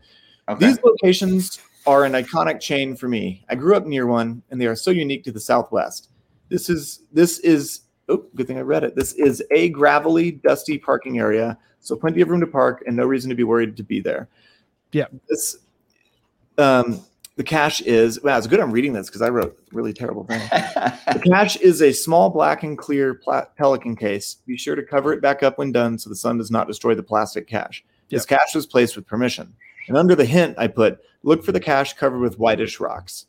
[0.49, 0.67] Okay.
[0.67, 3.45] These locations are an iconic chain for me.
[3.49, 6.11] I grew up near one, and they are so unique to the Southwest.
[6.49, 8.95] This is this is oh, good thing I read it.
[8.95, 13.05] This is a gravelly, dusty parking area, so plenty of room to park and no
[13.05, 14.29] reason to be worried to be there.
[14.93, 15.07] Yeah.
[15.29, 15.59] This,
[16.59, 17.03] um,
[17.37, 18.37] the cache is wow.
[18.37, 20.41] It's good I'm reading this because I wrote a really terrible thing.
[20.51, 24.37] the cache is a small black and clear pla- pelican case.
[24.47, 26.95] Be sure to cover it back up when done so the sun does not destroy
[26.95, 27.85] the plastic cache.
[28.11, 29.55] This cache was placed with permission.
[29.89, 33.27] And under the hint, I put look for the cache covered with whitish rocks.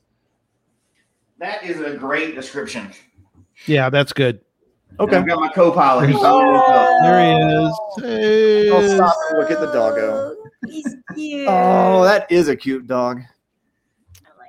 [1.40, 2.92] That is a great description.
[3.66, 4.42] Yeah, that's good.
[5.00, 5.18] Okay.
[5.18, 6.10] I've got my co-pilot.
[6.10, 7.80] He's There he is.
[7.98, 8.70] Hey.
[8.70, 10.36] I'll stop and look at the doggo.
[10.68, 11.48] He's cute.
[11.50, 13.22] Oh, that is a cute dog.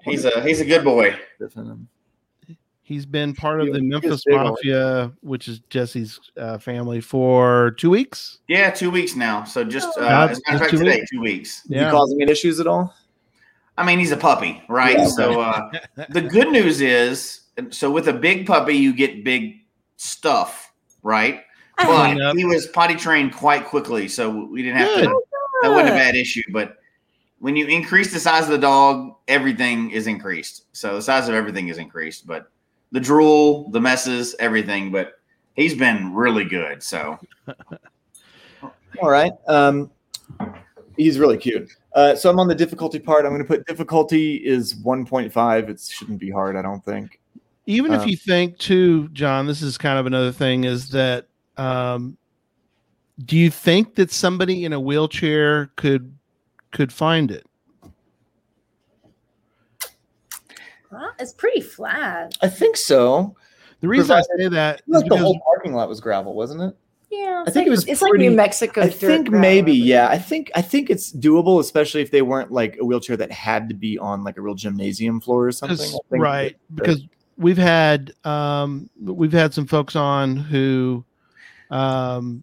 [0.05, 1.17] He's a he's a good boy.
[2.83, 4.51] He's been part of the was Memphis big on it.
[4.51, 8.41] Mafia, which is Jesse's uh, family, for two weeks.
[8.47, 9.45] Yeah, two weeks now.
[9.45, 11.11] So just uh, Yeah, as a matter of just fact, two today, weeks.
[11.11, 11.65] two weeks.
[11.65, 12.95] Is he causing me issues at all?
[13.79, 14.99] I mean, he's a puppy, right?
[14.99, 15.07] Yeah.
[15.09, 15.71] So uh,
[16.11, 17.41] the good news is,
[17.71, 19.55] so with a big puppy, you get big
[19.97, 20.71] stuff,
[21.03, 21.41] right?
[21.79, 25.05] But he was potty trained quite quickly, so we didn't have Good.
[25.05, 25.23] to.
[25.63, 26.43] That wasn't a bad issue.
[26.53, 26.77] But
[27.45, 30.65] when you increase the size of the dog, everything is increased.
[30.73, 32.51] So the size of everything is increased, but
[32.91, 34.91] the drool, the messes, everything.
[34.91, 35.21] But
[35.53, 36.83] he's been really good.
[36.83, 37.19] So
[39.03, 39.33] All right.
[39.47, 39.91] Um,
[40.97, 41.71] he's really cute.
[41.95, 43.27] Uh, so I'm on the difficulty part.
[43.27, 45.69] I'm going to put difficulty is 1.5.
[45.69, 47.21] It shouldn't be hard, I don't think.
[47.67, 51.27] Even if Um, you think, too, John, this is kind of another thing is that
[51.59, 52.17] um,
[53.23, 56.11] do you think that somebody in a wheelchair could
[56.75, 57.47] could find it?
[60.93, 62.37] Well, it's pretty flat.
[62.43, 63.35] I think so.
[63.81, 66.77] The reason I say that Like the whole parking lot was gravel, wasn't it?
[67.11, 68.83] Yeah, I think like, it was It's like New Mexico.
[68.83, 69.41] I dirt think road.
[69.41, 70.09] maybe, yeah.
[70.09, 73.69] I think I think it's doable, especially if they weren't like a wheelchair that had
[73.69, 75.79] to be on like a real gymnasium floor or something.
[75.79, 77.03] I think right that- because
[77.37, 81.05] we've had um we've had some folks on who
[81.71, 82.43] um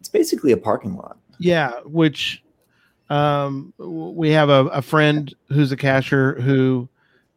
[0.00, 1.18] it's basically a parking lot.
[1.38, 2.42] yeah which
[3.10, 6.88] um we have a, a friend who's a cashier who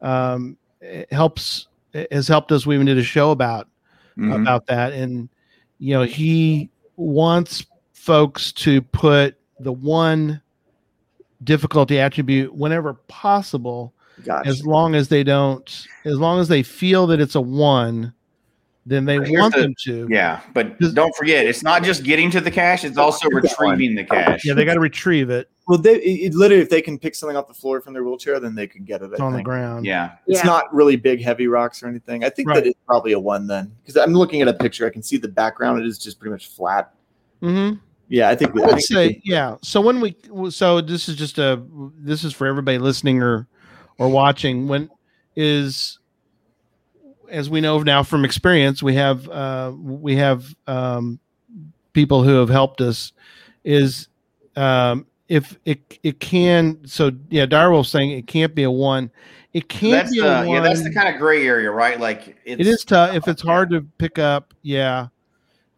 [0.02, 0.56] um
[1.12, 1.68] helps
[2.12, 3.68] has helped us we even did a show about
[4.18, 4.40] mhm.
[4.42, 5.28] about that and
[5.80, 10.42] you know he wants folks to put the one
[11.44, 13.94] difficulty attribute whenever possible
[14.24, 14.48] Gotcha.
[14.48, 18.14] as long as they don't as long as they feel that it's a one
[18.86, 20.42] then they here's want the- them to yeah.
[20.54, 24.46] But don't forget, it's not just getting to the cache it's also retrieving the cache
[24.46, 27.16] yeah they got to retrieve it well, they it, it literally if they can pick
[27.16, 29.10] something off the floor from their wheelchair, then they can get it.
[29.10, 30.16] I it's on the ground Yeah.
[30.28, 30.46] It's Yeah.
[30.46, 32.24] not really big, heavy rocks or anything.
[32.24, 32.56] I think Right.
[32.56, 34.86] that it's probably a one then, because I'm looking at a picture.
[34.86, 35.80] I can see the background.
[35.80, 36.94] It is just pretty much flat.
[37.42, 37.78] mm-hmm.
[38.10, 38.56] Yeah, I think.
[38.60, 39.56] I I would say, yeah.
[39.62, 40.16] So when we,
[40.52, 41.64] so this is just a,
[41.98, 43.48] this is for everybody listening or,
[43.98, 44.68] or watching.
[44.68, 44.90] When
[45.36, 45.98] is,
[47.30, 51.18] as we know now from experience, we have, uh, we have, um,
[51.94, 53.14] people who have helped us.
[53.64, 54.10] Is,
[54.58, 59.10] um, if it it can, so yeah, Direwolf saying it can't be a one.
[59.52, 60.50] It can't That's be the a one.
[60.50, 60.60] yeah.
[60.62, 62.00] That's the kind of gray area, right?
[62.00, 64.54] Like it's, it is tough if it's hard to pick up.
[64.62, 65.08] Yeah.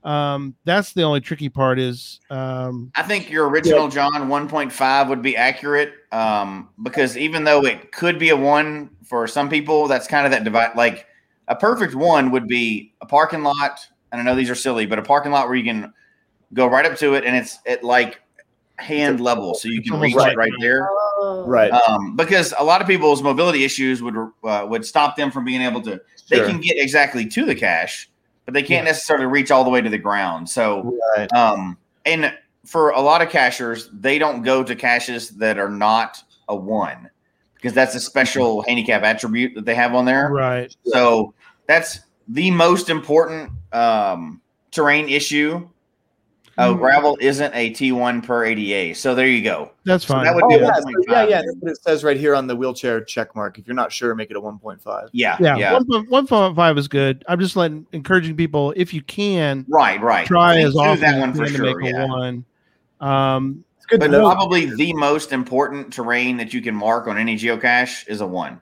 [0.04, 5.22] Um, that's the only tricky part is, um, I think your original John 1.5 would
[5.22, 10.06] be accurate um, because even though it could be a one for some people, that's
[10.06, 10.76] kind of that divide.
[10.76, 11.08] Like
[11.48, 13.80] a perfect one would be a parking lot.
[14.12, 15.94] And I know these are silly, but a parking lot where you can
[16.54, 18.22] go right up to it and it's at like
[18.78, 20.88] hand level, so you can reach like- it right there.
[21.18, 21.46] Oh.
[21.48, 21.72] right.
[21.72, 25.62] Um, because a lot of people's mobility issues would uh, would stop them from being
[25.62, 26.00] able to.
[26.30, 26.48] They Sure.
[26.48, 28.10] can get exactly to the cache,
[28.46, 30.50] but they can't necessarily reach all the way to the ground.
[30.50, 31.32] So right.
[31.34, 32.34] um, and
[32.66, 36.18] for a lot of cachers, they don't go to caches that are not
[36.50, 37.10] a one
[37.54, 40.30] because that's a special handicap attribute that they have on there.
[40.32, 40.76] right.
[40.86, 41.34] So
[41.68, 44.42] that's the most important um,
[44.72, 45.68] terrain issue.
[46.58, 46.82] Oh, Mm-hmm.
[46.82, 48.96] gravel isn't a T1 per ADA.
[48.96, 49.72] So there you go.
[49.84, 50.24] That's So fine.
[50.24, 51.42] that would Oh, be a yeah, so- yeah, yeah.
[51.42, 53.60] That's what it says right here on the wheelchair check mark.
[53.60, 55.10] If you're not sure, make it a 1.5.
[55.12, 55.74] Yeah, yeah, yeah.
[55.74, 57.26] one point one point five is good.
[57.28, 60.26] I'm just letting encouraging people if you can Right, right.
[60.26, 61.66] try as through often that as one you for can sure.
[61.74, 62.04] to make yeah.
[62.06, 62.46] a one.
[63.02, 64.32] Um, It's good But to know.
[64.34, 68.62] probably the most important terrain that you can mark on any geocache is a one.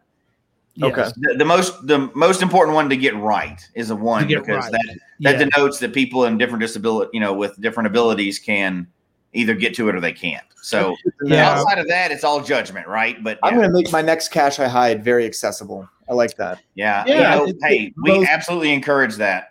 [0.76, 0.91] Yes.
[0.91, 1.12] Okay.
[1.18, 4.72] The, the most the most important one to get right is a one because right.
[4.72, 5.45] that that Yeah.
[5.50, 8.88] denotes that people in different disability, you know, with different abilities can
[9.34, 10.44] either get to it or they can't.
[10.62, 11.52] So Yeah.
[11.52, 13.22] outside of that, it's all judgment, right?
[13.24, 15.90] But I'm going to make my next cache I hide very accessible.
[16.10, 16.60] I like that.
[16.76, 19.50] yeah, Yeah, you know, hey, we both- absolutely encourage that.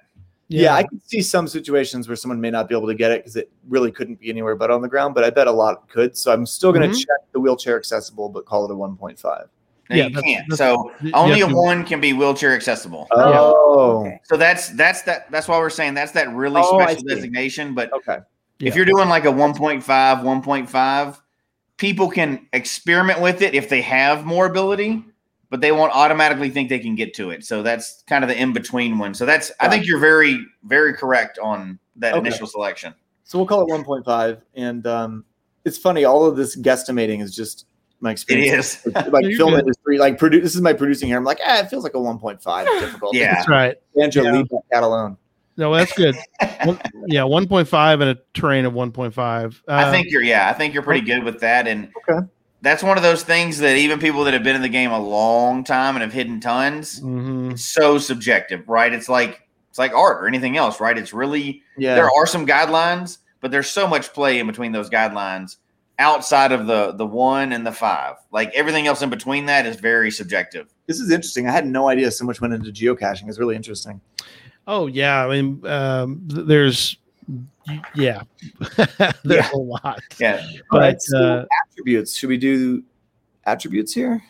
[0.49, 0.74] Yeah.
[0.74, 3.36] I can see some situations where someone may not be able to get it because
[3.36, 6.16] it really couldn't be anywhere but on the ground, but I bet a lot could.
[6.16, 7.01] So I'm still going to Mhm.
[7.01, 9.49] check the wheelchair accessible, but call it a 1.5.
[9.91, 10.47] No, Yeah, you that's- can't.
[10.49, 13.07] that's- So you only a one can be wheelchair accessible.
[13.11, 14.21] Oh, okay.
[14.25, 17.75] So that's that's that that's why we're saying that's that really Oh, special designation.
[17.75, 18.19] But Okay.
[18.59, 18.69] Yeah.
[18.69, 21.21] if you're doing like a 1.5, 1.5,
[21.79, 25.05] people can experiment with it if they have more ability,
[25.51, 27.45] but they won't automatically think they can get to it.
[27.45, 29.15] So that's kind of the in between one.
[29.15, 32.21] So that's I think you're very very correct on that Okay.
[32.21, 32.95] initial selection.
[33.25, 34.41] So we'll call it 1.5.
[34.55, 35.25] And um,
[35.65, 37.67] it's funny, all of this guesstimating is just
[38.03, 38.85] my experience.
[38.85, 38.95] is.
[38.95, 39.61] like film good.
[39.61, 40.43] industry, like produce.
[40.43, 41.16] this is my producing here.
[41.16, 43.15] I'm like, ah, it feels like a 1.5 difficult.
[43.15, 43.35] Yeah.
[43.35, 43.77] That's right.
[43.97, 44.33] Banjo, Yeah.
[44.33, 45.16] leave that alone.
[45.57, 46.16] No, that's good.
[46.65, 49.62] One, yeah, one point five and a terrain of one point five.
[49.69, 51.66] Uh, I think you're yeah, I think you're pretty good with that.
[51.69, 52.27] And Okay.
[52.62, 54.99] that's one of those things that even people that have been in the game a
[55.01, 57.53] long time and have hidden tons, mhm.
[57.53, 58.93] it's so subjective, right?
[58.95, 60.97] It's like it's like art or anything else, right?
[60.97, 61.97] It's really Yeah.
[61.97, 65.57] there are some guidelines, but there's so much play in between those guidelines
[65.98, 68.16] outside of the the one and the five.
[68.32, 70.69] Like everything else in between that is very subjective.
[70.86, 71.48] This is interesting.
[71.48, 73.28] I had no idea so much went into geocaching.
[73.28, 74.01] It's really interesting.
[74.66, 76.97] Oh yeah, I mean, um, th- there's
[77.94, 78.23] yeah,
[79.24, 80.01] there's a lot.
[80.19, 80.44] Yeah.
[80.70, 82.16] All right, But so uh, attributes.
[82.16, 82.82] Should we do
[83.44, 84.23] attributes here?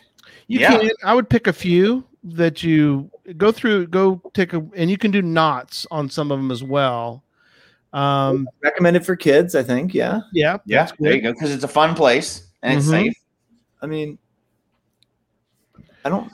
[0.47, 0.77] you Yeah.
[0.79, 0.89] can.
[1.03, 3.87] I would pick a few that you go through.
[3.87, 7.23] Go take a, and you can do knots on some of them as well.
[7.93, 9.93] Um, Recommended for kids, I think.
[9.93, 10.21] Yeah.
[10.33, 10.89] yeah, Yeah.
[10.99, 11.31] There you go.
[11.31, 12.91] Because it's a fun place and it's Mhm.
[12.91, 13.13] safe.
[13.81, 14.17] I mean,
[16.03, 16.31] I don't.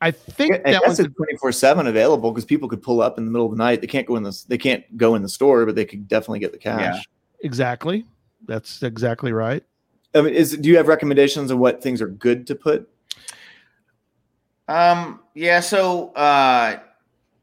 [0.00, 3.24] I think I that was twenty four seven available because people could pull up in
[3.24, 3.80] the middle of the night.
[3.80, 4.42] They can't go in this.
[4.44, 7.04] They can't go in the store, but they could definitely get the cache.
[7.40, 8.04] exactly.
[8.46, 9.62] That's exactly right.
[10.14, 12.88] I mean, is do you have recommendations on what things are good to put?
[14.68, 16.80] Um, yeah, so uh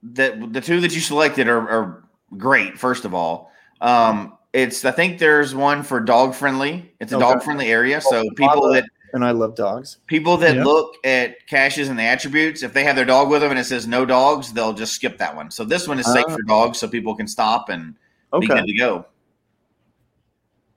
[0.04, 2.04] the the two that you selected are, are
[2.38, 3.49] great, first of all.
[3.82, 6.92] Um it's I think there's one for dog friendly.
[7.00, 7.26] It's a Okay.
[7.26, 8.02] dog friendly area.
[8.02, 9.98] So people that And I love dogs.
[10.08, 10.64] people that Yeah.
[10.64, 13.64] look at caches and the attributes, if they have their dog with them and it
[13.66, 15.50] says no dogs, they'll just skip that one.
[15.52, 16.34] So this one is safe Ah.
[16.36, 17.96] for dogs so people can stop and
[18.34, 18.48] be Okay.
[18.56, 19.06] good to go.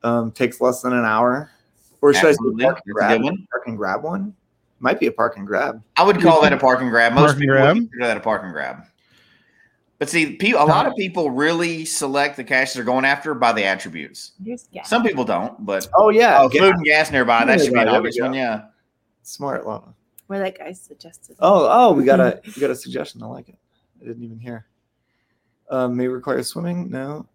[0.02, 1.50] Um, takes less than an hour.
[2.00, 2.64] Or should Absolutely.
[2.64, 3.22] I say park and That's grab?
[3.22, 3.46] one.
[3.52, 4.34] Park and grab one.
[4.80, 5.80] Might be a park and grab.
[5.96, 7.12] I would call that a park and grab.
[7.12, 7.76] Most Park and people grab.
[7.76, 8.82] would consider that a park and grab.
[10.02, 13.52] But see, pe- a lot of people really select the caches they're going after by
[13.52, 14.32] the attributes.
[14.44, 14.68] Here's.
[14.82, 17.44] Some people don't, but Oh yeah, oh, food and gas nearby.
[17.44, 18.34] That should be an obvious one.
[18.34, 18.64] Yeah.
[19.22, 19.94] smart Lana.
[20.26, 21.36] Where that guy suggested.
[21.38, 23.22] Oh, oh, we got a we got a suggestion.
[23.22, 23.54] I like it.
[24.00, 24.66] I didn't even hear.
[25.70, 26.90] Um, may require swimming.
[26.90, 27.28] No.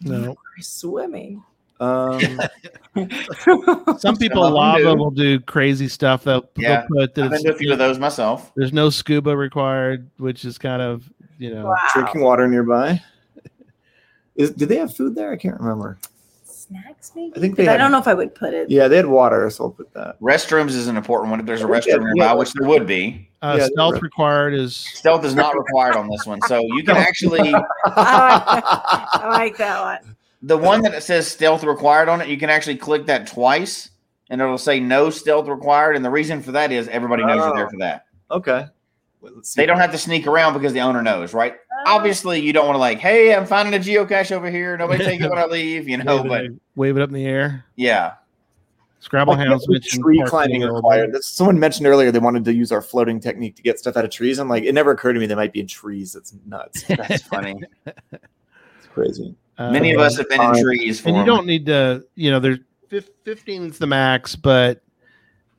[0.00, 1.42] No, swimming.
[1.80, 2.20] Um,
[3.98, 4.94] some people lava do.
[4.94, 6.22] will do crazy stuff.
[6.22, 8.52] They'll, Yeah, they'll put that I've been to a few of those myself.
[8.54, 11.66] there's no scuba required, which is kind of you know.
[11.66, 11.76] wow.
[11.92, 13.00] drinking water nearby.
[14.36, 15.32] Is did they have food there?
[15.32, 15.98] I can't remember.
[16.44, 17.32] Snacks, maybe.
[17.36, 18.70] I think But they I don't know if I would put it.
[18.70, 20.18] Yeah, they had water, so I'll put that.
[20.20, 21.38] Restrooms is an important one.
[21.40, 22.12] If there's a restroom yeah.
[22.14, 26.08] nearby, which there would be, Uh, Yeah, stealth required is stealth is not required on
[26.08, 26.40] this one.
[26.48, 27.52] So you can actually
[27.84, 30.16] I like that one.
[30.42, 33.90] the one that says stealth required on it, you can actually click that twice,
[34.30, 35.96] and it'll say no stealth required.
[35.96, 37.70] And the reason for that is everybody knows you're there Oh.
[37.70, 38.06] for that.
[38.30, 38.66] okay.
[39.24, 39.62] Well, let's see.
[39.62, 41.54] They don't have to sneak around because the owner knows, right?
[41.86, 44.76] Obviously, you don't want to like, hey, I'm finding a geocache over here.
[44.76, 46.18] Nobody take it when I leave, you know.
[46.20, 47.64] wave, But it, wave it up in the air.
[47.76, 48.14] yeah,
[49.00, 51.12] Scrabble Oh, hounds mentioned tree climbing required.
[51.14, 54.04] That's, someone mentioned earlier they wanted to use our floating technique to get stuff out
[54.04, 54.38] of trees.
[54.38, 56.12] I'm like, it never occurred to me they might be in trees.
[56.12, 56.82] That's nuts.
[56.88, 57.54] that's funny.
[57.86, 59.34] It's crazy.
[59.56, 62.04] Uh, Many of us have been in trees for and you don't need to.
[62.14, 64.82] You know, there's fif- 15 is the max, but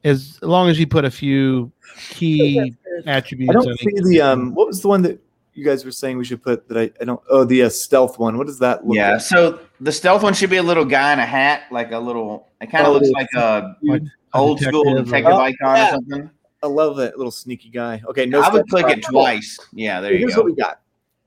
[0.06, 1.70] as long as you put a few
[2.10, 2.74] key
[3.06, 3.50] attributes.
[3.50, 4.54] I don't see the um.
[4.54, 5.20] What was the one that
[5.54, 6.68] you guys were saying we should put?
[6.70, 7.22] That I, I don't.
[7.30, 8.38] Oh, the uh, stealth one.
[8.38, 9.22] What does that look Yeah, like?
[9.22, 12.48] so the stealth one should be a little guy in a hat, like a little.
[12.62, 14.02] It kind Oh, of looks like a like
[14.34, 15.88] a old school detective or- detective Oh, icon yeah.
[15.88, 16.30] or something.
[16.64, 18.02] I love that little sneaky guy.
[18.08, 18.40] Okay, no.
[18.42, 19.60] I would stealth click it twice.
[19.74, 20.42] Yeah, there you Here's go.
[20.42, 20.80] what we got.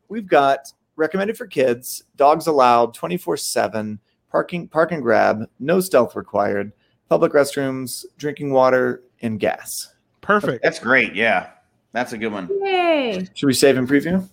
[0.09, 4.01] We've got recommended for kids, dogs allowed, twenty four seven,
[4.33, 6.73] parking, park and grab, no stealth required,
[7.09, 9.93] public restrooms, drinking water, and gas.
[10.21, 10.63] Perfect.
[10.63, 11.15] That's great.
[11.15, 11.51] Yeah,
[11.93, 12.49] that's a good one.
[12.63, 13.27] Yay.
[13.35, 14.27] Should we save and preview?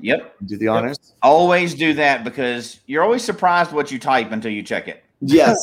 [0.00, 0.34] Yep.
[0.46, 1.14] Do the honors.
[1.22, 5.04] Always do that because you're always surprised what you type until you check it.
[5.20, 5.56] Yes,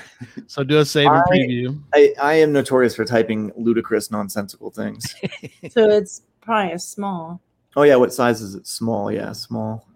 [0.46, 1.78] So do a save and I- preview.
[1.92, 5.14] I, I am notorious for typing ludicrous, nonsensical things.
[5.70, 7.40] So it's probably a small.
[7.76, 8.66] Oh yeah, what size is it?
[8.66, 9.12] Small.
[9.12, 9.86] Yeah, small.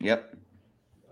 [0.00, 0.29] Yep.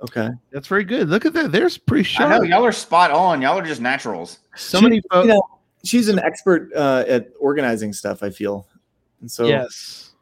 [0.03, 0.29] Okay.
[0.53, 1.09] That's very good.
[1.09, 1.51] Look at that.
[1.53, 2.31] There's pretty sharp.
[2.33, 3.43] I know y'all are spot on.
[3.43, 4.39] Y'all are just naturals.
[4.57, 5.29] So many You folks.
[5.29, 5.43] know,
[5.85, 8.23] she's an expert uh, at organizing stuff.
[8.23, 8.67] I feel,
[9.21, 10.13] and so yes.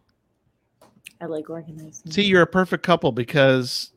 [1.21, 2.11] I like organizing.
[2.11, 3.91] See, you're a perfect couple because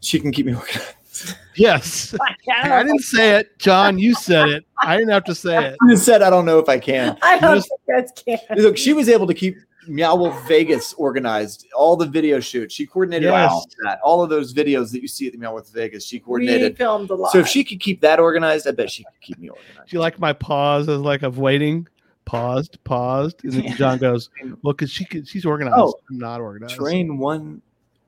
[0.00, 0.94] she can keep me organized.
[1.54, 2.14] yes.
[2.50, 3.98] I didn't say it, John.
[3.98, 4.64] You said it.
[4.82, 5.76] I didn't have to say it.
[5.82, 7.18] You said I don't know if I can.
[7.22, 8.38] I don't Just- think that's can.
[8.58, 9.56] Look, she was able to keep
[9.88, 12.74] Meow Wolf Vegas organized all the video shoots.
[12.74, 13.50] She coordinated Yes.
[13.50, 14.00] all of that.
[14.04, 16.76] All of those videos that you see at the Meow Wolf Vegas, she We coordinated.
[16.78, 17.32] filmed a lot.
[17.32, 19.90] So if she could keep that organized, I bet she could keep me organized.
[19.90, 21.88] Do you like my pause as like of waiting?
[22.24, 24.30] Paused, paused, and then John goes,
[24.62, 25.74] "Well, because she could, she's organized.
[25.76, 25.94] Oh.
[26.08, 27.60] I'm not organized." Train one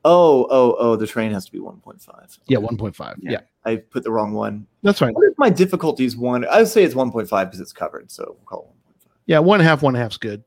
[0.05, 2.39] oh oh oh the train has to be 1.5.
[2.47, 3.17] Yeah, one point five.
[3.21, 3.41] Yeah.
[3.65, 4.67] I put the wrong one.
[4.83, 5.13] that's right.
[5.13, 6.45] What if my difficulty is one?
[6.47, 8.09] I would say it's 1.5 because it's covered.
[8.09, 9.09] So we'll call it 1.5.
[9.25, 10.43] Yeah, one and a half, one and a half's good.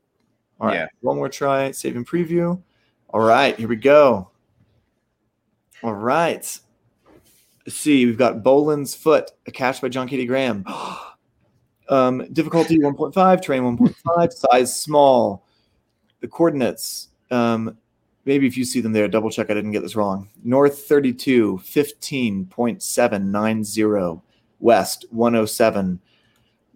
[0.59, 0.75] All right.
[0.75, 0.87] Yeah.
[1.01, 1.71] One more try.
[1.71, 2.61] Save and preview.
[3.09, 3.57] All right.
[3.57, 4.29] Here we go.
[5.83, 6.59] All right.
[7.65, 8.05] Let's see.
[8.05, 10.65] We've got Bowlin's Foot, a catch by John Katie Graham.
[11.89, 15.45] um, difficulty 1.5, terrain 1.5, size small.
[16.19, 17.09] The coordinates.
[17.31, 17.77] Um,
[18.25, 20.27] maybe if you see them there, double check I didn't get this wrong.
[20.43, 24.21] North 32, 15.790.
[24.59, 26.01] West 107,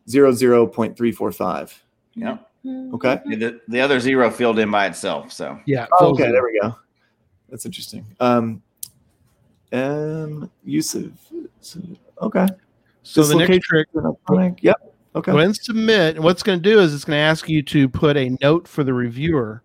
[0.07, 1.73] 00.345.
[2.15, 2.38] Yeah.
[2.65, 3.19] Okay.
[3.26, 5.31] The, the other zero filled in by itself.
[5.34, 5.88] So Yeah.
[5.99, 6.31] Oh, okay, it.
[6.31, 6.76] there we go.
[7.49, 8.06] That's interesting.
[8.19, 8.61] Um,
[9.73, 11.11] um, use of
[11.60, 11.81] so-
[12.22, 12.48] okay.
[13.03, 14.64] So the next trick, electronic.
[14.64, 14.76] Yep.
[15.15, 15.31] Okay.
[15.31, 16.15] go ahead and submit.
[16.15, 18.68] And what's going to do is it's going to ask you to put a note
[18.68, 19.61] for the reviewer.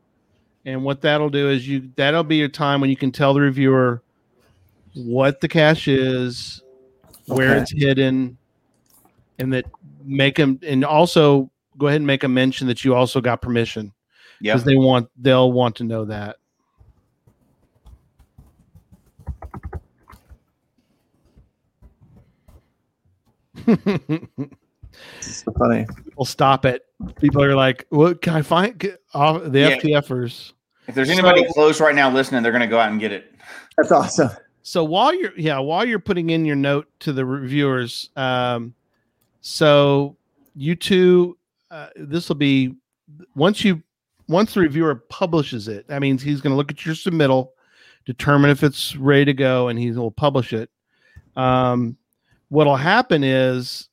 [0.66, 3.40] And what that'll do is you that'll be your time when you can tell the
[3.40, 4.02] reviewer
[4.94, 6.62] what the cache is,
[7.26, 7.60] where Okay.
[7.60, 8.36] it's hidden,
[9.38, 9.64] and that
[10.04, 13.92] make them and also go ahead and make a mention that you also got permission
[14.40, 14.52] yeah.
[14.52, 16.36] because they want they'll want to know that.
[25.18, 25.86] It's so funny.
[26.04, 26.82] People stop it.
[27.20, 29.76] People are like, "What can I find?" Get off the Yeah.
[29.76, 30.52] FTFers.
[30.86, 33.12] If there's anybody So- close right now listening, they're going to go out and get
[33.12, 33.34] it.
[33.76, 34.30] That's awesome.
[34.62, 38.74] So while you're yeah, while you're putting in your note to the reviewers, um,
[39.40, 40.16] so
[40.54, 41.37] you two,
[41.70, 42.74] uh, this will be
[43.34, 43.82] once you
[44.28, 45.88] once the reviewer publishes it.
[45.88, 47.48] That means he's going to look at your submittal,
[48.04, 50.70] determine if it's ready to go, and he will publish it.
[51.36, 51.96] Um,
[52.48, 53.88] what'll happen is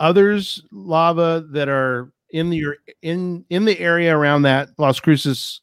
[0.00, 2.64] others lava that are in the
[3.02, 5.60] in in the area around that Las Cruces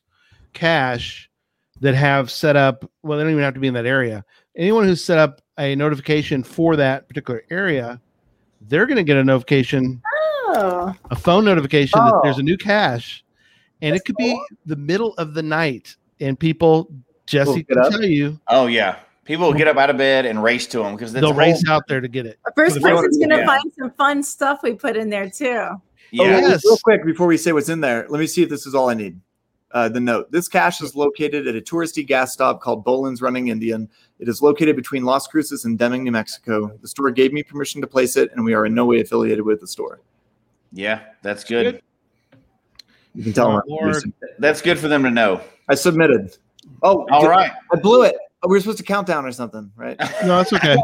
[0.53, 1.29] cache
[1.81, 4.23] that have set up well they don't even have to be in that area
[4.55, 7.99] anyone who's set up a notification for that particular area
[8.67, 10.01] they're going to get a notification
[10.53, 12.21] Oh, a phone notification that Oh.
[12.23, 13.23] there's a new cache
[13.81, 16.91] and it could be the middle of the night and people
[17.25, 17.91] jesse get can up?
[17.91, 20.95] tell you Oh yeah, people will get up out of bed and race to them
[20.95, 23.37] because they'll race out there to get it the first For the phone- person's gonna
[23.37, 23.45] yeah.
[23.45, 25.47] find some fun stuff we put in there too.
[25.69, 26.65] Oh, Yeah, Yes.
[26.65, 28.89] real quick before we say what's in there, let me see if this is all
[28.89, 29.19] I need.
[29.73, 30.29] Uh, the note.
[30.33, 33.87] This cache is located at a touristy gas stop called Bowlin's Running Indian.
[34.19, 36.77] It is located between Las Cruces and Deming, New Mexico.
[36.81, 39.45] The store gave me permission to place it, and we are in no way affiliated
[39.45, 40.01] with the store.
[40.71, 41.81] Yeah, that's good.
[43.13, 44.13] You can tell them.
[44.39, 45.41] That's good for them to know.
[45.67, 46.37] I submitted.
[46.83, 47.51] Oh, all right.
[47.73, 48.15] I blew it.
[48.43, 49.99] Oh, we were supposed to count down or something, right?
[50.23, 50.75] no that's okay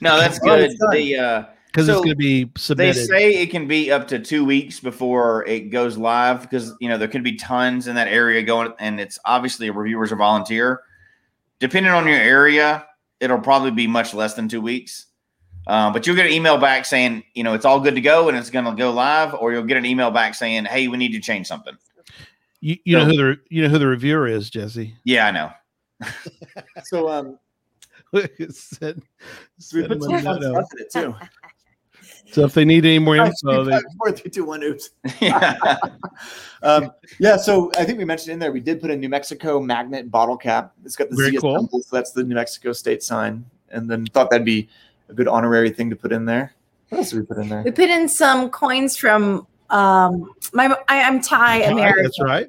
[0.00, 0.60] No, that's Oh, good.
[0.60, 0.90] it's done.
[0.90, 2.94] The uh, because it's going to be submitted.
[2.96, 6.88] they say it can be up to two weeks before it goes live because you
[6.88, 10.16] know there could be tons in that area going, and it's obviously a reviewer's a
[10.16, 10.82] volunteer.
[11.58, 12.86] Depending on your area,
[13.20, 15.06] it'll probably be much less than two weeks.
[15.66, 18.28] Um, but you'll get an email back saying, you know, it's all good to go
[18.28, 20.96] and it's going to go live, or you'll get an email back saying, hey, we
[20.98, 21.74] need to change something.
[22.60, 25.50] you, you know who the you know who the reviewer is jesse Yeah, I know.
[26.84, 27.38] So um,
[28.50, 29.02] Said-
[29.58, 30.52] so we put some let fun me know.
[30.52, 31.14] stuff in it too.
[32.32, 34.62] so if they need any more info they, Four, three, two, one.
[34.62, 34.90] Oops.
[35.20, 35.76] yeah.
[36.62, 39.60] Um, yeah, so I think we mentioned in there we did put a New Mexico
[39.60, 40.72] magnet bottle cap.
[40.84, 41.58] It's got the Very Zia cool.
[41.58, 43.44] symbol, so that's the New Mexico state sign.
[43.70, 44.68] And then thought that'd be
[45.08, 46.54] a good honorary thing to put in there.
[46.88, 47.62] What else did we put in there?
[47.62, 52.02] We put in some coins from um my I, I'm Thai American.
[52.04, 52.48] that's right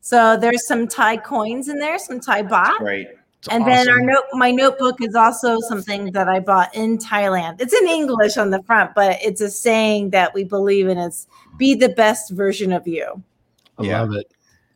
[0.00, 2.78] So there's some Thai coins in there, some Thai baht.
[2.78, 3.08] Great.
[3.38, 7.60] It's and then our note my notebook is also something that I bought in Thailand.
[7.60, 11.26] It's in English on the front, but it's a saying that we believe in it's
[11.56, 13.22] be the best version of you.
[13.78, 14.00] I Yeah.
[14.00, 14.26] love it.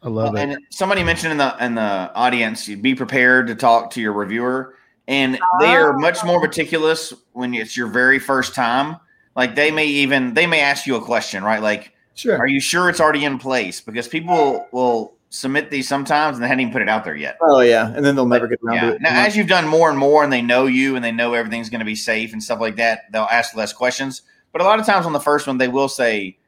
[0.02, 0.40] I love it.
[0.40, 4.12] And somebody mentioned in the in the audience, you be prepared to talk to your
[4.14, 8.96] reviewer, and they are much more meticulous when it's your very first time.
[9.36, 11.60] Like they may even they may ask you a question, right?
[11.62, 12.38] Like, Sure.
[12.38, 13.80] are you sure it's already in place?
[13.80, 17.36] Because people will submit these sometimes and they hadn't even put it out there yet.
[17.42, 18.80] Oh yeah, and then they'll never get around Yeah.
[18.90, 19.02] to it.
[19.02, 21.68] Now, as you've done more and more, and they know you, and they know everything's
[21.68, 24.22] going to be safe and stuff like that, they'll ask less questions.
[24.52, 26.38] But a lot of times on the first one, they will say,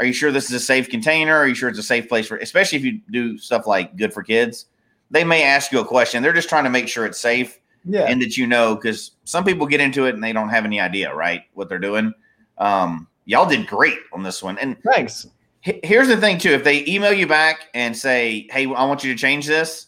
[0.00, 1.36] "Are you sure this is a safe container?
[1.36, 4.12] Are you sure it's a safe place for?" Especially if you do stuff like good
[4.12, 4.66] for kids,
[5.12, 6.20] they may ask you a question.
[6.20, 8.04] They're just trying to make sure it's safe yeah.
[8.04, 10.80] and that you know, because some people get into it and they don't have any
[10.80, 12.12] idea, right, what they're doing.
[12.58, 15.26] Um, y'all did great on this one, and Thanks.
[15.64, 16.50] H- Here's the thing, too.
[16.50, 19.86] If they email you back and say, "Hey, I want you to change this,"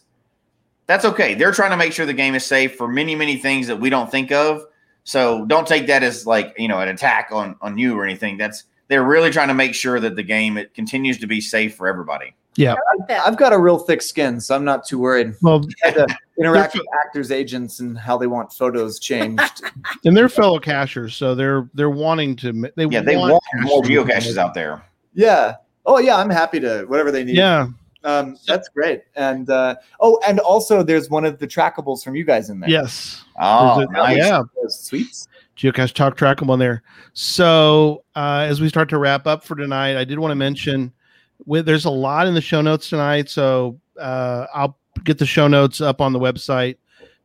[0.87, 1.35] that's okay.
[1.35, 3.89] They're trying to make sure the game is safe for many, many things that we
[3.89, 4.63] don't think of.
[5.03, 8.37] So don't take that as like you know an attack on on you or anything.
[8.37, 11.75] That's they're really trying to make sure that the game it continues to be safe
[11.75, 12.33] for everybody.
[12.57, 12.75] Yeah.
[13.09, 15.33] I've got a real thick skin, so I'm not too worried.
[15.41, 19.61] Well, I had to interact with actors, agents, and how they want photos changed.
[20.05, 22.51] and they're fellow cachers, so they're they're wanting to.
[22.75, 24.35] They Yeah, they want want more caches.
[24.35, 24.83] geocaches out there.
[25.13, 25.55] yeah.
[25.85, 27.37] Oh yeah, I'm happy to whatever they need.
[27.37, 27.67] Yeah,
[28.03, 29.03] Um, that's great.
[29.15, 32.69] And uh, oh, and also there's one of the trackables from you guys in there.
[32.69, 33.23] yes.
[33.39, 34.17] Oh, There's a- nice.
[34.17, 35.27] Yeah, Those sweets.
[35.55, 36.83] Geocache Talk Trackable on there.
[37.13, 40.91] So uh, as we start to wrap up for tonight, I did want to mention
[41.45, 43.29] with, there's a lot in the show notes tonight.
[43.29, 46.77] So uh, I'll get the show notes up on the website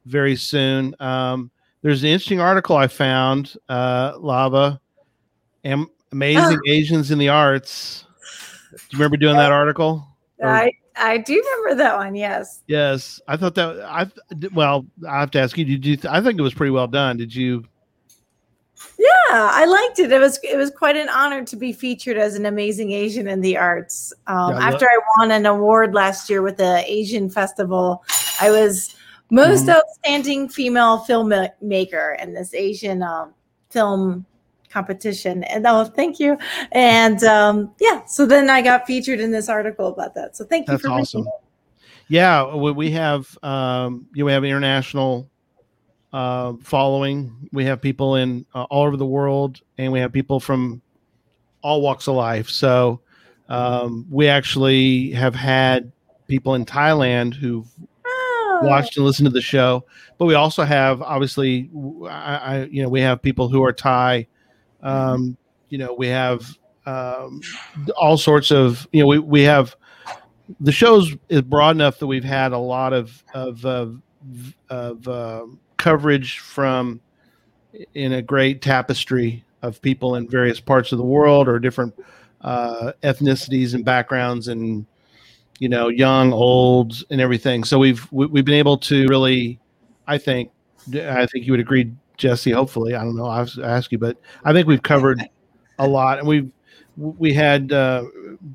[0.06, 0.94] very soon.
[1.00, 1.50] Um,
[1.82, 4.80] there's an interesting article I found, uh, Lava,
[5.64, 8.04] Am- Amazing Asians in the Arts.
[8.70, 10.06] Do you remember doing that article?
[10.38, 12.14] Or- I I do remember that one.
[12.14, 12.62] Yes.
[12.66, 14.10] Yes, I thought that I
[14.52, 14.86] well.
[15.08, 15.64] I have to ask you.
[15.64, 15.98] Did you?
[16.08, 17.16] I think it was pretty well done.
[17.16, 17.64] Did you?
[19.02, 20.12] Yeah, I liked it.
[20.12, 23.40] It was it was quite an honor to be featured as an amazing Asian in
[23.40, 24.12] the arts.
[24.28, 28.04] Um, Yeah, I after I won an award last year with the Asian Festival,
[28.40, 28.94] I was
[29.30, 29.74] most Mhm.
[29.74, 33.34] outstanding female filmmaker in this Asian um,
[33.70, 34.24] film
[34.70, 35.42] competition.
[35.44, 36.38] And oh, thank you.
[36.70, 40.36] And um, yeah, so then I got featured in this article about that.
[40.36, 41.26] So thank you That's awesome.
[42.08, 45.28] Yeah, we, we have um, you know, we have international
[46.12, 47.48] uh, following.
[47.52, 50.82] We have people in uh, all over the world, and we have people from
[51.62, 52.48] all walks of life.
[52.48, 53.00] So
[53.48, 55.92] um, we actually have had
[56.26, 57.66] people in Thailand who've
[58.04, 59.84] Oh, watched and listened to the show.
[60.18, 61.68] But we also have, obviously,
[62.08, 64.28] I, I- you know, we have people who are Thai.
[64.82, 65.36] Um,
[65.68, 66.46] you know, we have
[66.86, 67.40] um,
[67.96, 69.74] all sorts of, you know, we, we have
[70.60, 74.00] the shows is broad enough that we've had a lot of of of,
[74.68, 75.46] of uh,
[75.82, 77.00] coverage from
[77.94, 81.92] in a great tapestry of people in various parts of the world or different
[82.42, 84.86] uh, ethnicities and backgrounds and
[85.58, 87.64] you know young old and everything.
[87.64, 89.58] So we've we- we've been able to really
[90.08, 90.50] i think
[90.94, 94.52] i think you would agree jesse hopefully i don't know i'll ask you but i
[94.52, 95.20] think we've covered
[95.78, 96.18] a lot.
[96.18, 96.50] And we've
[96.96, 98.04] we had uh,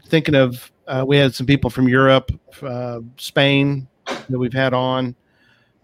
[0.08, 2.32] thinking of uh, we had some people from europe
[2.62, 3.88] uh, spain
[4.30, 5.16] that we've had on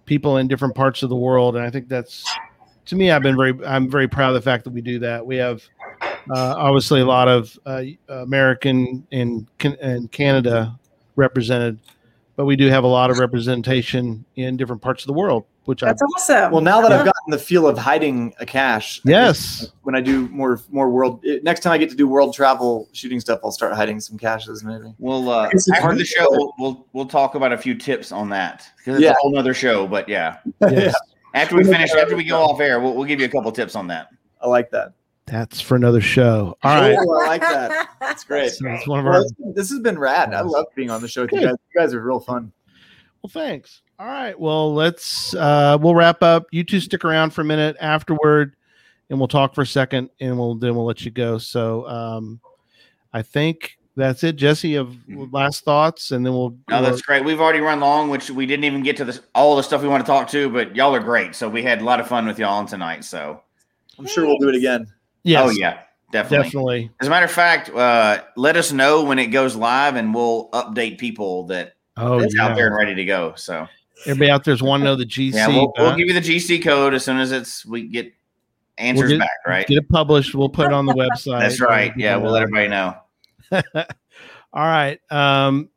[0.06, 2.26] people in different parts of the world and i think that's
[2.86, 5.26] to me i've been very i'm very proud of the fact that we do that.
[5.26, 5.64] We have
[6.02, 9.48] uh, obviously a lot of uh, american and,
[9.82, 10.78] and canada
[11.16, 11.80] represented
[12.36, 15.82] but we do have a lot of representation in different parts of the world which
[15.84, 16.52] i That's awesome.
[16.52, 20.02] Well, now that I've gotten the feel of hiding a cache, yes think when I
[20.02, 23.40] do more more world, eh, next time I get to do world travel shooting stuff,
[23.44, 24.94] I'll start hiding some caches maybe.
[25.00, 28.68] We'll uh, after the show, we'll, we'll we'll talk about a few tips on that
[28.78, 29.12] because it's Yeah.
[29.12, 29.88] a whole nother show.
[29.88, 30.94] But yeah, yes.
[31.34, 33.76] after we finish, after we go off air, we'll, we'll give you a couple tips
[33.76, 34.10] on that.
[34.42, 34.94] I like that.
[35.26, 37.88] that's for another show all right Ooh, I like that.
[38.02, 38.52] That's great.
[38.52, 40.34] so it's one of Well, our this, this has been rad.
[40.34, 41.56] I love being on the show with you guys.
[41.74, 42.52] You guys are real fun.
[43.22, 43.83] Well, thanks.
[44.00, 44.38] All right.
[44.40, 46.48] Well, let's uh we'll wrap up.
[46.52, 48.56] You two stick around for a minute afterward
[49.10, 51.38] and we'll talk for a second and we'll then we'll let you go.
[51.38, 52.40] So um
[53.14, 54.36] I think that's it.
[54.36, 57.24] Jesse, of last thoughts and then we'll No, that's great.
[57.24, 59.88] We've already run long, which we didn't even get to the, all the stuff we
[59.88, 61.36] want to talk to, but y'all are great.
[61.36, 63.04] So we had a lot of fun with y'all on tonight.
[63.06, 63.42] So
[64.00, 64.88] I'm sure we'll do it again.
[65.22, 66.46] yes, oh yeah, definitely.
[66.46, 66.92] definitely.
[67.00, 70.50] As a matter of fact, uh, let us know when it goes live, and we'll
[70.50, 72.48] update people that Oh it's yeah.
[72.48, 73.34] out there and ready to go.
[73.36, 73.68] So
[74.06, 75.34] Everybody out there's want to know the GC.
[75.34, 78.14] yeah, we'll, uh, we'll give you the GC code as soon as it's we get
[78.78, 79.30] answers get- back.
[79.48, 79.68] Right.
[79.68, 80.36] get it published.
[80.36, 81.40] We'll put it on the website.
[81.40, 81.94] That's right.
[81.98, 82.96] Yeah, we'll let everybody know.
[83.54, 85.00] All right.
[85.12, 85.70] Um,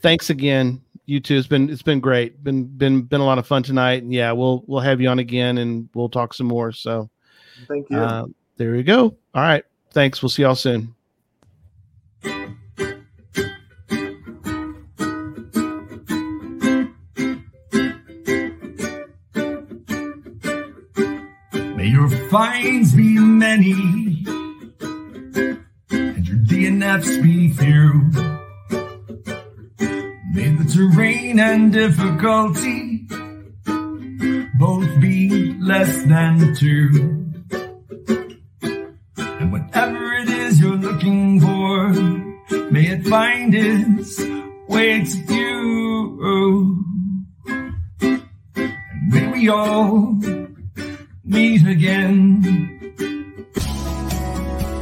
[0.00, 1.36] thanks again, you two.
[1.36, 2.42] It's been it's been great.
[2.44, 4.02] Been been been a lot of fun tonight.
[4.02, 6.72] And yeah, we'll we'll have you on again and we'll talk some more.
[6.72, 7.10] So
[7.68, 7.98] Thank you.
[7.98, 8.26] uh,
[8.56, 9.16] there you go.
[9.34, 9.64] All right.
[9.90, 10.22] Thanks.
[10.22, 10.93] We'll see y'all soon.
[22.30, 24.24] Finds be many
[25.90, 28.10] and your DNFs be few.
[30.32, 33.06] May the terrain and difficulty
[34.58, 37.20] both be less than two.
[39.16, 41.92] And whatever it is you're looking for,
[42.70, 44.20] may it find its
[44.68, 46.84] way to you.
[47.46, 50.18] And may we all
[51.24, 52.73] meet again.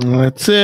[0.00, 0.60] That's it.